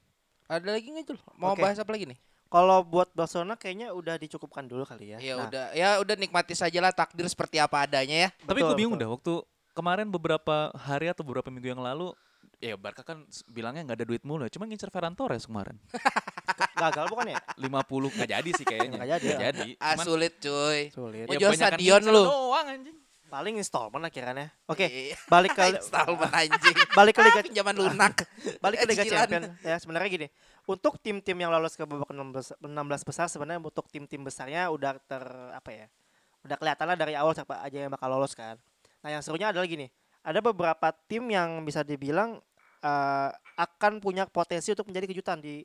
Ada 0.48 0.72
lagi 0.72 0.88
nggak 0.88 1.04
Jul? 1.04 1.18
Mau 1.36 1.52
Oke. 1.52 1.60
bahas 1.60 1.76
apa 1.76 1.92
lagi 1.92 2.08
nih? 2.08 2.18
Kalau 2.52 2.84
buat 2.84 3.08
Barcelona 3.16 3.56
kayaknya 3.56 3.96
udah 3.96 4.20
dicukupkan 4.20 4.64
dulu 4.68 4.84
kali 4.84 5.16
ya. 5.16 5.18
Ya 5.20 5.34
Nah, 5.36 5.48
udah, 5.48 5.64
ya 5.72 5.88
udah 6.04 6.16
nikmati 6.20 6.52
sajalah 6.52 6.92
takdir 6.92 7.24
seperti 7.24 7.56
apa 7.56 7.88
adanya 7.88 8.28
ya. 8.28 8.30
Tapi 8.44 8.60
gue 8.60 8.76
bingung 8.76 8.96
betul. 8.96 9.04
dah 9.04 9.10
waktu 9.16 9.34
kemarin 9.72 10.08
beberapa 10.12 10.68
hari 10.76 11.08
atau 11.08 11.24
beberapa 11.24 11.48
minggu 11.48 11.72
yang 11.72 11.80
lalu 11.80 12.12
ya 12.62 12.78
Barca 12.78 13.02
kan 13.02 13.18
bilangnya 13.46 13.82
nggak 13.84 13.98
ada 13.98 14.06
duit 14.06 14.22
mulu, 14.22 14.46
cuma 14.46 14.64
ngincer 14.64 14.88
Ferran 14.88 15.12
Torres 15.12 15.44
kemarin. 15.44 15.74
Gagal 16.78 17.06
bukan 17.08 17.26
ya? 17.28 17.38
50 17.58 18.16
nggak 18.16 18.30
jadi 18.30 18.50
sih 18.52 18.64
kayaknya. 18.64 18.96
Nggak 18.96 19.10
jadi 19.12 19.26
ya? 19.26 19.38
jadi. 19.50 19.68
Ah 19.76 19.94
Cuman 19.94 20.06
sulit 20.06 20.32
cuy. 20.38 20.80
Sulit. 20.88 21.26
Mau 21.26 21.34
jual 21.34 21.50
banyakan 21.50 21.70
stadion 21.74 22.02
lu. 22.06 22.22
Doang 22.22 22.66
anjing. 22.68 22.96
Paling 23.26 23.54
installment 23.56 24.04
akhirnya. 24.04 24.52
Oke, 24.68 24.84
Iya. 24.84 25.16
balik 25.26 25.56
ke 25.56 25.62
Installment 25.72 26.28
anjing. 26.30 26.76
balik 26.98 27.14
ke 27.14 27.22
Liga 27.22 27.34
Ah, 27.34 27.44
pinjaman 27.44 27.74
lunak. 27.74 28.14
balik 28.60 28.78
ke 28.78 28.86
Liga. 28.86 29.02
Champions 29.04 29.46
ya 29.60 29.76
sebenarnya 29.76 30.08
gini 30.10 30.26
untuk 30.62 30.94
tim-tim 30.98 31.34
yang 31.34 31.50
lolos 31.50 31.72
ke 31.72 31.82
babak 31.82 32.08
16, 32.08 32.60
16 32.60 32.68
besar 33.02 33.26
sebenarnya 33.26 33.58
untuk 33.58 33.88
tim-tim 33.88 34.20
besarnya 34.20 34.68
udah 34.68 34.94
ter 35.00 35.24
apa 35.50 35.70
ya 35.72 35.86
udah 36.42 36.56
kelihatan 36.56 36.86
lah 36.86 36.96
dari 36.96 37.14
awal 37.14 37.32
siapa 37.32 37.58
aja 37.58 37.78
yang 37.78 37.90
bakal 37.90 38.10
lolos 38.10 38.30
kan 38.32 38.58
nah 39.00 39.10
yang 39.10 39.18
serunya 39.18 39.48
adalah 39.48 39.64
gini 39.64 39.90
ada 40.22 40.38
beberapa 40.38 40.90
tim 41.06 41.26
yang 41.26 41.62
bisa 41.62 41.82
dibilang 41.82 42.38
eh, 42.82 43.30
akan 43.56 43.92
punya 43.98 44.26
potensi 44.26 44.70
untuk 44.70 44.86
menjadi 44.86 45.06
kejutan 45.08 45.38
di 45.38 45.62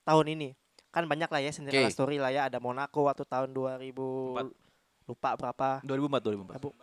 tahun 0.00 0.26
ini 0.30 0.50
kan 0.88 1.04
banyak 1.04 1.26
lah 1.26 1.40
ya 1.40 1.50
Cinderella 1.50 1.86
Oke. 1.86 1.94
story 1.94 2.16
lah 2.16 2.30
ya 2.30 2.46
ada 2.46 2.58
Monaco 2.58 3.04
waktu 3.04 3.22
tahun 3.22 3.50
2000 3.50 3.94
Empat. 4.34 4.46
lupa 5.06 5.30
berapa 5.34 5.68
2004 5.82 6.22
2004. 6.48 6.56
Abu- 6.56 6.74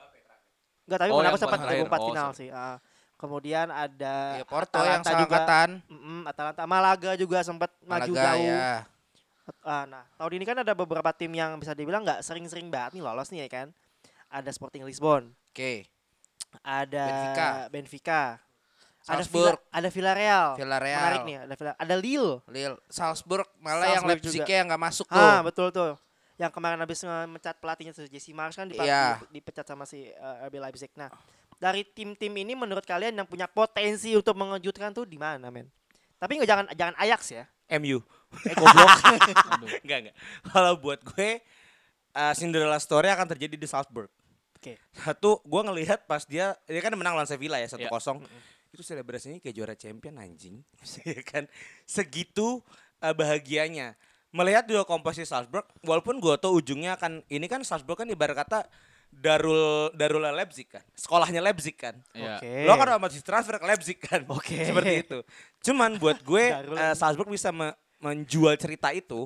Enggak 0.84 0.98
tapi 0.98 1.10
Oh, 1.10 1.18
Monaco 1.18 1.36
sempat 1.38 1.60
terakhir. 1.60 1.84
2004 1.84 2.00
Oh, 2.00 2.08
final 2.08 2.28
sorry. 2.30 2.40
sih 2.42 2.50
ah. 2.50 2.78
kemudian 3.18 3.68
ada 3.68 4.16
Ya, 4.38 4.46
Porto 4.46 4.78
yang 4.78 5.02
Atalanta 5.02 5.10
juga. 5.18 5.38
seangkatan. 5.42 5.70
Mm-mm, 5.90 6.20
Atalanta 6.24 6.64
Malaga 6.64 7.12
juga 7.18 7.42
sempat 7.42 7.74
maju 7.82 8.14
jauh. 8.14 8.46
ya. 8.46 8.86
Ah, 9.66 9.84
nah, 9.84 10.06
tahun 10.16 10.38
ini 10.38 10.46
kan 10.46 10.58
ada 10.60 10.72
beberapa 10.72 11.10
tim 11.12 11.34
yang 11.34 11.58
bisa 11.58 11.74
dibilang 11.74 12.06
nggak 12.06 12.22
sering-sering 12.22 12.70
banget 12.70 12.94
nih 12.94 13.02
lolos 13.02 13.28
nih 13.30 13.44
ya 13.44 13.50
kan. 13.50 13.68
Ada 14.30 14.52
Sporting 14.52 14.84
Lisbon, 14.84 15.34
Oke. 15.50 15.90
ada 16.62 17.06
Benfica. 17.06 17.48
Benfica, 17.70 18.22
ada 19.08 19.24
Salzburg. 19.24 19.56
Villa, 19.56 19.72
ada 19.72 19.90
Villarreal. 19.90 20.48
Villarreal. 20.56 21.00
Menarik 21.00 21.22
nih, 21.24 21.38
ada 21.40 21.54
Villa, 21.56 21.74
ada 21.74 21.96
Lille. 21.96 22.34
Lille, 22.48 22.78
Salzburg 22.88 23.48
malah 23.58 23.88
yang 23.88 24.04
Salzburg 24.04 24.20
Leipzig 24.20 24.42
juga. 24.42 24.52
yang 24.52 24.66
nggak 24.68 24.84
masuk 24.84 25.08
tuh. 25.08 25.18
Ah, 25.18 25.40
betul 25.42 25.68
tuh. 25.72 25.94
Yang 26.36 26.52
kemarin 26.54 26.78
habis 26.78 27.00
mecat 27.26 27.56
pelatihnya 27.58 27.92
tuh 27.92 28.06
Jesse 28.06 28.30
Marsch 28.30 28.54
kan 28.54 28.68
dipa- 28.68 28.86
Iya. 28.86 29.18
di- 29.26 29.40
dipecat 29.40 29.66
sama 29.66 29.84
si 29.84 30.06
uh, 30.06 30.46
RB 30.46 30.60
Leipzig. 30.60 30.92
Nah, 30.94 31.10
dari 31.58 31.82
tim-tim 31.82 32.30
ini 32.32 32.54
menurut 32.54 32.86
kalian 32.86 33.16
yang 33.16 33.26
punya 33.26 33.50
potensi 33.50 34.14
untuk 34.14 34.38
mengejutkan 34.38 34.94
tuh 34.94 35.04
di 35.04 35.18
mana, 35.18 35.50
men? 35.50 35.66
Tapi 36.18 36.38
nggak 36.38 36.46
jangan 36.46 36.66
jangan 36.74 36.96
Ajax 36.98 37.22
ya. 37.32 37.44
MU. 37.78 38.00
Eh, 38.44 38.54
goblok. 38.54 38.90
Enggak 39.84 39.98
enggak. 40.04 40.16
Kalau 40.46 40.74
buat 40.78 41.00
gue 41.02 41.42
uh, 42.12 42.34
Cinderella 42.34 42.78
story 42.78 43.08
akan 43.08 43.28
terjadi 43.28 43.56
di 43.56 43.66
Salzburg. 43.66 44.08
Oke. 44.58 44.78
Satu, 44.92 45.38
gue 45.42 45.62
ngelihat 45.64 46.06
pas 46.06 46.22
dia 46.24 46.58
dia 46.64 46.82
kan 46.82 46.90
menang 46.92 47.14
lawan 47.14 47.26
Sevilla 47.26 47.58
ya 47.58 47.68
1-0. 47.68 47.78
Ya. 47.78 47.90
Itu 48.72 48.84
selebrasinya 48.84 49.40
kayak 49.40 49.56
juara 49.56 49.76
champion 49.76 50.20
anjing. 50.20 50.62
Ya 51.08 51.22
kan 51.24 51.44
segitu 51.88 52.62
uh, 53.02 53.14
bahagianya. 53.16 53.96
Melihat 54.28 54.68
dua 54.68 54.84
komposisi 54.84 55.24
Salzburg, 55.24 55.64
walaupun 55.82 56.20
gue 56.20 56.36
tau 56.36 56.52
ujungnya 56.52 57.00
akan 57.00 57.24
ini 57.32 57.48
kan 57.48 57.64
Salzburg 57.64 57.96
kan 57.96 58.08
ibarat 58.12 58.36
kata 58.36 58.68
Darul 59.08 59.90
Darul 59.96 60.20
Leipzig 60.20 60.68
kan, 60.68 60.84
sekolahnya 60.94 61.40
Leipzig 61.40 61.80
kan. 61.80 61.96
Iya. 62.12 62.38
Oke. 62.38 62.54
Lo 62.68 62.76
kan 62.76 62.88
otomatis 62.92 63.24
transfer 63.24 63.56
ke 63.56 63.66
Leipzig 63.66 63.98
kan. 63.98 64.22
Oke. 64.28 64.60
Seperti 64.70 64.94
itu. 65.08 65.20
Cuman 65.64 65.96
buat 65.96 66.20
gue 66.22 66.44
eh, 66.84 66.94
Salzburg 66.94 67.32
bisa 67.32 67.56
me- 67.56 67.74
menjual 67.98 68.54
cerita 68.62 68.94
itu 68.94 69.26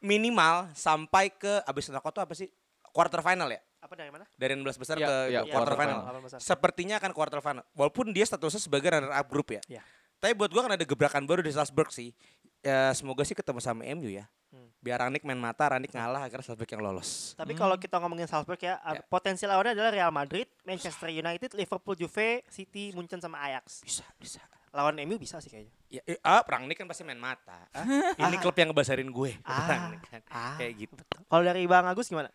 minimal 0.00 0.70
sampai 0.72 1.28
ke 1.28 1.60
abis 1.66 1.92
tuh 1.92 2.22
apa 2.22 2.32
sih? 2.32 2.48
Quarter 2.88 3.20
final 3.20 3.52
ya? 3.52 3.60
Apa 3.88 3.96
dari 3.96 4.12
mana? 4.12 4.24
Dari 4.36 4.52
16 4.52 4.76
besar 4.76 5.00
Iya, 5.00 5.08
ke 5.08 5.14
iya, 5.32 5.40
quarter 5.48 5.72
quarter 5.72 5.74
final. 5.80 6.00
final. 6.04 6.40
Sepertinya 6.44 6.94
akan 7.00 7.10
quarter 7.16 7.40
final. 7.40 7.64
Walaupun 7.72 8.12
dia 8.12 8.28
statusnya 8.28 8.60
sebagai 8.60 8.92
runner 8.92 9.08
up 9.08 9.26
group 9.26 9.48
ya. 9.48 9.64
Iya. 9.64 9.82
Tapi 10.20 10.36
buat 10.36 10.52
gua 10.52 10.68
kan 10.68 10.76
ada 10.76 10.84
gebrakan 10.84 11.24
baru 11.24 11.40
di 11.40 11.48
Salzburg 11.48 11.88
sih. 11.88 12.12
Ya, 12.60 12.92
semoga 12.92 13.24
sih 13.24 13.32
ketemu 13.32 13.64
sama 13.64 13.86
MU 13.88 14.12
ya. 14.12 14.28
Hmm. 14.50 14.68
Biar 14.82 14.98
Ranik 15.00 15.22
main 15.22 15.38
mata, 15.38 15.64
Ranik 15.64 15.88
ngalah 15.88 16.26
akhirnya 16.26 16.44
Salzburg 16.44 16.68
yang 16.68 16.82
lolos. 16.82 17.32
Tapi 17.32 17.54
kalau 17.54 17.78
kita 17.78 17.96
ngomongin 17.96 18.26
Salzburg 18.26 18.58
ya, 18.58 18.76
Ya. 18.76 19.00
potensi 19.00 19.46
lawannya 19.46 19.72
adalah 19.72 19.88
Real 19.88 20.12
Madrid, 20.12 20.50
Manchester 20.66 21.08
United, 21.08 21.54
Liverpool, 21.54 21.96
Juve, 21.96 22.42
City, 22.50 22.92
Munchen 22.92 23.22
sama 23.22 23.40
Ajax. 23.40 23.80
Bisa, 23.80 24.04
bisa. 24.18 24.42
Lawan 24.68 25.00
MU 25.00 25.16
bisa 25.16 25.38
sih 25.38 25.48
kayaknya. 25.48 25.72
Ya, 25.88 26.02
eh, 26.04 26.18
ah, 26.20 26.44
Rangnick 26.44 26.76
kan 26.76 26.84
pasti 26.84 27.00
main 27.00 27.16
mata. 27.16 27.64
Ah, 27.72 27.86
ini 28.28 28.36
klub 28.36 28.52
yang 28.52 28.68
ngebasarin 28.68 29.08
gue. 29.08 29.32
Ah. 29.40 29.64
Rangnick 29.64 30.02
kan. 30.04 30.20
Ah, 30.28 30.58
Kayak 30.58 30.72
gitu. 30.76 30.92
Kalau 31.24 31.42
dari 31.42 31.62
Bang 31.64 31.86
Agus 31.86 32.10
gimana? 32.10 32.28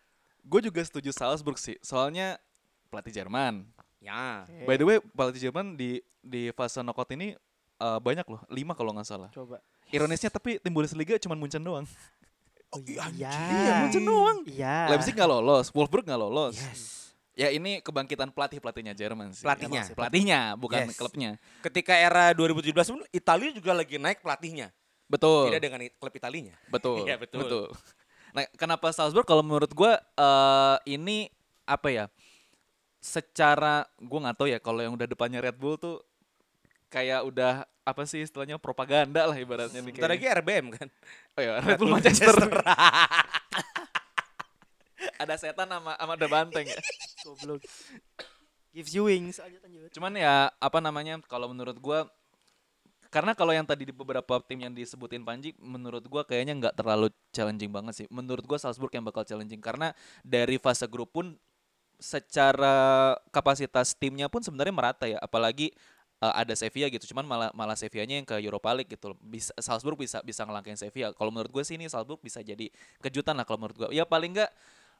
Gue 0.44 0.60
juga 0.60 0.84
setuju 0.84 1.10
Salzburg 1.10 1.56
sih, 1.56 1.80
soalnya 1.80 2.36
pelatih 2.92 3.10
Jerman. 3.10 3.64
Ya. 3.98 4.44
By 4.68 4.76
the 4.76 4.84
way, 4.84 4.98
pelatih 5.00 5.48
Jerman 5.48 5.74
di 5.74 6.04
di 6.20 6.52
fase 6.52 6.84
knockout 6.84 7.08
ini 7.16 7.32
eh, 7.80 7.98
banyak 8.00 8.28
loh, 8.28 8.44
lima 8.52 8.76
kalau 8.76 8.92
nggak 8.92 9.08
salah. 9.08 9.28
Coba. 9.32 9.58
Ironisnya 9.88 10.28
tapi 10.28 10.60
tim 10.60 10.72
Bundesliga 10.72 11.16
cuma 11.16 11.32
Munchen 11.36 11.64
doang. 11.64 11.88
Oh 12.74 12.80
iya. 12.84 13.30
Iya, 13.32 13.72
Munchen 13.86 14.04
doang. 14.04 14.38
Iya. 14.44 14.92
Leipzig 14.92 15.14
nggak 15.16 15.30
lolos, 15.30 15.72
Wolfsburg 15.72 16.04
nggak 16.04 16.20
lolos. 16.20 16.56
Yes. 16.60 17.14
Ya 17.34 17.50
ini 17.50 17.82
kebangkitan 17.82 18.30
pelatih 18.30 18.62
pelatihnya 18.62 18.94
Jerman 18.94 19.34
sih. 19.34 19.42
Pelatihnya. 19.42 19.82
Sih, 19.90 19.94
Pelatihnya, 19.98 20.54
bukan 20.54 20.86
Yes. 20.86 20.94
klubnya. 20.94 21.30
Ketika 21.66 21.98
era 21.98 22.30
2017 22.30 22.94
pun 22.94 23.02
Italia 23.10 23.50
juga 23.50 23.74
lagi 23.74 23.98
naik 23.98 24.22
pelatihnya. 24.22 24.70
Betul. 25.10 25.50
Tidak 25.50 25.60
dengan 25.62 25.80
klub 25.98 26.14
Italinya. 26.14 26.54
Betul. 26.70 27.02
Iya, 27.10 27.18
betul. 27.18 27.74
Nah, 28.34 28.44
kenapa 28.58 28.90
Salzburg 28.90 29.22
kalau 29.24 29.46
menurut 29.46 29.70
gua 29.70 30.02
eh 30.18 30.98
ini 30.98 31.30
apa 31.64 31.88
ya? 31.88 32.04
Secara 32.98 33.86
gua 34.02 34.28
nggak 34.28 34.36
tahu 34.36 34.48
ya 34.50 34.58
kalau 34.58 34.82
yang 34.82 34.98
udah 34.98 35.06
depannya 35.06 35.38
Red 35.38 35.54
Bull 35.54 35.78
tuh 35.78 36.02
kayak 36.90 37.22
udah 37.22 37.62
apa 37.84 38.02
sih 38.08 38.24
istilahnya 38.26 38.58
propaganda 38.58 39.30
lah 39.30 39.38
ibaratnya 39.38 39.78
nih. 39.78 39.94
Bentar 39.94 40.10
lagi. 40.10 40.26
RBM 40.26 40.66
kan. 40.74 40.88
Oh 41.38 41.42
ya, 41.42 41.62
Red 41.62 41.78
Bull 41.78 41.94
Manchester. 41.94 42.34
Ada 45.20 45.36
setan 45.36 45.68
sama 45.68 45.94
sama 45.94 46.12
ada 46.16 46.26
banteng 46.26 46.64
ya. 46.66 46.80
Goblok. 47.22 47.60
Gives 48.74 48.90
you 48.96 49.06
wings. 49.06 49.38
Lanjut 49.38 49.60
lanjut. 49.62 49.92
Cuman 49.94 50.12
ya 50.16 50.48
apa 50.58 50.78
namanya 50.82 51.20
kalau 51.28 51.46
menurut 51.52 51.76
gua 51.78 52.08
karena 53.14 53.30
kalau 53.38 53.54
yang 53.54 53.62
tadi 53.62 53.86
di 53.86 53.94
beberapa 53.94 54.42
tim 54.42 54.66
yang 54.66 54.74
disebutin 54.74 55.22
Panji 55.22 55.54
menurut 55.62 56.02
gua 56.10 56.26
kayaknya 56.26 56.58
nggak 56.58 56.74
terlalu 56.74 57.14
challenging 57.30 57.70
banget 57.70 57.94
sih. 58.02 58.06
Menurut 58.10 58.42
gua 58.42 58.58
Salzburg 58.58 58.90
yang 58.90 59.06
bakal 59.06 59.22
challenging 59.22 59.62
karena 59.62 59.94
dari 60.26 60.58
fase 60.58 60.90
grup 60.90 61.14
pun 61.14 61.38
secara 62.02 63.14
kapasitas 63.30 63.94
timnya 63.94 64.26
pun 64.26 64.42
sebenarnya 64.42 64.74
merata 64.74 65.06
ya. 65.06 65.22
Apalagi 65.22 65.70
eh, 66.18 66.34
ada 66.34 66.58
Sevilla 66.58 66.90
gitu. 66.90 67.06
Cuman 67.14 67.22
malah 67.22 67.54
malah 67.54 67.78
Sevillanya 67.78 68.18
yang 68.18 68.26
ke 68.26 68.34
Europa 68.42 68.74
League 68.74 68.90
gitu. 68.90 69.14
Bisa 69.22 69.54
Salzburg 69.62 69.94
bisa 69.94 70.18
bisa 70.26 70.42
ngelangkain 70.42 70.74
Sevilla. 70.74 71.14
Kalau 71.14 71.30
menurut 71.30 71.54
gue 71.54 71.62
sih 71.62 71.78
ini 71.78 71.86
Salzburg 71.86 72.18
bisa 72.18 72.42
jadi 72.42 72.66
kejutan 72.98 73.38
lah 73.38 73.46
kalau 73.46 73.62
menurut 73.62 73.78
gua. 73.78 73.88
Ya 73.94 74.02
paling 74.02 74.34
nggak 74.34 74.50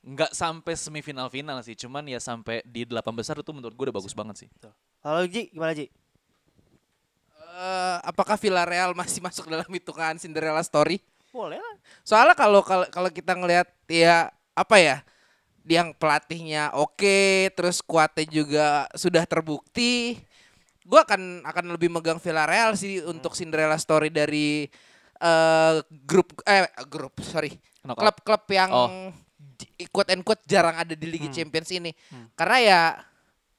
nggak 0.06 0.30
sampai 0.30 0.78
semifinal 0.78 1.26
final 1.34 1.58
sih. 1.66 1.74
Cuman 1.74 2.06
ya 2.06 2.22
sampai 2.22 2.62
di 2.62 2.86
delapan 2.86 3.10
besar 3.10 3.34
itu 3.42 3.50
menurut 3.50 3.74
gue 3.74 3.90
udah 3.90 3.96
bagus 3.98 4.14
banget 4.14 4.46
sih. 4.46 4.48
Halo 5.02 5.26
Ji, 5.26 5.50
gimana 5.50 5.74
Ji? 5.74 6.03
Eh, 7.54 7.98
apakah 8.02 8.34
Villarreal 8.34 8.98
masih 8.98 9.22
masuk 9.26 9.46
dalam 9.46 9.66
hitungan 9.70 10.18
Cinderella 10.18 10.62
story? 10.66 10.98
Boleh 11.30 11.58
lah. 11.62 11.74
Soalnya 12.02 12.34
kalau 12.34 12.62
kalau 12.66 13.10
kita 13.10 13.34
ngelihat 13.38 13.70
ya 13.86 14.30
apa 14.54 14.76
ya? 14.82 14.96
Yang 15.64 15.96
pelatihnya 15.96 16.76
oke, 16.76 17.48
terus 17.56 17.80
kuatnya 17.80 18.26
juga 18.28 18.66
sudah 18.92 19.24
terbukti. 19.24 20.20
Gua 20.84 21.00
akan 21.08 21.40
akan 21.46 21.64
lebih 21.72 21.88
megang 21.88 22.20
Villarreal 22.20 22.76
sih 22.76 23.00
untuk 23.00 23.32
Cinderella 23.32 23.78
story 23.80 24.12
dari 24.12 24.68
eh 25.14 25.74
grup 26.04 26.36
eh 26.44 26.68
grup 26.90 27.16
sorry 27.22 27.54
klub-klub 27.80 28.42
yang 28.50 28.70
Oh. 28.74 29.08
quote 29.94 30.10
and 30.12 30.20
quote 30.26 30.42
jarang 30.44 30.74
ada 30.76 30.92
di 30.92 31.06
Liga 31.08 31.30
Champions 31.32 31.70
ini. 31.72 31.94
Karena 32.36 32.58
ya 32.60 32.80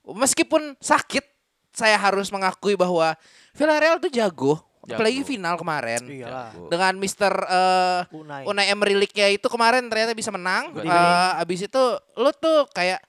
meskipun 0.06 0.78
sakit 0.78 1.26
saya 1.74 1.98
harus 1.98 2.30
mengakui 2.30 2.78
bahwa 2.78 3.18
Villarreal 3.56 3.98
tuh 3.98 4.12
jago, 4.12 4.60
apalagi 4.84 5.24
Jago. 5.24 5.30
final 5.32 5.56
kemarin. 5.56 6.02
Iyalah. 6.04 6.52
Dengan 6.68 6.94
Mister 6.96 7.32
eh, 7.32 8.02
Unai. 8.12 8.44
Unai 8.44 8.66
Emery 8.68 8.96
League-nya 8.96 9.32
itu 9.32 9.48
kemarin 9.48 9.88
ternyata 9.88 10.12
bisa 10.12 10.30
menang. 10.30 10.76
Eh, 10.76 11.32
abis 11.40 11.66
itu 11.66 11.84
lu 12.14 12.32
tuh 12.32 12.68
kayak 12.70 13.00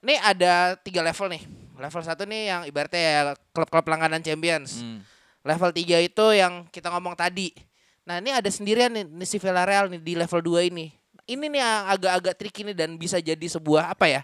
nih 0.00 0.18
ada 0.18 0.74
tiga 0.80 1.04
level 1.04 1.28
nih. 1.28 1.44
Level 1.74 2.02
satu 2.02 2.24
nih 2.24 2.42
yang 2.48 2.62
ibaratnya 2.64 3.00
ya 3.00 3.20
klub-klub 3.52 3.84
langganan 3.84 4.24
Champions. 4.24 4.80
Hmm. 4.80 5.04
Level 5.44 5.68
3 5.68 6.00
itu 6.00 6.26
yang 6.32 6.64
kita 6.72 6.88
ngomong 6.88 7.12
tadi. 7.12 7.52
Nah 8.04 8.16
ini 8.16 8.32
ada 8.32 8.48
sendirian 8.48 8.88
nih, 8.88 9.04
nih 9.04 9.28
si 9.28 9.36
Villarreal 9.36 9.92
nih 9.92 10.00
di 10.00 10.16
level 10.16 10.40
2 10.40 10.72
ini. 10.72 10.88
Ini 11.24 11.44
nih 11.44 11.60
yang 11.60 11.84
agak-agak 11.88 12.34
tricky 12.36 12.64
nih 12.64 12.72
dan 12.72 12.96
bisa 12.96 13.20
jadi 13.20 13.44
sebuah 13.44 13.92
apa 13.92 14.08
ya. 14.08 14.22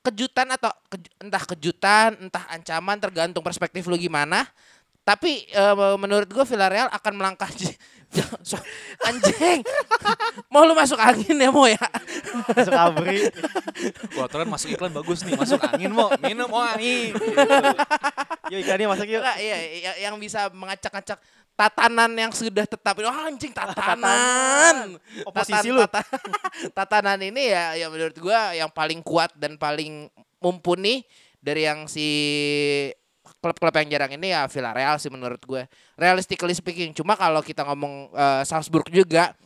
Kejutan 0.00 0.48
atau 0.48 0.72
keju- 0.86 1.12
entah 1.18 1.44
kejutan, 1.44 2.10
entah 2.20 2.44
ancaman 2.48 2.96
tergantung 2.96 3.40
perspektif 3.40 3.84
lu 3.84 3.96
gimana. 3.96 4.48
Tapi 5.06 5.46
eh, 5.46 5.74
menurut 5.94 6.26
gue 6.26 6.42
Villarreal 6.42 6.90
akan 6.90 7.12
melangkah 7.14 7.46
anjing. 9.06 9.62
mau 10.50 10.62
lu 10.66 10.74
masuk 10.74 10.98
angin 10.98 11.36
ya 11.36 11.50
mau 11.50 11.66
ya? 11.70 11.78
Masuk 12.54 12.74
abri. 12.74 13.30
Wah, 14.18 14.26
keren 14.26 14.50
masuk 14.50 14.68
iklan 14.74 14.90
bagus 14.94 15.22
nih, 15.22 15.38
masuk 15.38 15.62
angin 15.62 15.90
mau 15.94 16.10
minum 16.18 16.50
mau 16.50 16.62
angin. 16.62 17.12
Gitu. 17.14 17.38
Yuk 18.50 18.58
ikannya 18.62 18.86
masuk 18.90 19.06
yuk. 19.10 19.22
Enggak, 19.22 19.38
iya, 19.42 19.56
iya, 19.58 19.92
yang 20.06 20.14
bisa 20.18 20.50
mengacak-acak 20.54 21.18
tatanan 21.56 22.10
yang 22.14 22.30
sudah 22.30 22.66
tetap. 22.66 22.94
Oh, 23.00 23.10
anjing 23.26 23.50
tatanan. 23.54 24.98
Oposisi 25.26 25.70
Tatan- 25.70 25.74
lu. 25.74 25.82
tata- 25.86 26.22
tatanan 26.72 27.18
ini 27.22 27.50
ya 27.50 27.74
ya 27.74 27.86
menurut 27.90 28.16
gua 28.18 28.54
yang 28.54 28.70
paling 28.70 29.02
kuat 29.02 29.34
dan 29.34 29.58
paling 29.58 30.06
mumpuni 30.38 31.02
dari 31.42 31.66
yang 31.66 31.90
si 31.90 32.06
klub-klub 33.46 33.74
yang 33.78 33.88
jarang 33.94 34.12
ini 34.18 34.34
ya 34.34 34.50
Villarreal 34.50 34.98
sih 34.98 35.08
menurut 35.08 35.38
gue. 35.38 35.62
Realistically 35.94 36.52
speaking, 36.58 36.90
cuma 36.90 37.14
kalau 37.14 37.38
kita 37.40 37.62
ngomong 37.62 38.10
eh, 38.10 38.42
Salzburg 38.42 38.90
juga 38.90 39.38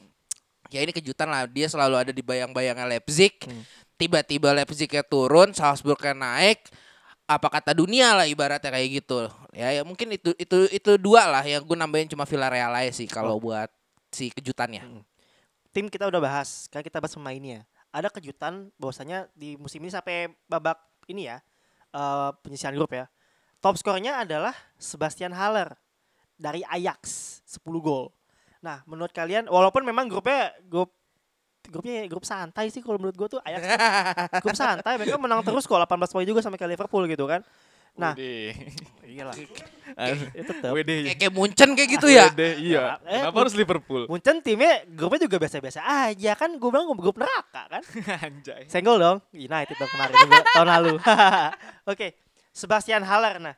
ya 0.70 0.80
ini 0.80 0.94
kejutan 0.94 1.28
lah 1.28 1.44
dia 1.50 1.66
selalu 1.66 2.08
ada 2.08 2.12
di 2.14 2.24
bayang-bayangnya 2.24 2.86
Leipzig. 2.88 3.36
Tiba-tiba 4.00 4.56
Leipzignya 4.56 5.04
turun, 5.04 5.52
Salzburgnya 5.52 6.16
naik. 6.16 6.64
Apa 7.28 7.46
kata 7.46 7.76
dunia 7.76 8.16
lah 8.16 8.26
ibaratnya 8.26 8.74
kayak 8.74 8.88
gitu. 9.04 9.30
Ya, 9.54 9.70
ya 9.70 9.82
mungkin 9.86 10.10
itu 10.10 10.34
itu 10.34 10.66
itu 10.72 10.90
dua 10.98 11.30
lah 11.30 11.44
yang 11.46 11.62
gue 11.62 11.76
nambahin 11.78 12.10
cuma 12.10 12.26
Villarreal 12.26 12.74
aja 12.74 12.90
sih 12.90 13.06
kalau 13.06 13.38
buat 13.38 13.70
si 14.10 14.34
kejutannya. 14.34 14.82
Tim 15.70 15.86
kita 15.86 16.10
udah 16.10 16.18
bahas, 16.18 16.66
kan 16.66 16.82
kita 16.82 16.98
bahas 16.98 17.14
pemainnya. 17.14 17.62
Ada 17.94 18.10
kejutan 18.10 18.74
bahwasanya 18.74 19.30
di 19.38 19.54
musim 19.54 19.78
ini 19.82 19.90
sampai 19.94 20.30
babak 20.50 20.78
ini 21.06 21.30
ya, 21.30 21.38
eh 21.94 22.30
penyisihan 22.42 22.74
grup 22.74 22.90
ya. 22.90 23.06
Top 23.60 23.76
skornya 23.76 24.24
adalah 24.24 24.56
Sebastian 24.80 25.36
Haller 25.36 25.76
dari 26.40 26.64
Ajax 26.64 27.38
10 27.44 27.60
gol. 27.84 28.08
Nah, 28.64 28.80
menurut 28.88 29.12
kalian 29.12 29.48
walaupun 29.52 29.84
memang 29.84 30.08
grupnya 30.08 30.52
grup 30.64 30.96
grupnya 31.68 32.08
grup 32.08 32.24
santai 32.24 32.72
sih 32.72 32.80
kalau 32.80 32.96
menurut 32.96 33.16
gue 33.20 33.28
tuh 33.36 33.40
Ajax 33.44 33.60
grup 34.44 34.56
santai 34.56 34.96
mereka 34.96 35.20
menang 35.20 35.44
terus 35.44 35.68
kok 35.68 35.76
18 35.76 35.92
poin 36.08 36.24
juga 36.24 36.40
sampai 36.40 36.56
ke 36.56 36.66
Liverpool 36.68 37.04
gitu 37.04 37.28
kan. 37.28 37.44
Nah, 37.98 38.14
iyalah. 39.02 39.34
Ya 39.98 40.42
tetap. 40.46 40.70
Wede. 40.72 41.10
Kayak, 41.10 41.18
kayak 41.20 41.32
Munchen 41.34 41.70
kayak 41.74 41.90
gitu 41.98 42.06
ya. 42.08 42.30
Wede, 42.30 42.50
iya. 42.62 42.96
Eh, 43.04 43.20
Kenapa 43.26 43.38
harus 43.44 43.54
Liverpool? 43.58 44.06
Munchen 44.06 44.40
timnya 44.40 44.86
grupnya 44.88 45.26
juga 45.26 45.36
biasa-biasa 45.42 45.80
aja 45.84 46.32
kan 46.38 46.54
gue 46.54 46.70
bilang 46.70 46.86
grup 46.96 47.18
neraka 47.18 47.66
kan. 47.66 47.82
Anjay. 48.24 48.70
Senggol 48.70 48.96
dong 49.02 49.18
United 49.34 49.74
dong 49.74 49.90
kemarin 49.90 50.14
tahun 50.54 50.68
lalu. 50.70 50.94
Oke, 51.92 52.14
Sebastian 52.60 53.00
Haller 53.00 53.40
nah. 53.40 53.56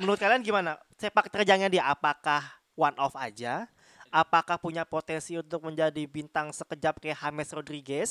Menurut 0.00 0.16
kalian 0.16 0.40
gimana? 0.40 0.80
Sepak 0.96 1.28
terjangnya 1.28 1.68
dia 1.68 1.84
apakah 1.84 2.40
one 2.72 2.96
off 2.96 3.12
aja? 3.20 3.68
Apakah 4.08 4.56
punya 4.56 4.88
potensi 4.88 5.36
untuk 5.36 5.60
menjadi 5.60 6.02
bintang 6.08 6.48
sekejap 6.50 6.98
kayak 6.98 7.20
James 7.20 7.50
Rodriguez? 7.52 8.10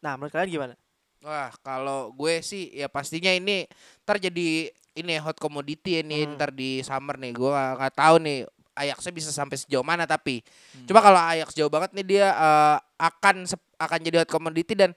Nah, 0.00 0.16
menurut 0.16 0.32
kalian 0.32 0.48
gimana? 0.50 0.74
Wah, 1.20 1.52
kalau 1.60 2.12
gue 2.16 2.40
sih 2.40 2.72
ya 2.72 2.88
pastinya 2.88 3.32
ini 3.32 3.68
ntar 4.04 4.16
jadi 4.16 4.72
ini 4.96 5.12
hot 5.20 5.36
commodity 5.36 6.00
ini 6.00 6.24
Hmm. 6.24 6.36
ntar 6.36 6.52
di 6.52 6.80
summer 6.80 7.20
nih. 7.20 7.32
Gue 7.36 7.52
nggak 7.52 7.94
tahu 7.94 8.16
nih 8.24 8.48
Ajaxnya 8.74 9.12
bisa 9.14 9.30
sampai 9.30 9.54
sejauh 9.54 9.86
mana 9.86 10.02
tapi 10.02 10.42
cuma 10.90 10.98
kalau 10.98 11.14
Ajax 11.14 11.54
jauh 11.54 11.70
banget 11.70 11.94
nih 11.94 12.06
dia 12.10 12.26
eh, 12.34 12.76
akan 12.98 13.46
akan 13.78 13.98
jadi 14.02 14.26
hot 14.26 14.30
commodity 14.34 14.74
dan 14.74 14.90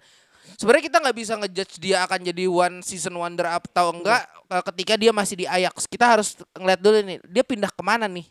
sebenarnya 0.55 0.85
kita 0.87 0.97
nggak 1.03 1.17
bisa 1.17 1.33
ngejudge 1.35 1.73
dia 1.83 2.07
akan 2.07 2.19
jadi 2.23 2.47
one 2.47 2.79
season 2.79 3.11
wonder 3.19 3.43
atau 3.43 3.91
enggak 3.91 4.23
eh, 4.47 4.63
ketika 4.71 4.93
dia 4.95 5.11
masih 5.11 5.35
di 5.43 5.45
Ajax. 5.45 5.83
Kita 5.89 6.05
harus 6.07 6.39
ngeliat 6.55 6.79
dulu 6.79 6.97
nih 7.03 7.17
dia 7.27 7.43
pindah 7.43 7.67
ke 7.73 7.83
mana 7.83 8.07
nih. 8.07 8.23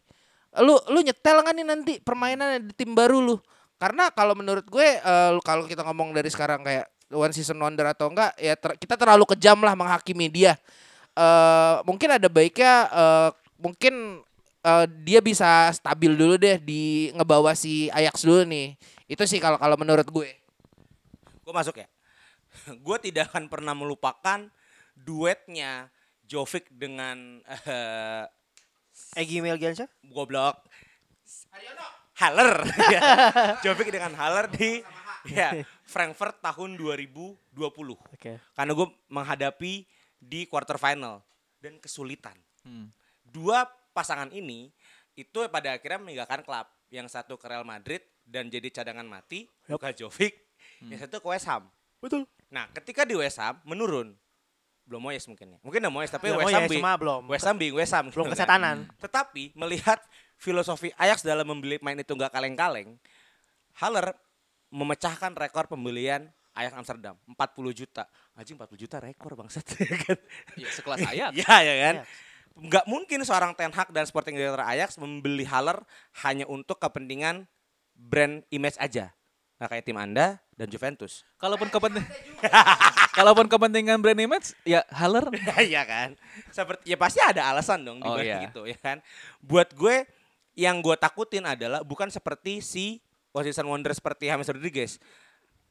Lu 0.65 0.81
lu 0.89 1.05
nyetel 1.05 1.45
nggak 1.45 1.55
nih 1.55 1.67
nanti 1.69 1.93
permainan 2.01 2.65
di 2.65 2.73
tim 2.73 2.97
baru 2.97 3.21
lu? 3.21 3.37
Karena 3.77 4.09
kalau 4.09 4.33
menurut 4.33 4.65
gue 4.65 4.89
lu- 5.37 5.45
kalau 5.45 5.69
kita 5.69 5.85
ngomong 5.85 6.17
dari 6.17 6.33
sekarang 6.33 6.65
kayak 6.65 6.89
one 7.13 7.31
season 7.37 7.61
wonder 7.61 7.85
atau 7.85 8.09
enggak 8.09 8.33
ya 8.41 8.57
ter- 8.57 8.81
kita 8.81 8.97
terlalu 8.97 9.29
kejam 9.37 9.61
lah 9.61 9.77
menghakimi 9.77 10.33
dia. 10.33 10.57
eh 11.17 11.77
mungkin 11.89 12.13
ada 12.13 12.29
baiknya 12.29 12.75
eh 12.93 13.29
mungkin 13.57 14.21
eh, 14.65 14.87
dia 15.05 15.21
bisa 15.25 15.73
stabil 15.73 16.13
dulu 16.13 16.37
deh 16.37 16.61
di 16.61 17.09
ngebawa 17.17 17.53
si 17.57 17.89
Ajax 17.93 18.25
dulu 18.25 18.45
nih. 18.49 18.77
Itu 19.09 19.25
sih 19.29 19.41
kalau 19.41 19.57
kalau 19.61 19.77
menurut 19.81 20.05
gue. 20.09 20.29
Gue 21.45 21.55
masuk 21.55 21.79
ya. 21.79 21.87
Gue 22.87 22.97
tidak 23.03 23.33
akan 23.33 23.49
pernah 23.51 23.75
melupakan 23.77 24.49
duetnya 24.97 25.93
Jovic 26.27 26.73
dengan 26.73 27.41
eh 27.47 28.25
Egi 29.17 29.45
Melgiansyah? 29.45 29.89
goblok 30.09 30.65
Haller. 32.17 32.65
Ya. 32.95 33.01
Jovic 33.61 33.93
dengan 33.93 34.17
Haller 34.17 34.49
di 34.49 34.81
ya, 35.29 35.53
Frankfurt 35.85 36.41
tahun 36.41 36.81
2020. 36.81 37.53
Oke. 37.53 38.41
Karena 38.41 38.73
gue 38.73 38.89
menghadapi 39.13 39.85
di 40.17 40.49
quarter 40.49 40.81
final 40.81 41.21
dan 41.61 41.77
kesulitan. 41.77 42.37
Hmm. 42.65 42.89
Dua 43.21 43.69
pasangan 43.93 44.33
ini 44.33 44.73
itu 45.13 45.45
pada 45.53 45.77
akhirnya 45.77 46.01
meninggalkan 46.01 46.41
klub. 46.41 46.67
Yang 46.89 47.19
satu 47.19 47.35
ke 47.37 47.51
Real 47.51 47.67
Madrid 47.67 48.01
dan 48.23 48.47
jadi 48.47 48.71
cadangan 48.71 49.05
mati, 49.05 49.51
Luka 49.67 49.91
Jovic. 49.91 50.39
Yang 50.81 51.11
satu 51.11 51.19
ke 51.19 51.29
West 51.29 51.51
Ham. 51.51 51.67
Betul. 52.01 52.29
Nah, 52.53 52.71
ketika 52.73 53.03
di 53.03 53.15
West 53.19 53.39
Ham 53.43 53.59
menurun. 53.67 54.15
Belum 54.87 55.03
Moyes 55.03 55.27
mungkin 55.27 55.51
ya. 55.51 55.59
Mungkin 55.67 55.83
udah 55.83 55.93
Moyes 55.93 56.15
tapi 56.15 56.31
Belum 56.31 56.47
West 56.47 56.55
Ham 56.55 56.71
cuma 56.71 56.95
belum. 56.95 57.23
West 57.27 57.47
Ham 57.51 57.57
bingung 57.59 57.79
West 57.83 57.91
Ham. 57.91 58.07
Belum 58.15 58.31
kan. 58.31 58.33
kesetanan. 58.39 58.77
Tetapi 59.03 59.51
melihat 59.59 59.99
filosofi 60.39 60.95
Ajax 60.95 61.27
dalam 61.27 61.43
membeli 61.43 61.83
pemain 61.83 61.99
itu 61.99 62.15
nggak 62.15 62.31
kaleng-kaleng, 62.31 62.95
Haller 63.83 64.15
memecahkan 64.71 65.35
rekor 65.35 65.67
pembelian 65.67 66.31
Ajax 66.57 66.73
Amsterdam 66.73 67.19
40 67.29 67.81
juta. 67.83 68.05
Anjing 68.39 68.57
40 68.57 68.79
juta 68.79 68.97
rekor 69.03 69.35
bangsat 69.35 69.67
ya 69.83 69.97
kan. 70.07 70.19
Ya, 70.57 70.69
sekelas 70.71 70.99
Ajax. 71.13 71.31
Iya 71.35 71.57
ya 71.61 71.75
kan. 71.83 71.95
Nggak 72.57 72.85
mungkin 72.89 73.21
seorang 73.27 73.53
Ten 73.53 73.75
Hag 73.75 73.93
dan 73.93 74.09
Sporting 74.09 74.39
Director 74.39 74.65
Ajax 74.65 74.97
membeli 74.97 75.45
Haller 75.45 75.85
hanya 76.25 76.49
untuk 76.49 76.81
kepentingan 76.81 77.45
brand 77.93 78.47
image 78.49 78.81
aja. 78.81 79.13
Nggak 79.57 79.69
kayak 79.73 79.85
tim 79.85 79.97
Anda 79.97 80.27
dan 80.53 80.69
Juventus. 80.69 81.25
Kalaupun 81.41 81.73
kepentingan 81.73 82.05
Kalaupun 83.17 83.49
kepentingan 83.49 83.97
brand 84.05 84.21
image 84.21 84.53
ya 84.63 84.85
Haller. 84.93 85.25
Iya 85.65 85.83
kan. 85.89 86.09
Seperti 86.53 86.93
ya 86.93 86.97
pasti 87.01 87.25
ada 87.25 87.49
alasan 87.49 87.81
dong 87.81 87.99
di 88.01 88.09
Oh, 88.09 88.21
iya. 88.21 88.45
itu 88.45 88.69
ya 88.69 88.77
kan. 88.77 89.01
Buat 89.41 89.73
gue 89.73 90.05
yang 90.53 90.85
gue 90.85 90.93
takutin 90.97 91.49
adalah 91.49 91.81
bukan 91.81 92.13
seperti 92.13 92.61
si 92.61 93.01
Washington 93.33 93.69
Wonder 93.69 93.93
seperti 93.93 94.29
James 94.29 94.45
Rodriguez. 94.45 95.01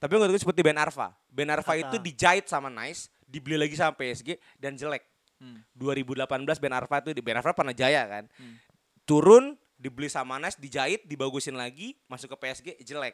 Tapi 0.01 0.11
gue 0.11 0.37
seperti 0.37 0.61
Ben 0.65 0.77
Arfa. 0.77 1.13
Ben 1.29 1.49
Arfa 1.49 1.73
Ah. 1.73 1.81
itu 1.85 1.97
dijahit 2.01 2.49
sama 2.49 2.69
Nice, 2.69 3.09
dibeli 3.25 3.57
lagi 3.57 3.77
sama 3.77 3.93
PSG 3.93 4.37
dan 4.57 4.73
jelek. 4.73 5.05
Hmm. 5.37 5.61
2018 5.73 6.25
Ben 6.57 6.73
Arfa 6.73 7.05
itu 7.05 7.13
di 7.13 7.21
Ben 7.21 7.37
Arfa 7.37 7.53
pernah 7.53 7.73
jaya 7.73 8.05
kan. 8.05 8.25
Hmm. 8.37 8.57
Turun, 9.05 9.53
dibeli 9.77 10.09
sama 10.09 10.41
Nice, 10.41 10.57
dijahit, 10.57 11.05
dibagusin 11.05 11.53
lagi, 11.53 11.93
masuk 12.05 12.33
ke 12.33 12.37
PSG 12.41 12.67
jelek. 12.81 13.13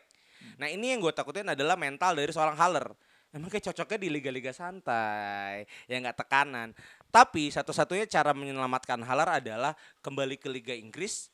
Nah 0.57 0.67
ini 0.69 0.93
yang 0.93 0.99
gue 1.01 1.13
takutin 1.13 1.47
adalah 1.47 1.75
mental 1.75 2.15
dari 2.17 2.31
seorang 2.31 2.55
Haller. 2.55 2.87
Emang 3.31 3.47
kayak 3.47 3.71
cocoknya 3.71 3.99
di 4.03 4.09
liga-liga 4.11 4.51
santai, 4.51 5.63
ya 5.87 5.95
nggak 6.03 6.19
tekanan. 6.19 6.75
Tapi 7.07 7.47
satu-satunya 7.47 8.03
cara 8.03 8.35
menyelamatkan 8.35 8.99
Haller 9.07 9.39
adalah 9.39 9.71
kembali 10.03 10.35
ke 10.35 10.51
Liga 10.51 10.75
Inggris 10.75 11.31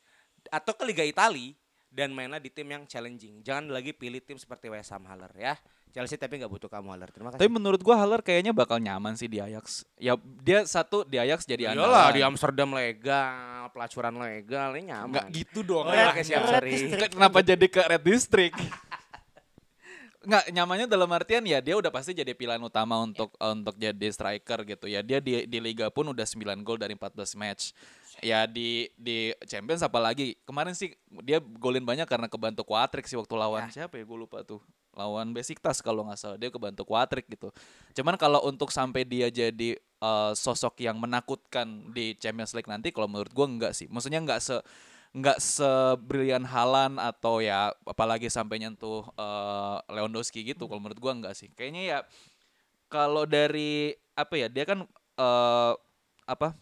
atau 0.53 0.77
ke 0.77 0.85
Liga 0.85 1.01
Itali 1.01 1.57
dan 1.89 2.13
mainlah 2.13 2.37
di 2.37 2.53
tim 2.53 2.69
yang 2.69 2.85
challenging. 2.85 3.41
Jangan 3.41 3.73
lagi 3.73 3.97
pilih 3.97 4.21
tim 4.21 4.37
seperti 4.37 4.69
West 4.69 4.93
Ham 4.93 5.09
Haller 5.09 5.33
ya. 5.33 5.57
Chelsea 5.89 6.19
tapi 6.21 6.37
nggak 6.37 6.51
butuh 6.53 6.69
kamu 6.69 6.93
Haller. 6.93 7.09
Terima 7.09 7.33
kasih. 7.33 7.41
Tapi 7.41 7.49
menurut 7.49 7.81
gua 7.81 7.97
Haller 7.97 8.21
kayaknya 8.21 8.53
bakal 8.53 8.77
nyaman 8.77 9.17
sih 9.17 9.25
di 9.25 9.41
Ajax. 9.41 9.81
Ya 9.97 10.13
dia 10.45 10.69
satu 10.69 11.01
di 11.01 11.17
Ajax 11.17 11.49
jadi 11.49 11.73
Iyalah 11.73 11.81
andalan. 11.81 12.13
di 12.13 12.21
Amsterdam 12.21 12.69
legal, 12.77 13.73
pelacuran 13.73 14.13
legal, 14.21 14.77
ini 14.77 14.93
nyaman. 14.93 15.09
Enggak 15.09 15.27
gitu 15.33 15.65
dong. 15.65 15.89
Oh, 15.89 15.93
Red- 15.97 16.13
kayak 16.13 16.27
siap. 16.29 16.41
Kenapa 17.09 17.41
jadi 17.41 17.65
ke 17.65 17.81
Red 17.81 18.03
District? 18.05 18.53
Nggak 20.28 20.43
nyamannya 20.51 20.88
dalam 20.91 21.07
artian 21.15 21.47
ya 21.47 21.63
dia 21.63 21.80
udah 21.80 21.88
pasti 21.88 22.11
jadi 22.11 22.36
pilihan 22.36 22.59
utama 22.59 22.99
untuk 22.99 23.32
untuk 23.39 23.75
jadi 23.80 24.07
striker 24.11 24.67
gitu 24.67 24.91
ya. 24.91 24.99
Dia 24.99 25.23
di 25.23 25.47
di 25.47 25.59
liga 25.63 25.88
pun 25.88 26.11
udah 26.11 26.28
9 26.28 26.67
gol 26.67 26.75
dari 26.75 26.99
14 26.99 27.15
match. 27.39 27.71
Ya 28.19 28.43
di 28.43 28.91
di 28.99 29.32
Champions 29.47 29.80
apalagi 29.80 30.36
kemarin 30.43 30.75
sih 30.75 30.91
dia 31.23 31.39
golin 31.39 31.88
banyak 31.88 32.03
karena 32.03 32.28
kebantu 32.28 32.67
Quadrick 32.67 33.07
sih 33.07 33.15
waktu 33.15 33.39
lawan 33.39 33.71
siapa 33.71 33.95
ya 33.95 34.03
gue 34.03 34.17
lupa 34.19 34.43
tuh. 34.43 34.59
Lawan 34.97 35.32
Besiktas 35.32 35.80
kalau 35.80 36.03
nggak 36.03 36.19
salah 36.19 36.36
dia 36.36 36.51
kebantu 36.51 36.84
Quadrick 36.84 37.32
gitu. 37.32 37.47
Cuman 37.95 38.19
kalau 38.19 38.43
untuk 38.43 38.67
sampai 38.75 39.07
dia 39.07 39.32
jadi 39.32 39.80
eh, 39.80 40.32
sosok 40.36 40.84
yang 40.84 40.99
menakutkan 40.99 41.95
di 41.95 42.19
Champions 42.19 42.51
League 42.51 42.67
nanti 42.67 42.91
kalau 42.91 43.07
menurut 43.07 43.32
gue 43.32 43.47
enggak 43.47 43.71
sih. 43.71 43.88
Maksudnya 43.88 44.19
nggak 44.19 44.43
se 44.43 44.59
nggak 45.18 45.41
sebrilian 45.41 46.45
Halan 46.45 47.01
atau 47.01 47.41
ya 47.41 47.74
apalagi 47.89 48.30
sampai 48.30 48.61
nyentuh 48.61 49.01
eh, 49.18 49.78
Lewandowski 49.89 50.45
gitu 50.45 50.70
kalau 50.70 50.78
menurut 50.78 51.01
gua 51.01 51.13
enggak 51.18 51.34
sih 51.34 51.49
kayaknya 51.57 51.84
ya 51.84 51.99
kalau 52.86 53.26
dari 53.26 53.97
apa 54.13 54.34
ya 54.38 54.47
dia 54.47 54.63
kan 54.70 54.86
eh, 55.18 55.74
apa 56.30 56.53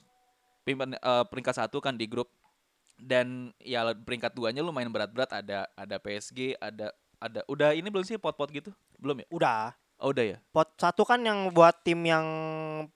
pimpinan 0.63 0.95
eh, 0.95 1.25
peringkat 1.27 1.55
satu 1.67 1.83
kan 1.83 1.99
di 1.99 2.07
grup 2.07 2.31
dan 2.95 3.51
ya 3.59 3.83
peringkat 3.91 4.31
duanya 4.31 4.63
lumayan 4.63 4.87
berat-berat 4.87 5.35
ada 5.35 5.67
ada 5.75 5.95
PSG 5.99 6.55
ada 6.55 6.95
ada 7.19 7.43
udah 7.51 7.75
ini 7.75 7.91
belum 7.91 8.07
sih 8.07 8.15
pot-pot 8.15 8.47
gitu 8.55 8.71
belum 8.95 9.23
ya 9.23 9.27
Udah. 9.35 9.75
oh 9.99 10.15
udah 10.15 10.25
ya 10.35 10.37
Pot 10.55 10.79
satu 10.79 11.03
kan 11.03 11.19
yang 11.19 11.51
buat 11.51 11.83
tim 11.83 11.99
yang 12.03 12.25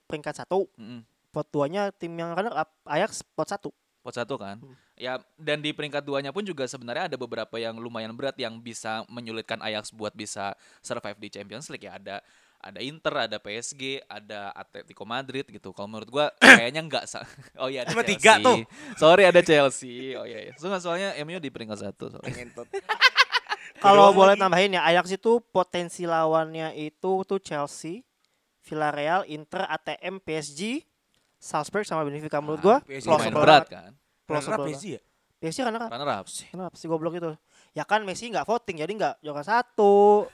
peringkat 0.08 0.44
satu. 0.44 0.68
Mm-mm. 0.76 1.04
Pot 1.32 1.48
duanya 1.52 1.92
tim 1.92 2.12
yang 2.16 2.32
runner 2.32 2.52
up 2.56 2.72
Ajax 2.88 3.24
pot 3.36 3.48
satu. 3.48 3.70
Pot 4.00 4.12
satu 4.12 4.36
kan 4.36 4.56
Hmm. 4.56 4.76
ya 4.96 5.20
dan 5.36 5.60
di 5.60 5.70
peringkat 5.70 6.00
duanya 6.00 6.32
pun 6.32 6.40
juga 6.40 6.64
sebenarnya 6.64 7.12
ada 7.12 7.16
beberapa 7.16 7.56
yang 7.56 7.76
lumayan 7.76 8.12
berat 8.12 8.36
yang 8.36 8.56
bisa 8.56 9.04
menyulitkan 9.06 9.60
Ajax 9.60 9.92
buat 9.92 10.12
bisa 10.12 10.56
survive 10.80 11.16
di 11.16 11.28
Champions 11.28 11.68
League 11.68 11.84
ya 11.84 11.96
ada 11.96 12.16
ada 12.60 12.76
Inter 12.80 13.28
ada 13.28 13.36
PSG 13.36 14.04
ada 14.04 14.52
Atletico 14.52 15.04
Madrid 15.04 15.48
gitu 15.48 15.72
kalau 15.72 15.88
menurut 15.88 16.08
gua 16.08 16.26
kayaknya 16.60 16.80
enggak 16.80 17.04
sa 17.08 17.24
oh 17.60 17.68
iya 17.68 17.84
ada 17.84 17.92
Cuma 17.92 18.04
Chelsea. 18.04 18.16
tiga 18.20 18.32
tuh. 18.40 18.58
sorry 18.96 19.24
ada 19.24 19.40
Chelsea 19.40 20.12
oh 20.12 20.24
iya 20.24 20.48
iya 20.48 20.52
soalnya, 20.56 20.80
soalnya 20.80 21.08
MU 21.22 21.40
di 21.40 21.48
peringkat 21.48 21.78
satu. 21.80 22.08
Kalau 23.80 24.12
boleh 24.12 24.36
tambahin 24.36 24.76
ya 24.76 24.84
Ajax 24.84 25.16
itu 25.16 25.40
potensi 25.40 26.04
lawannya 26.04 26.76
itu 26.76 27.24
tuh 27.24 27.40
Chelsea, 27.40 28.04
Villarreal, 28.60 29.24
Inter, 29.24 29.64
ATM, 29.64 30.20
PSG, 30.20 30.84
Salzburg 31.40 31.82
sama 31.82 32.04
Benfica 32.04 32.36
menurut 32.38 32.60
gua. 32.60 32.76
PSG 32.82 33.08
plausible 33.08 33.40
berat 33.40 33.64
kan 33.66 33.90
Runner-up 34.28 34.60
banget. 34.60 34.68
PSG 34.70 34.84
ya? 34.86 35.00
PSG 35.40 35.58
kan 35.58 35.66
runner 35.66 35.82
up. 35.82 35.90
runner 35.90 36.10
up 36.14 36.26
Kenapa 36.28 36.74
sih 36.76 36.86
goblok 36.86 37.16
itu? 37.16 37.32
Ya 37.72 37.82
kan 37.82 38.04
Messi 38.04 38.28
nggak 38.28 38.44
voting 38.44 38.76
jadi 38.78 38.92
nggak 38.92 39.14
juara 39.20 39.40
satu. 39.40 40.28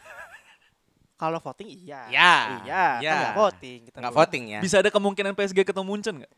Kalau 1.17 1.39
voting 1.39 1.69
iya. 1.71 2.05
Ya, 2.07 2.33
Iya, 2.61 2.85
ya. 3.01 3.09
kan 3.09 3.17
nggak 3.23 3.37
voting. 3.39 3.79
Kita 3.87 3.97
Nggak 3.97 4.13
bilang. 4.13 4.27
voting 4.27 4.45
ya? 4.51 4.61
bisa 4.61 4.77
ada 4.77 4.91
kemungkinan 4.91 5.33
PSG 5.33 5.63
ketemu 5.63 5.87
Munchen 5.87 6.15
nggak 6.19 6.33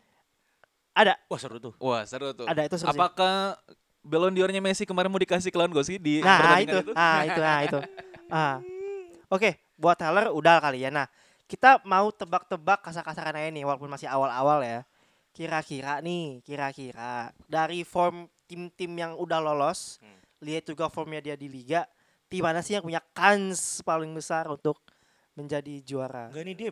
Ada, 0.94 1.14
Wah 1.24 1.38
seru 1.38 1.56
tuh. 1.56 1.72
wah 1.78 2.02
seru 2.02 2.30
tuh 2.32 2.42
ada 2.44 2.58
itu 2.60 2.74
seru 2.74 2.90
sih. 2.90 2.94
apakah 2.94 3.54
Ballon 4.00 4.30
d'Or-nya 4.30 4.58
Messi 4.58 4.82
kemarin 4.82 5.06
mau 5.06 5.16
dikasih 5.16 5.48
ke 5.48 5.56
Lewandowski 5.56 5.96
di 5.96 6.18
Nah, 6.18 6.38
pertandingan 6.38 6.74
itu, 6.76 6.92
ah 6.92 7.18
itu, 7.22 7.40
ah 7.40 7.60
itu. 7.62 7.78
Ah. 8.28 8.56
Oke, 9.28 9.50
buat 9.74 9.94
Taylor 9.94 10.28
udah 10.28 10.58
kali 10.58 10.80
ya. 10.80 10.90
Nah, 10.90 11.06
kita 11.48 11.80
mau 11.88 12.12
tebak-tebak 12.12 12.84
kasar-kasaran 12.84 13.32
aja 13.32 13.48
nih 13.48 13.64
walaupun 13.64 13.88
masih 13.88 14.06
awal-awal 14.06 14.60
ya. 14.60 14.84
Kira-kira 15.32 16.04
nih, 16.04 16.44
kira-kira 16.44 17.32
dari 17.48 17.82
form 17.88 18.28
tim-tim 18.44 18.92
yang 18.92 19.12
udah 19.16 19.40
lolos, 19.40 19.96
Hmm. 20.04 20.18
lihat 20.44 20.68
juga 20.68 20.92
formnya 20.92 21.24
dia 21.24 21.36
di 21.40 21.48
liga, 21.48 21.88
tim 22.28 22.44
mana 22.44 22.60
sih 22.60 22.76
yang 22.76 22.84
punya 22.84 23.00
kans 23.16 23.80
paling 23.80 24.12
besar 24.12 24.44
untuk 24.46 24.76
menjadi 25.38 25.78
juara? 25.80 26.26
Enggak 26.28 26.42
ini 26.42 26.52
dia 26.52 26.70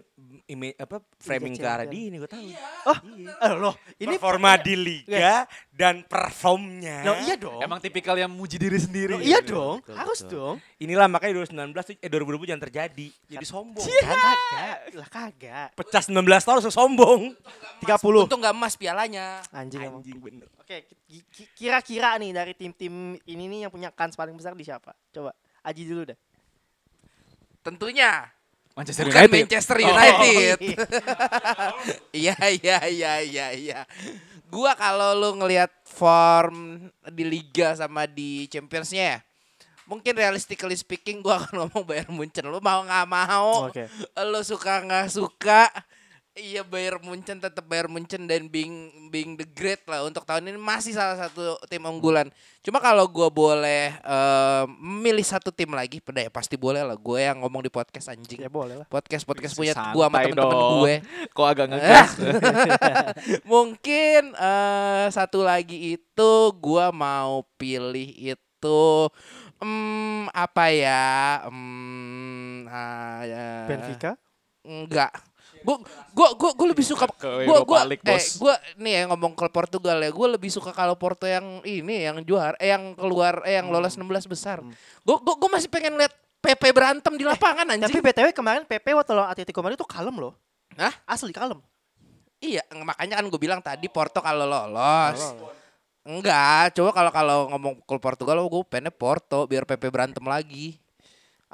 ime, 0.49 0.75
apa 0.75 0.99
framing 1.17 1.55
ke 1.55 1.63
arah 1.63 1.87
dia 1.87 2.03
ini 2.05 2.19
gue 2.19 2.27
tahu. 2.27 2.43
Oh, 2.85 2.99
Iya. 3.15 3.31
eh, 3.39 3.53
loh, 3.55 3.75
ini 3.97 4.11
performa 4.13 4.59
di 4.59 4.75
liga 4.75 5.47
dan 5.71 6.03
performnya. 6.03 7.07
Loh, 7.07 7.17
iya 7.23 7.35
dong. 7.35 7.63
Emang 7.63 7.79
tipikal 7.79 8.13
yang 8.13 8.27
muji 8.29 8.59
diri 8.59 8.75
sendiri. 8.77 9.15
Loh, 9.15 9.23
iya 9.23 9.39
betul, 9.39 9.55
dong, 9.55 9.77
betul, 9.81 9.95
harus 9.95 10.19
betul. 10.21 10.35
dong. 10.35 10.57
Inilah 10.77 11.07
makanya 11.07 11.33
2019 11.41 11.87
tuh 11.87 11.95
eh 11.97 12.11
2020 12.11 12.51
jangan 12.51 12.63
terjadi. 12.63 13.07
Jadi 13.07 13.47
sombong. 13.47 13.87
Kan 13.87 14.17
kagak, 14.19 14.79
lah 14.93 15.09
kagak. 15.09 15.69
Pecah 15.73 16.03
19 16.03 16.19
tahun 16.43 16.57
langsung 16.59 16.75
sombong. 16.75 17.33
30. 17.81 18.27
Untung 18.27 18.41
gak 18.41 18.51
emas 18.53 18.75
pialanya. 18.75 19.39
Anjing 19.49 19.79
emang. 19.81 20.03
Anjing 20.03 20.19
bener. 20.19 20.51
Oke, 20.59 20.83
ki- 21.07 21.27
ki- 21.29 21.51
kira-kira 21.55 22.19
nih 22.19 22.35
dari 22.35 22.51
tim-tim 22.51 22.91
ini 23.23 23.45
nih 23.47 23.59
yang 23.63 23.71
punya 23.71 23.89
kans 23.89 24.13
paling 24.13 24.35
besar 24.35 24.51
di 24.53 24.67
siapa? 24.67 24.91
Coba, 25.15 25.31
Aji 25.63 25.83
dulu 25.83 26.11
dah. 26.11 26.19
Tentunya 27.63 28.31
Manchester 28.77 29.09
bukan 29.09 29.25
United. 29.25 29.37
Manchester 29.41 29.77
Oh, 29.77 29.89
United. 29.89 30.57
iya. 30.61 30.77
Iya 32.13 32.37
iya 32.53 32.79
iya 32.87 33.13
iya 33.21 33.47
iya. 33.53 33.81
Gua 34.47 34.77
kalau 34.77 35.17
lu 35.17 35.41
ngelihat 35.41 35.73
form 35.83 36.87
di 37.09 37.25
liga 37.25 37.73
sama 37.73 38.05
di 38.05 38.47
Championsnya 38.47 39.05
ya, 39.17 39.19
mungkin 39.85 40.13
realistically 40.13 40.77
speaking 40.77 41.19
gua 41.19 41.41
akan 41.41 41.55
ngomong 41.67 41.83
Bayern 41.83 42.13
Munchen. 42.13 42.45
Lu 42.47 42.61
mau 42.61 42.85
nggak 42.85 43.07
mau, 43.09 43.73
Oke. 43.73 43.89
lu 44.23 44.41
suka 44.45 44.85
nggak 44.85 45.09
suka, 45.09 45.73
iya 46.37 46.61
Bayern 46.61 47.01
Munchen 47.01 47.41
tetap 47.41 47.65
Bayern 47.65 47.89
Munchen 47.89 48.29
dan 48.29 48.47
being 48.53 49.09
being 49.09 49.35
the 49.41 49.49
great 49.49 49.81
lah 49.89 50.05
untuk 50.05 50.23
tahun 50.29 50.53
ini 50.53 50.61
masih 50.61 50.93
salah 50.93 51.17
satu 51.17 51.57
tim 51.67 51.81
unggulan. 51.83 52.29
Cuma 52.61 52.79
kalau 52.79 53.09
gua 53.09 53.33
boleh 53.33 53.97
eh, 53.97 54.65
memilih 54.79 55.25
satu 55.25 55.49
tim 55.49 55.73
lagi, 55.73 55.99
pada 56.05 56.21
ya 56.21 56.31
pasti 56.31 56.61
boleh 56.61 56.85
lah. 56.85 56.95
Gue 56.95 57.25
yang 57.25 57.41
ngomong 57.41 57.65
di 57.65 57.73
podcast 57.73 58.13
anjing. 58.13 58.45
Ya 58.45 58.53
boleh 58.53 58.85
lah. 58.85 58.87
Podcast 58.87 59.25
podcast 59.25 59.57
punya 59.57 59.73
gua 59.97 60.13
sama 60.13 60.23
temen-temen 60.23 60.61
gue. 60.85 60.95
Kok 61.37 61.49
agak 61.49 61.67
ngegas? 61.73 62.11
Mungkin 63.51 64.23
eh 64.37 65.07
satu 65.09 65.41
lagi 65.41 65.97
itu 65.97 66.33
gua 66.61 66.93
mau 66.93 67.49
pilih 67.57 68.13
itu 68.13 68.83
hmm, 69.65 70.29
apa 70.37 70.65
ya? 70.69 71.49
Ah, 72.69 73.21
ya. 73.25 73.49
Benfica. 73.65 74.21
Enggak. 74.67 75.36
Gue 75.67 75.77
gue 76.15 76.29
gue 76.39 76.51
gue 76.55 76.67
lebih 76.71 76.87
suka 76.87 77.11
Ke 77.19 77.43
gue 77.43 77.59
gue 77.67 77.79
eh 77.83 77.99
bos. 77.99 78.39
gue 78.39 78.55
nih 78.79 78.93
ya 78.95 79.03
ngomong 79.11 79.35
ke 79.35 79.51
Portugal 79.51 79.99
ya. 79.99 80.15
Gue 80.15 80.39
lebih 80.39 80.47
suka 80.47 80.71
kalau 80.71 80.95
Porto 80.95 81.27
yang 81.27 81.59
ini 81.67 82.07
yang 82.07 82.23
juara 82.23 82.55
eh 82.63 82.71
yang 82.71 82.95
keluar 82.95 83.43
eh 83.43 83.59
yang 83.59 83.67
lolos 83.75 83.99
16 83.99 84.07
besar. 84.31 84.63
Gue 85.03 85.17
gue 85.19 85.35
gue 85.35 85.51
masih 85.51 85.67
pengen 85.67 85.99
lihat 85.99 86.15
PP 86.39 86.63
berantem 86.71 87.19
di 87.19 87.27
lapangan 87.27 87.67
Tapi 87.67 87.83
anjing. 87.83 87.99
BTW 87.99 88.31
kemarin 88.31 88.63
PP 88.63 88.95
waktu 88.95 89.11
lawan 89.11 89.35
Atletico 89.35 89.59
Madrid 89.67 89.83
tuh 89.83 89.91
kalem 89.91 90.15
loh. 90.15 90.39
Hah? 90.79 90.95
Asli 91.03 91.35
kalem. 91.35 91.59
Iya, 92.39 92.63
makanya 92.71 93.19
kan 93.19 93.27
gue 93.27 93.41
bilang 93.41 93.61
tadi 93.65 93.91
Porto 93.91 94.23
kalau 94.23 94.47
lolos. 94.47 95.19
Enggak, 96.07 96.79
coba 96.79 96.91
kalau 96.95 97.11
kalau 97.11 97.39
ngomong 97.51 97.75
ke 97.83 97.99
Portugal 97.99 98.39
gue 98.47 98.63
pengennya 98.71 98.95
Porto 98.95 99.51
biar 99.51 99.67
PP 99.67 99.91
berantem 99.91 100.23
lagi. 100.23 100.79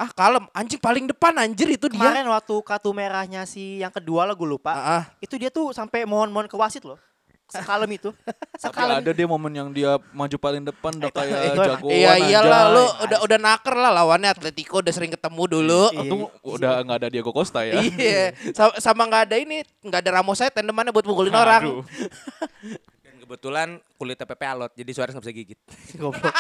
Ah 0.03 0.11
kalem, 0.11 0.51
anjing 0.51 0.83
paling 0.83 1.07
depan 1.07 1.31
anjir 1.39 1.71
itu 1.71 1.87
dia. 1.87 1.95
Kemarin 1.95 2.27
waktu 2.27 2.55
kartu 2.67 2.91
merahnya 2.91 3.47
si 3.47 3.79
yang 3.79 3.95
kedua 3.95 4.27
lah 4.27 4.35
gue 4.35 4.49
lupa. 4.49 4.75
Ah, 4.75 4.83
ah. 4.99 5.03
Itu 5.23 5.39
dia 5.39 5.47
tuh 5.47 5.71
sampai 5.71 6.03
mohon-mohon 6.03 6.51
ke 6.51 6.59
wasit 6.59 6.83
loh. 6.83 6.99
Sekalem 7.47 7.87
itu. 7.95 8.11
Tapi 8.59 8.59
Sekalem. 8.59 8.99
ada 8.99 9.11
dia 9.13 9.27
momen 9.29 9.53
yang 9.53 9.69
dia 9.71 10.01
maju 10.11 10.37
paling 10.41 10.65
depan 10.65 10.91
udah 10.97 11.13
kayak 11.13 11.39
itu- 11.53 11.63
jagoan 11.63 11.93
Iya 11.93 12.13
iyalah 12.19 12.63
anjay. 12.65 12.75
lu 12.75 12.85
udah 13.05 13.19
udah 13.23 13.39
naker 13.39 13.75
lah 13.77 13.91
lawannya 13.93 14.29
Atletico 14.33 14.81
udah 14.81 14.91
sering 14.91 15.13
ketemu 15.15 15.43
dulu. 15.47 15.83
Iya. 15.93 16.01
Untung 16.03 16.21
udah 16.43 16.73
nggak 16.83 16.99
ada 16.99 17.09
Diego 17.13 17.31
Costa 17.31 17.63
ya. 17.63 17.79
Iya, 17.79 18.35
sama, 18.51 18.73
sama 18.81 19.03
nggak 19.07 19.23
ada 19.31 19.37
ini, 19.39 19.63
nggak 19.79 20.01
ada 20.03 20.11
Ramos 20.19 20.35
saya 20.35 20.51
tandemannya 20.51 20.91
buat 20.91 21.07
pukulin 21.07 21.31
orang. 21.31 21.63
Kebetulan 23.33 23.81
kulit 23.97 24.21
TPP 24.21 24.45
alot, 24.45 24.77
jadi 24.77 24.93
Suarez 24.93 25.17
nggak 25.17 25.25
bisa 25.25 25.33
gigit. 25.33 25.61
Goblok. 26.05 26.29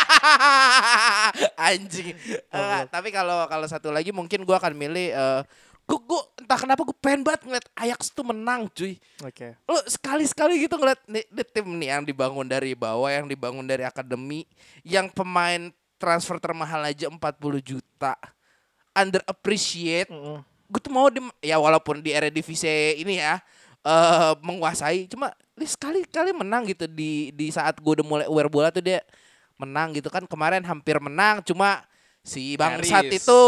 Anjing. 1.72 2.12
Eh, 2.36 2.82
tapi 2.92 3.08
kalau 3.08 3.48
kalau 3.48 3.64
satu 3.64 3.88
lagi 3.88 4.12
mungkin 4.12 4.44
gua 4.44 4.60
akan 4.60 4.76
milih 4.76 5.08
eh 5.08 5.40
gua, 5.88 5.98
gua 6.04 6.20
entah 6.36 6.60
kenapa 6.60 6.84
gue 6.84 6.92
pengen 7.00 7.24
banget 7.24 7.48
ngeliat 7.48 7.66
Ajax 7.80 8.12
tuh 8.12 8.28
menang 8.28 8.68
cuy. 8.76 9.00
Oke. 9.24 9.56
Lu 9.64 9.80
sekali-sekali 9.88 10.68
gitu 10.68 10.76
ngeliat 10.76 11.00
nih, 11.08 11.24
nih 11.32 11.46
tim 11.48 11.64
nih 11.80 11.88
yang 11.96 12.04
dibangun 12.04 12.44
dari 12.44 12.76
bawah, 12.76 13.08
yang 13.08 13.24
dibangun 13.24 13.64
dari 13.64 13.88
akademi, 13.88 14.44
yang 14.84 15.08
pemain 15.08 15.72
transfer 15.96 16.36
termahal 16.36 16.84
aja 16.84 17.08
40 17.08 17.16
juta. 17.64 18.20
Under 18.92 19.24
appreciate. 19.24 20.12
Mm-mm. 20.12 20.44
Gue 20.68 20.80
tuh 20.84 20.92
mau 20.92 21.08
di, 21.08 21.24
ya 21.40 21.56
walaupun 21.56 22.04
di 22.04 22.12
Eredivisie 22.12 23.00
ini 23.00 23.16
ya 23.16 23.40
eh 23.80 24.32
menguasai, 24.44 25.08
cuma 25.08 25.32
dia 25.62 25.70
sekali-kali 25.70 26.34
menang 26.34 26.66
gitu 26.66 26.90
di 26.90 27.30
di 27.30 27.46
saat 27.48 27.78
gue 27.78 27.92
udah 28.02 28.06
mulai 28.06 28.26
aware 28.26 28.50
bola 28.50 28.74
tuh 28.74 28.82
dia 28.82 28.98
menang 29.54 29.94
gitu 29.94 30.10
kan. 30.10 30.26
Kemarin 30.26 30.66
hampir 30.66 30.98
menang 30.98 31.38
cuma 31.46 31.86
si 32.22 32.54
bangsat 32.54 33.06
Nyaris. 33.06 33.22
itu 33.22 33.42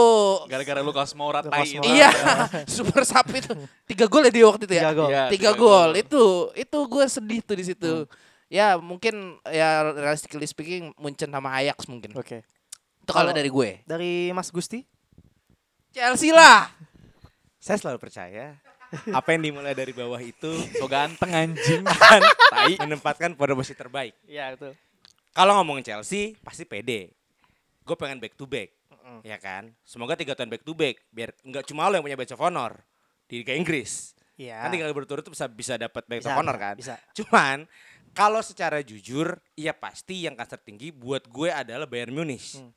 Gara-gara 0.51 0.83
Lucas 0.83 1.11
Moura 1.15 1.43
tai. 1.43 1.67
Itu. 1.67 1.83
iya 1.83 2.11
super 2.71 3.03
sapi 3.03 3.43
itu. 3.43 3.55
Tiga 3.87 4.07
gol 4.07 4.27
ya 4.27 4.33
di 4.35 4.43
waktu 4.43 4.63
itu 4.71 4.75
ya? 4.79 4.83
Tiga 4.87 4.95
gol. 4.95 5.09
Iya, 5.11 5.23
tiga 5.31 5.51
gol. 5.55 5.91
itu 5.99 6.23
itu 6.55 6.79
gue 6.87 7.05
sedih 7.11 7.41
tuh 7.43 7.57
di 7.59 7.65
situ. 7.67 7.93
Ya 8.47 8.79
mungkin 8.79 9.43
ya 9.51 9.91
realistically 9.91 10.47
speaking 10.47 10.95
Munchen 10.95 11.31
sama 11.31 11.51
Ajax 11.59 11.91
mungkin. 11.91 12.15
Oke. 12.15 12.47
itu 13.03 13.11
kalau 13.11 13.31
Kalau- 13.31 13.35
dari 13.35 13.51
gue. 13.51 13.71
Dari 13.83 14.13
Mas 14.31 14.55
Gusti? 14.55 14.87
Chelsea 15.91 16.31
lah. 16.31 16.71
Saya 17.59 17.79
selalu 17.79 17.99
percaya 17.99 18.59
apa 19.11 19.29
yang 19.35 19.43
dimulai 19.51 19.75
dari 19.75 19.93
bawah 19.93 20.19
itu 20.19 20.53
So 20.79 20.87
ganteng 20.87 21.33
anjing. 21.33 21.83
akan 22.55 22.87
menempatkan 22.87 23.35
pada 23.35 23.53
posisi 23.53 23.77
terbaik. 23.77 24.15
Iya 24.25 24.55
betul. 24.55 24.73
Kalau 25.35 25.53
ngomongin 25.59 25.83
Chelsea 25.83 26.39
pasti 26.41 26.63
pede. 26.65 27.11
Gue 27.85 27.97
pengen 28.01 28.17
back 28.17 28.33
to 28.39 28.49
back, 28.49 28.73
ya 29.21 29.37
kan? 29.37 29.69
Semoga 29.85 30.17
tiga 30.17 30.33
tahun 30.33 30.49
back 30.49 30.65
to 30.65 30.73
back, 30.73 31.05
biar 31.13 31.37
nggak 31.45 31.69
cuma 31.69 31.85
lo 31.93 32.01
yang 32.01 32.05
punya 32.07 32.17
badge 32.17 32.33
of 32.33 32.41
honor 32.41 32.81
di 33.29 33.45
Liga 33.45 33.53
Inggris. 33.53 34.17
Iya. 34.41 34.65
Kan 34.65 34.73
tiga 34.73 34.89
kali 34.89 34.97
berturut 34.97 35.21
tuh 35.21 35.35
bisa 35.37 35.45
bisa 35.53 35.75
dapat 35.77 36.01
badge 36.09 36.25
of 36.25 36.33
honor 36.33 36.57
kan? 36.57 36.75
bisa. 36.81 36.97
Cuman 37.13 37.69
kalau 38.15 38.41
secara 38.41 38.79
jujur, 38.81 39.43
ya 39.59 39.75
pasti 39.75 40.23
yang 40.23 40.39
kasar 40.39 40.63
tinggi 40.63 40.95
buat 40.95 41.27
gue 41.27 41.51
adalah 41.51 41.85
Bayern 41.85 42.15
Munich. 42.15 42.57
Hmm. 42.57 42.71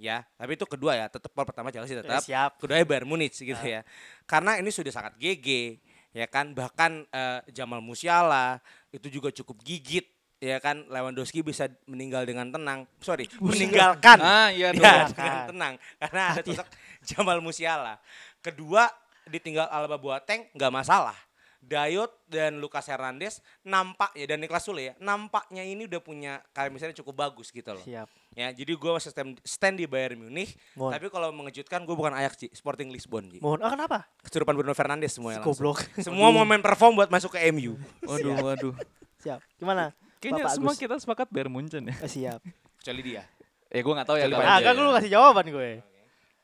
Ya, 0.00 0.24
tapi 0.40 0.56
itu 0.56 0.64
kedua 0.64 0.96
ya, 0.96 1.12
tetap 1.12 1.28
pertama 1.28 1.68
Chelsea 1.68 1.92
tetap. 1.92 2.24
Eh, 2.24 2.24
siap. 2.24 2.56
Kedua 2.56 2.80
Bayern 2.88 3.04
Munich 3.04 3.36
gitu 3.36 3.60
ya. 3.60 3.84
Karena 4.24 4.56
ini 4.56 4.72
sudah 4.72 4.88
sangat 4.88 5.12
GG, 5.20 5.76
ya 6.16 6.24
kan? 6.24 6.56
Bahkan 6.56 7.04
eh, 7.12 7.40
Jamal 7.52 7.84
Musiala 7.84 8.64
itu 8.88 9.12
juga 9.12 9.28
cukup 9.28 9.60
gigit 9.60 10.08
ya 10.40 10.56
kan? 10.56 10.88
Lewandowski 10.88 11.44
bisa 11.44 11.68
meninggal 11.84 12.24
dengan 12.24 12.48
tenang. 12.48 12.88
Sorry 13.04 13.28
meninggalkan. 13.44 14.16
Ah, 14.24 14.48
iya 14.48 14.72
ya, 14.72 15.04
dengan 15.12 15.44
tenang. 15.52 15.74
Karena 16.00 16.22
ada 16.32 16.40
sosok 16.48 16.68
Jamal 17.04 17.44
Musiala. 17.44 18.00
Kedua 18.40 18.88
ditinggal 19.28 19.68
Alba 19.68 20.00
Boateng 20.00 20.48
nggak 20.56 20.72
masalah 20.72 21.29
Dayot 21.60 22.08
dan 22.24 22.56
Lucas 22.56 22.84
Hernandez 22.84 23.38
nampak 23.60 24.10
ya 24.12 24.24
dan 24.24 24.40
Niklas 24.40 24.64
Sule 24.64 24.82
ya 24.82 24.94
nampaknya 24.96 25.60
ini 25.60 25.84
udah 25.84 26.00
punya 26.00 26.32
kayak 26.50 26.72
misalnya 26.72 26.96
cukup 26.96 27.20
bagus 27.20 27.48
gitu 27.48 27.68
loh 27.68 27.84
Siap. 27.84 28.08
ya 28.32 28.48
jadi 28.50 28.72
gue 28.72 28.90
masih 28.90 29.12
stand, 29.12 29.36
stand 29.40 29.76
di 29.76 29.84
Bayern 29.84 30.16
Munich 30.18 30.56
Mohon. 30.72 30.92
tapi 30.96 31.06
kalau 31.08 31.28
mengejutkan 31.30 31.84
gue 31.84 31.92
bukan 31.92 32.10
Ajax 32.12 32.34
Ci, 32.34 32.48
Sporting 32.50 32.88
Lisbon 32.88 33.28
Ci. 33.28 33.38
Mohon. 33.38 33.60
Ah 33.60 33.70
kenapa? 33.70 33.98
kesurupan 34.20 34.56
Bruno 34.56 34.72
Fernandes 34.72 35.12
semuanya 35.12 35.44
langsung. 35.44 35.52
Goblok. 35.54 35.84
semua 36.00 36.32
mau 36.32 36.42
main 36.42 36.60
perform 36.60 36.96
buat 36.96 37.08
masuk 37.08 37.36
ke 37.36 37.44
MU 37.50 37.76
Waduh, 38.02 38.34
waduh. 38.42 38.74
Siap. 39.20 39.44
Gimana? 39.54 39.92
Kayaknya 40.16 40.44
Bapak 40.44 40.56
semua 40.56 40.72
Agus? 40.72 40.80
kita 40.80 40.94
sepakat 40.96 41.28
Bayern 41.28 41.52
Munchen 41.52 41.84
ya. 41.84 41.96
Eh, 42.00 42.08
siap. 42.08 42.40
kecuali 42.76 43.00
dia 43.04 43.22
Eh, 43.68 43.80
gue 43.80 43.92
gak 43.92 44.02
tahu 44.02 44.16
ya. 44.16 44.26
Ah, 44.34 44.58
kan 44.58 44.74
lu 44.74 44.90
kasih 44.90 45.12
jawaban 45.12 45.46
gue. 45.46 45.84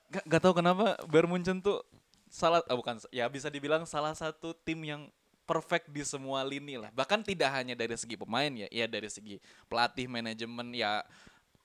Gak, 0.06 0.24
gak 0.28 0.40
tahu 0.40 0.54
kenapa 0.54 0.94
Bayern 1.04 1.26
Munchen 1.26 1.58
tuh 1.58 1.80
salah 2.36 2.60
ah, 2.68 2.76
bukan 2.76 3.00
ya 3.08 3.24
bisa 3.32 3.48
dibilang 3.48 3.88
salah 3.88 4.12
satu 4.12 4.52
tim 4.52 4.76
yang 4.84 5.08
perfect 5.48 5.88
di 5.88 6.04
semua 6.04 6.44
lini 6.44 6.76
lah. 6.76 6.92
Bahkan 6.92 7.24
tidak 7.24 7.48
hanya 7.56 7.72
dari 7.72 7.96
segi 7.96 8.20
pemain 8.20 8.52
ya, 8.52 8.68
ya 8.68 8.84
dari 8.84 9.08
segi 9.08 9.40
pelatih, 9.72 10.04
manajemen 10.04 10.76
ya 10.76 11.00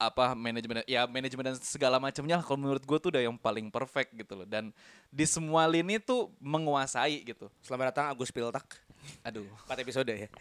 apa 0.02 0.34
manajemen 0.34 0.82
ya 0.90 1.06
manajemen 1.06 1.54
dan 1.54 1.58
segala 1.62 2.02
macamnya 2.02 2.42
kalau 2.42 2.58
menurut 2.58 2.82
gue 2.82 2.98
tuh 2.98 3.14
udah 3.14 3.22
yang 3.22 3.36
paling 3.36 3.68
perfect 3.68 4.16
gitu 4.16 4.40
loh. 4.40 4.48
Dan 4.48 4.72
di 5.12 5.28
semua 5.28 5.68
lini 5.68 6.00
tuh 6.00 6.32
menguasai 6.40 7.20
gitu. 7.28 7.52
Selamat 7.60 7.92
datang 7.92 8.08
Agus 8.08 8.32
Piltak. 8.32 8.80
Aduh. 9.28 9.50
4 9.68 9.84
episode 9.84 10.08
ya. 10.08 10.32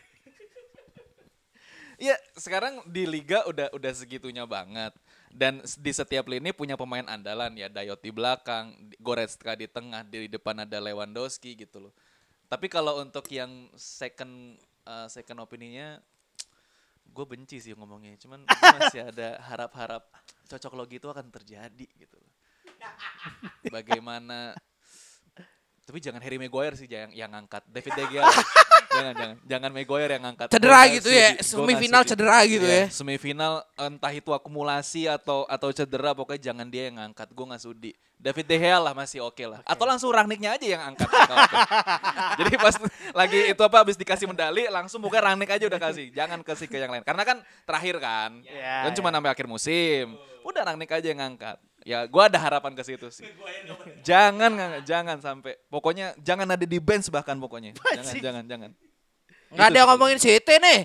Iya, 2.00 2.16
sekarang 2.32 2.80
di 2.88 3.04
liga 3.04 3.44
udah 3.44 3.68
udah 3.76 3.92
segitunya 3.92 4.48
banget. 4.48 4.96
Dan 5.30 5.62
di 5.62 5.92
setiap 5.94 6.26
lini 6.26 6.50
punya 6.50 6.74
pemain 6.74 7.06
andalan 7.06 7.54
ya, 7.54 7.70
Dayot 7.70 8.02
di 8.02 8.10
belakang, 8.10 8.74
Goretzka 8.98 9.54
di 9.54 9.70
tengah, 9.70 10.02
di 10.02 10.26
depan 10.26 10.66
ada 10.66 10.82
Lewandowski 10.82 11.54
gitu 11.54 11.88
loh. 11.88 11.94
Tapi 12.50 12.66
kalau 12.66 12.98
untuk 12.98 13.30
yang 13.30 13.70
second 13.78 14.58
eh, 14.84 15.06
second 15.06 15.38
opininya 15.38 16.02
gue 17.10 17.24
benci 17.26 17.62
sih 17.62 17.74
ngomongnya. 17.78 18.18
Cuman 18.18 18.42
masih 18.78 19.06
ada 19.06 19.38
harap-harap 19.46 20.10
cocok 20.50 20.72
logi 20.74 20.98
itu 20.98 21.06
akan 21.06 21.30
terjadi 21.30 21.86
gitu 21.94 22.16
loh. 22.18 22.32
Bagaimana 23.70 24.56
tapi 25.90 25.98
jangan 25.98 26.22
Harry 26.22 26.38
Maguire 26.38 26.78
sih 26.78 26.86
yang 26.86 27.10
yang 27.10 27.30
ngangkat 27.34 27.66
David 27.66 27.92
De 27.98 28.04
Gea. 28.14 28.22
jangan 28.94 29.14
jangan 29.18 29.36
jangan 29.42 29.70
Maguire 29.74 30.10
yang 30.14 30.22
ngangkat. 30.22 30.46
Cedera 30.54 30.80
Gua 30.86 30.94
gitu 30.94 31.10
ya, 31.10 31.28
semifinal 31.42 32.02
cedera 32.06 32.38
gitu 32.46 32.62
Iya, 32.62 32.86
ya. 32.86 32.94
Semifinal 32.94 33.66
entah 33.74 34.12
itu 34.14 34.30
akumulasi 34.30 35.10
atau 35.10 35.50
atau 35.50 35.74
cedera 35.74 36.14
pokoknya 36.14 36.54
jangan 36.54 36.70
dia 36.70 36.86
yang 36.86 37.02
ngangkat. 37.02 37.26
Gue 37.34 37.42
nggak 37.50 37.62
sudi. 37.66 37.92
David 38.20 38.46
De 38.46 38.56
Gea 38.60 38.78
lah 38.78 38.94
masih 38.94 39.18
oke 39.24 39.42
lah. 39.48 39.66
Atau 39.66 39.82
langsung 39.88 40.14
Rangnicknya 40.14 40.54
aja 40.54 40.66
yang 40.78 40.82
angkat. 40.92 41.08
Jadi 42.38 42.52
pas 42.54 42.76
lagi 43.16 43.40
itu 43.50 43.62
apa 43.64 43.76
habis 43.80 43.96
dikasih 43.96 44.28
medali 44.30 44.68
langsung 44.70 45.02
bukan 45.02 45.18
Rangnick 45.24 45.50
aja 45.50 45.64
udah 45.66 45.80
kasih. 45.80 46.12
Jangan 46.14 46.44
kasih 46.46 46.68
ke 46.70 46.78
yang 46.78 46.92
lain. 46.92 47.02
Karena 47.02 47.24
kan 47.26 47.42
terakhir 47.66 47.96
kan. 47.98 48.44
Iya, 48.46 48.86
kan 48.86 48.92
cuma 48.94 49.08
iya. 49.08 49.14
sampai 49.18 49.30
akhir 49.32 49.46
musim. 49.48 50.14
Udah 50.44 50.62
Rangnick 50.68 50.92
aja 50.92 51.08
yang 51.08 51.18
ngangkat. 51.18 51.56
Ya 51.80 52.04
gua 52.04 52.28
ada 52.28 52.36
harapan 52.36 52.76
ke 52.76 52.82
situ 52.84 53.08
sih. 53.08 53.24
Jangan 54.04 54.84
jangan 54.84 55.16
sampai 55.20 55.56
pokoknya 55.72 56.12
jangan 56.20 56.44
ada 56.44 56.64
di 56.68 56.76
bench 56.76 57.08
bahkan 57.08 57.40
pokoknya. 57.40 57.72
Jangan 57.76 58.14
jangan 58.20 58.44
jangan. 58.44 58.70
Nggak 59.50 59.66
ada 59.66 59.76
yang 59.80 59.88
ngomongin 59.94 60.18
City 60.20 60.54
nih. 60.60 60.80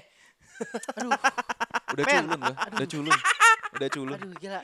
Udah 1.92 2.06
culun 2.08 2.40
gua. 2.40 2.56
Udah 2.56 2.88
culun. 2.88 3.18
Udah 3.76 3.90
culun. 3.92 4.18
Aduh 4.18 4.32
gila. 4.40 4.62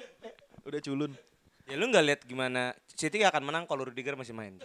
Udah 0.63 0.82
culun. 0.82 1.11
ya 1.69 1.75
lu 1.79 1.88
nggak 1.88 2.03
lihat 2.03 2.21
gimana 2.27 2.75
City 2.91 3.23
akan 3.23 3.47
menang 3.47 3.63
kalau 3.69 3.88
Rudiger 3.88 4.19
masih 4.19 4.36
main. 4.36 4.59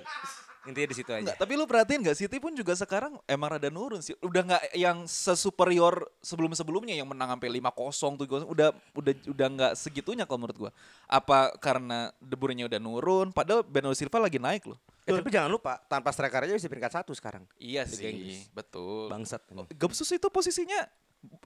Intinya 0.66 0.88
di 0.90 0.96
situ 0.96 1.10
aja 1.10 1.22
Enggak, 1.22 1.38
tapi 1.38 1.52
lu 1.54 1.64
perhatiin 1.64 2.00
gak 2.02 2.18
City 2.18 2.36
pun 2.36 2.52
juga 2.52 2.74
sekarang 2.74 3.16
emang 3.24 3.54
rada 3.54 3.70
nurun 3.70 4.02
sih. 4.02 4.12
Udah 4.20 4.42
nggak 4.42 4.62
yang 4.74 5.06
sesuperior 5.06 6.10
sebelum-sebelumnya 6.20 6.92
yang 6.92 7.06
menang 7.06 7.38
sampai 7.38 7.48
5-0 7.58 8.18
tuh 8.18 8.26
udah 8.46 8.68
udah 8.92 9.12
udah 9.26 9.46
nggak 9.54 9.72
segitunya 9.78 10.26
kalau 10.26 10.44
menurut 10.44 10.68
gua. 10.68 10.70
Apa 11.06 11.54
karena 11.56 12.10
De 12.18 12.34
Bruyne 12.34 12.66
udah 12.66 12.78
nurun 12.78 13.30
padahal 13.30 13.62
Bernardo 13.62 13.94
Silva 13.94 14.18
lagi 14.18 14.36
naik 14.36 14.66
loh. 14.66 14.78
Eh, 15.06 15.14
tapi 15.14 15.30
jangan 15.30 15.46
lupa 15.46 15.78
tanpa 15.86 16.10
striker 16.10 16.42
aja 16.42 16.58
bisa 16.58 16.66
peringkat 16.66 16.98
satu 16.98 17.14
sekarang 17.14 17.46
Iya 17.56 17.86
Inggris. 17.86 18.50
betul. 18.50 19.06
bangsat 19.06 19.38
ini. 19.54 19.62
Gabsus 19.70 20.10
itu 20.10 20.26
posisinya 20.26 20.82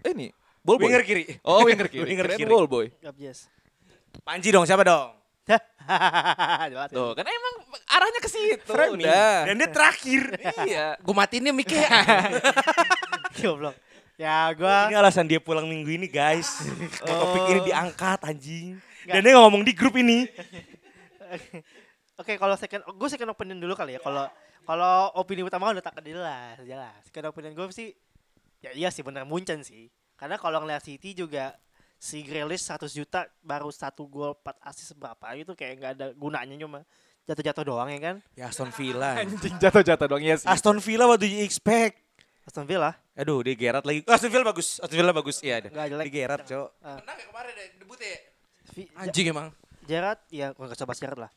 ini 0.09 0.33
ball 0.65 0.81
boy. 0.81 0.89
winger 0.89 1.05
kiri 1.05 1.25
Oh, 1.45 1.69
winger 1.69 1.93
kiri. 1.93 2.09
Winger 2.17 2.41
kiri. 2.41 2.49
ball 2.49 2.65
boy. 2.65 2.89
Gap 3.05 3.21
yes. 3.21 3.53
Panji 4.25 4.49
dong 4.49 4.65
siapa 4.65 4.81
dong. 4.81 5.20
Tuh, 6.95 7.11
kan 7.19 7.27
emang 7.27 7.55
arahnya 7.91 8.21
ke 8.23 8.31
situ. 8.31 8.71
Framing. 8.71 9.03
Udah. 9.03 9.51
Dan 9.51 9.55
dia 9.59 9.69
terakhir. 9.71 10.23
iya. 10.67 10.95
Gue 11.03 11.15
matiin 11.15 11.51
nih 11.51 11.55
mic 11.55 11.73
Goblok. 13.41 13.77
Ya 14.21 14.53
gua 14.53 14.93
Ini 14.93 15.01
alasan 15.01 15.25
dia 15.25 15.41
pulang 15.41 15.65
minggu 15.65 15.97
ini 15.97 16.05
guys. 16.05 16.61
Topik 17.09 17.45
ini 17.57 17.61
diangkat 17.73 18.21
anjing. 18.21 18.77
Nggak. 18.77 19.15
Dan 19.17 19.21
dia 19.25 19.33
ngomong 19.41 19.63
di 19.65 19.73
grup 19.73 19.97
ini. 19.97 20.29
Oke, 22.21 22.37
kalau 22.37 22.53
second 22.61 22.85
gue 22.85 23.09
second 23.09 23.33
opinion 23.33 23.57
dulu 23.57 23.73
kali 23.73 23.97
ya. 23.97 24.01
Kalau 24.05 24.29
kalau 24.69 25.09
opini 25.17 25.41
utama 25.41 25.73
kan 25.73 25.81
udah 25.81 25.85
tak 25.89 26.05
jelas, 26.05 26.61
jelas. 26.69 27.01
Second 27.09 27.33
opinion 27.33 27.57
gue 27.57 27.65
sih 27.73 27.97
ya 28.61 28.77
iya 28.77 28.93
sih 28.93 29.01
bener 29.01 29.25
Munchen 29.25 29.65
sih. 29.65 29.89
Karena 30.21 30.37
kalau 30.37 30.61
ngeliat 30.61 30.85
City 30.85 31.17
juga 31.17 31.57
si 32.01 32.25
Grealish 32.25 32.65
100 32.65 32.89
juta 32.97 33.29
baru 33.45 33.69
satu 33.69 34.09
gol 34.09 34.33
4 34.33 34.57
assist 34.73 34.97
berapa 34.97 35.37
itu 35.37 35.53
kayak 35.53 35.75
nggak 35.77 35.93
ada 36.01 36.07
gunanya 36.17 36.57
cuma 36.57 36.81
jatuh-jatuh 37.29 37.65
doang 37.69 37.93
ya 37.93 38.01
kan. 38.01 38.17
Ya 38.33 38.49
Aston 38.49 38.73
Villa. 38.73 39.15
Anjing 39.21 39.55
jatuh-jatuh 39.61 40.07
dong 40.09 40.25
ya 40.25 40.41
sih. 40.41 40.49
Aston 40.49 40.81
Villa 40.81 41.05
what 41.05 41.21
do 41.21 41.29
you 41.29 41.45
expect? 41.45 42.01
Aston 42.49 42.65
Villa 42.65 42.97
Aduh, 43.13 43.45
dia 43.45 43.53
Gerrard 43.53 43.85
lagi. 43.85 44.01
Oh, 44.09 44.17
Aston 44.17 44.33
Villa 44.33 44.49
bagus. 44.49 44.81
Aston 44.81 44.97
Villa 44.97 45.13
bagus. 45.13 45.45
Iya, 45.45 45.61
ada. 45.61 45.69
nggak 45.69 45.87
jelek. 45.93 46.05
Dia 46.09 46.15
Gerrard, 46.17 46.45
Cok. 46.49 46.69
Menang 46.81 47.17
ya 47.21 47.25
kemarin 47.29 47.53
deh, 47.53 47.69
debut 47.77 48.01
ya. 48.01 48.17
Anjing 48.97 49.27
emang. 49.29 49.49
Gerrard 49.85 50.21
ya 50.33 50.47
gue 50.57 50.65
gak 50.65 50.81
coba 50.81 50.95
Gerrard 50.97 51.21
lah. 51.29 51.33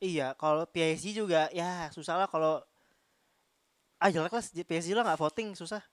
Eh 0.00 0.16
iya, 0.16 0.32
kalau 0.40 0.64
PSG 0.64 1.12
juga 1.12 1.52
ya 1.52 1.92
susah 1.92 2.16
lah 2.16 2.28
kalau 2.32 2.64
ah 4.00 4.08
jelek 4.08 4.32
lah 4.32 4.40
PSG 4.40 4.96
lah 4.96 5.04
nggak 5.04 5.20
voting 5.20 5.52
susah. 5.52 5.84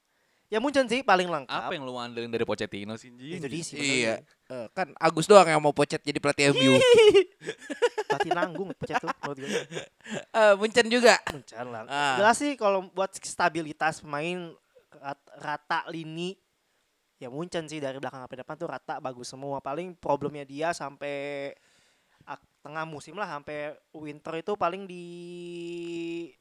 Ya 0.53 0.61
Munchen 0.61 0.85
sih 0.85 1.01
paling 1.01 1.25
lengkap. 1.25 1.49
Apa 1.65 1.73
yang 1.73 1.81
lu 1.81 1.97
andelin 1.97 2.29
dari 2.29 2.45
Pochettino 2.45 2.93
sih? 2.93 3.09
anjing? 3.09 3.41
Itu 3.41 3.47
dia 3.49 3.63
sih. 3.65 3.73
Iya. 3.73 4.21
Eh, 4.45 4.67
kan 4.69 4.93
Agus 5.01 5.25
doang 5.25 5.49
yang 5.49 5.57
mau 5.57 5.73
pocet 5.73 5.97
jadi 5.99 6.21
pelatih 6.21 6.53
MU. 6.53 6.77
Pasti 8.05 8.29
nanggung 8.29 8.69
pecah 8.77 9.01
tuh 9.01 9.09
menurut 9.09 9.37
gue. 9.41 9.49
Eh, 10.29 10.53
Munchen 10.53 10.85
juga. 10.93 11.17
Munchen 11.33 11.65
lah. 11.73 11.89
Ah. 11.89 12.21
Jelas 12.21 12.37
sih 12.37 12.53
kalau 12.53 12.85
buat 12.93 13.09
stabilitas 13.17 14.05
pemain 14.05 14.53
rat- 14.93 15.31
rata 15.41 15.89
lini 15.89 16.37
ya 17.17 17.33
Munchen 17.33 17.65
sih 17.65 17.81
dari 17.81 17.97
belakang 17.97 18.21
sampai 18.21 18.37
depan 18.37 18.53
tuh 18.53 18.69
rata 18.69 19.01
bagus 19.01 19.33
semua. 19.33 19.57
Paling 19.57 19.97
problemnya 19.97 20.45
dia 20.45 20.69
sampai 20.69 21.49
ak- 22.29 22.45
tengah 22.61 22.85
musim 22.85 23.17
lah 23.17 23.25
sampai 23.25 23.73
winter 23.89 24.37
itu 24.37 24.53
paling 24.53 24.85
di 24.85 25.03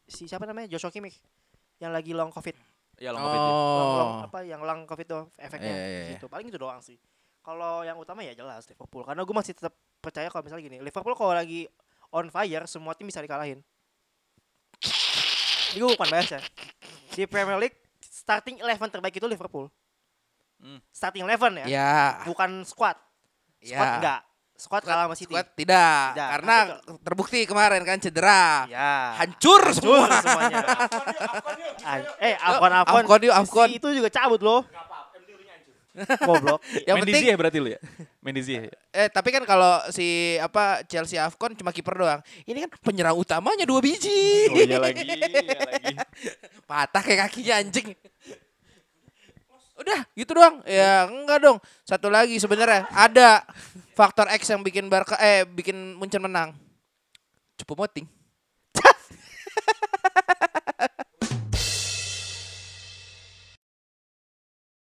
si 0.04 0.28
siapa 0.28 0.44
namanya 0.44 0.68
Joshua 0.68 0.92
Kimmich 0.92 1.16
yang 1.80 1.90
lagi 1.90 2.12
long 2.12 2.28
covid 2.28 2.54
Ya 2.96 3.10
long 3.10 3.20
covid 3.20 3.34
ya. 3.34 3.42
long, 3.42 3.56
long- 3.94 4.14
Oh. 4.14 4.26
apa 4.26 4.38
yang 4.42 4.60
long 4.60 4.80
covid 4.84 5.06
tuh 5.06 5.22
efeknya 5.36 5.68
Iya, 5.68 5.80
iya, 5.82 6.00
iya. 6.02 6.10
gitu 6.14 6.26
paling 6.26 6.46
itu 6.46 6.56
doang 6.56 6.78
sih 6.78 6.96
kalau 7.40 7.82
yang 7.82 7.96
utama 7.96 8.20
ya 8.20 8.32
jelas 8.32 8.64
Liverpool 8.64 9.02
karena 9.02 9.20
gue 9.20 9.34
masih 9.34 9.52
tetap 9.52 9.72
percaya 9.98 10.28
kalau 10.28 10.42
misalnya 10.42 10.64
gini 10.64 10.78
Liverpool 10.78 11.12
kalau 11.12 11.32
lagi 11.32 11.66
on 12.10 12.28
fire 12.28 12.64
semua 12.64 12.92
tim 12.92 13.04
bisa 13.04 13.18
dikalahin 13.18 13.58
ini 15.72 15.78
gue 15.78 15.90
bukan 15.90 16.08
bias 16.08 16.30
ya 16.30 16.40
di 17.10 17.24
Premier 17.24 17.58
League 17.58 17.76
starting 17.98 18.58
eleven 18.58 18.88
terbaik 18.88 19.12
itu 19.12 19.24
Liverpool 19.24 19.66
Hmm. 20.56 20.78
starting 20.88 21.24
eleven 21.24 21.58
ya 21.58 21.66
Ya. 21.66 21.92
bukan 22.22 22.62
squad 22.62 22.94
squad 23.58 23.82
Ya. 23.82 23.98
enggak 23.98 24.20
squad 24.54 24.82
kalah 24.86 25.10
sama 25.10 25.16
City 25.18 25.34
Squad 25.34 25.46
tidak, 25.58 26.14
Tidak, 26.14 26.28
karena 26.38 26.56
terbukti 27.02 27.38
kemarin 27.44 27.82
kan 27.82 27.98
cedera. 27.98 28.68
ya 28.70 29.16
Hancur 29.18 29.62
Hancur 29.62 29.74
semua. 29.74 30.06
semuanya 30.22 30.58
eh 32.26 32.34
Afcon 32.38 32.72
Afcon 32.72 33.02
Afcon 33.02 33.20
yuk, 33.26 33.34
Afcon. 33.34 33.68
Si 33.68 33.76
itu 33.82 33.88
juga 33.90 34.08
cabut 34.12 34.40
loh 34.40 34.62
goblok 36.24 36.60
Yang 36.88 36.96
Mendy 36.96 37.12
penting 37.12 37.24
Ziyech 37.28 37.36
berarti 37.36 37.58
lu 37.60 37.68
ya? 37.68 37.80
Mendy 38.24 38.40
Ziyech. 38.40 38.72
eh 38.96 39.08
tapi 39.12 39.28
kan 39.28 39.44
kalau 39.44 39.76
si 39.92 40.40
apa 40.40 40.80
Chelsea 40.88 41.20
Afcon 41.20 41.52
cuma 41.52 41.68
kiper 41.68 41.92
doang. 41.92 42.20
Ini 42.48 42.64
kan 42.64 42.70
penyerang 42.80 43.12
utamanya 43.18 43.68
dua 43.68 43.84
biji. 43.84 44.48
Oh 44.48 44.56
iya 44.56 44.80
lagi, 44.80 45.04
iya 45.04 45.60
lagi. 45.60 45.94
Patah 46.70 47.02
kayak 47.04 47.28
kakinya 47.28 47.60
anjing 47.60 47.92
udah 49.82 50.00
gitu 50.14 50.32
doang. 50.34 50.62
Ya 50.64 51.06
enggak 51.10 51.38
dong. 51.42 51.58
Satu 51.82 52.08
lagi 52.08 52.38
sebenarnya. 52.38 52.86
Ada 52.90 53.42
faktor 53.92 54.30
X 54.32 54.48
yang 54.50 54.62
bikin 54.62 54.88
Barca 54.88 55.18
eh 55.18 55.44
bikin 55.44 55.98
Munchen 55.98 56.22
menang. 56.22 56.54
Cupu 57.58 57.74
moting. 57.76 58.06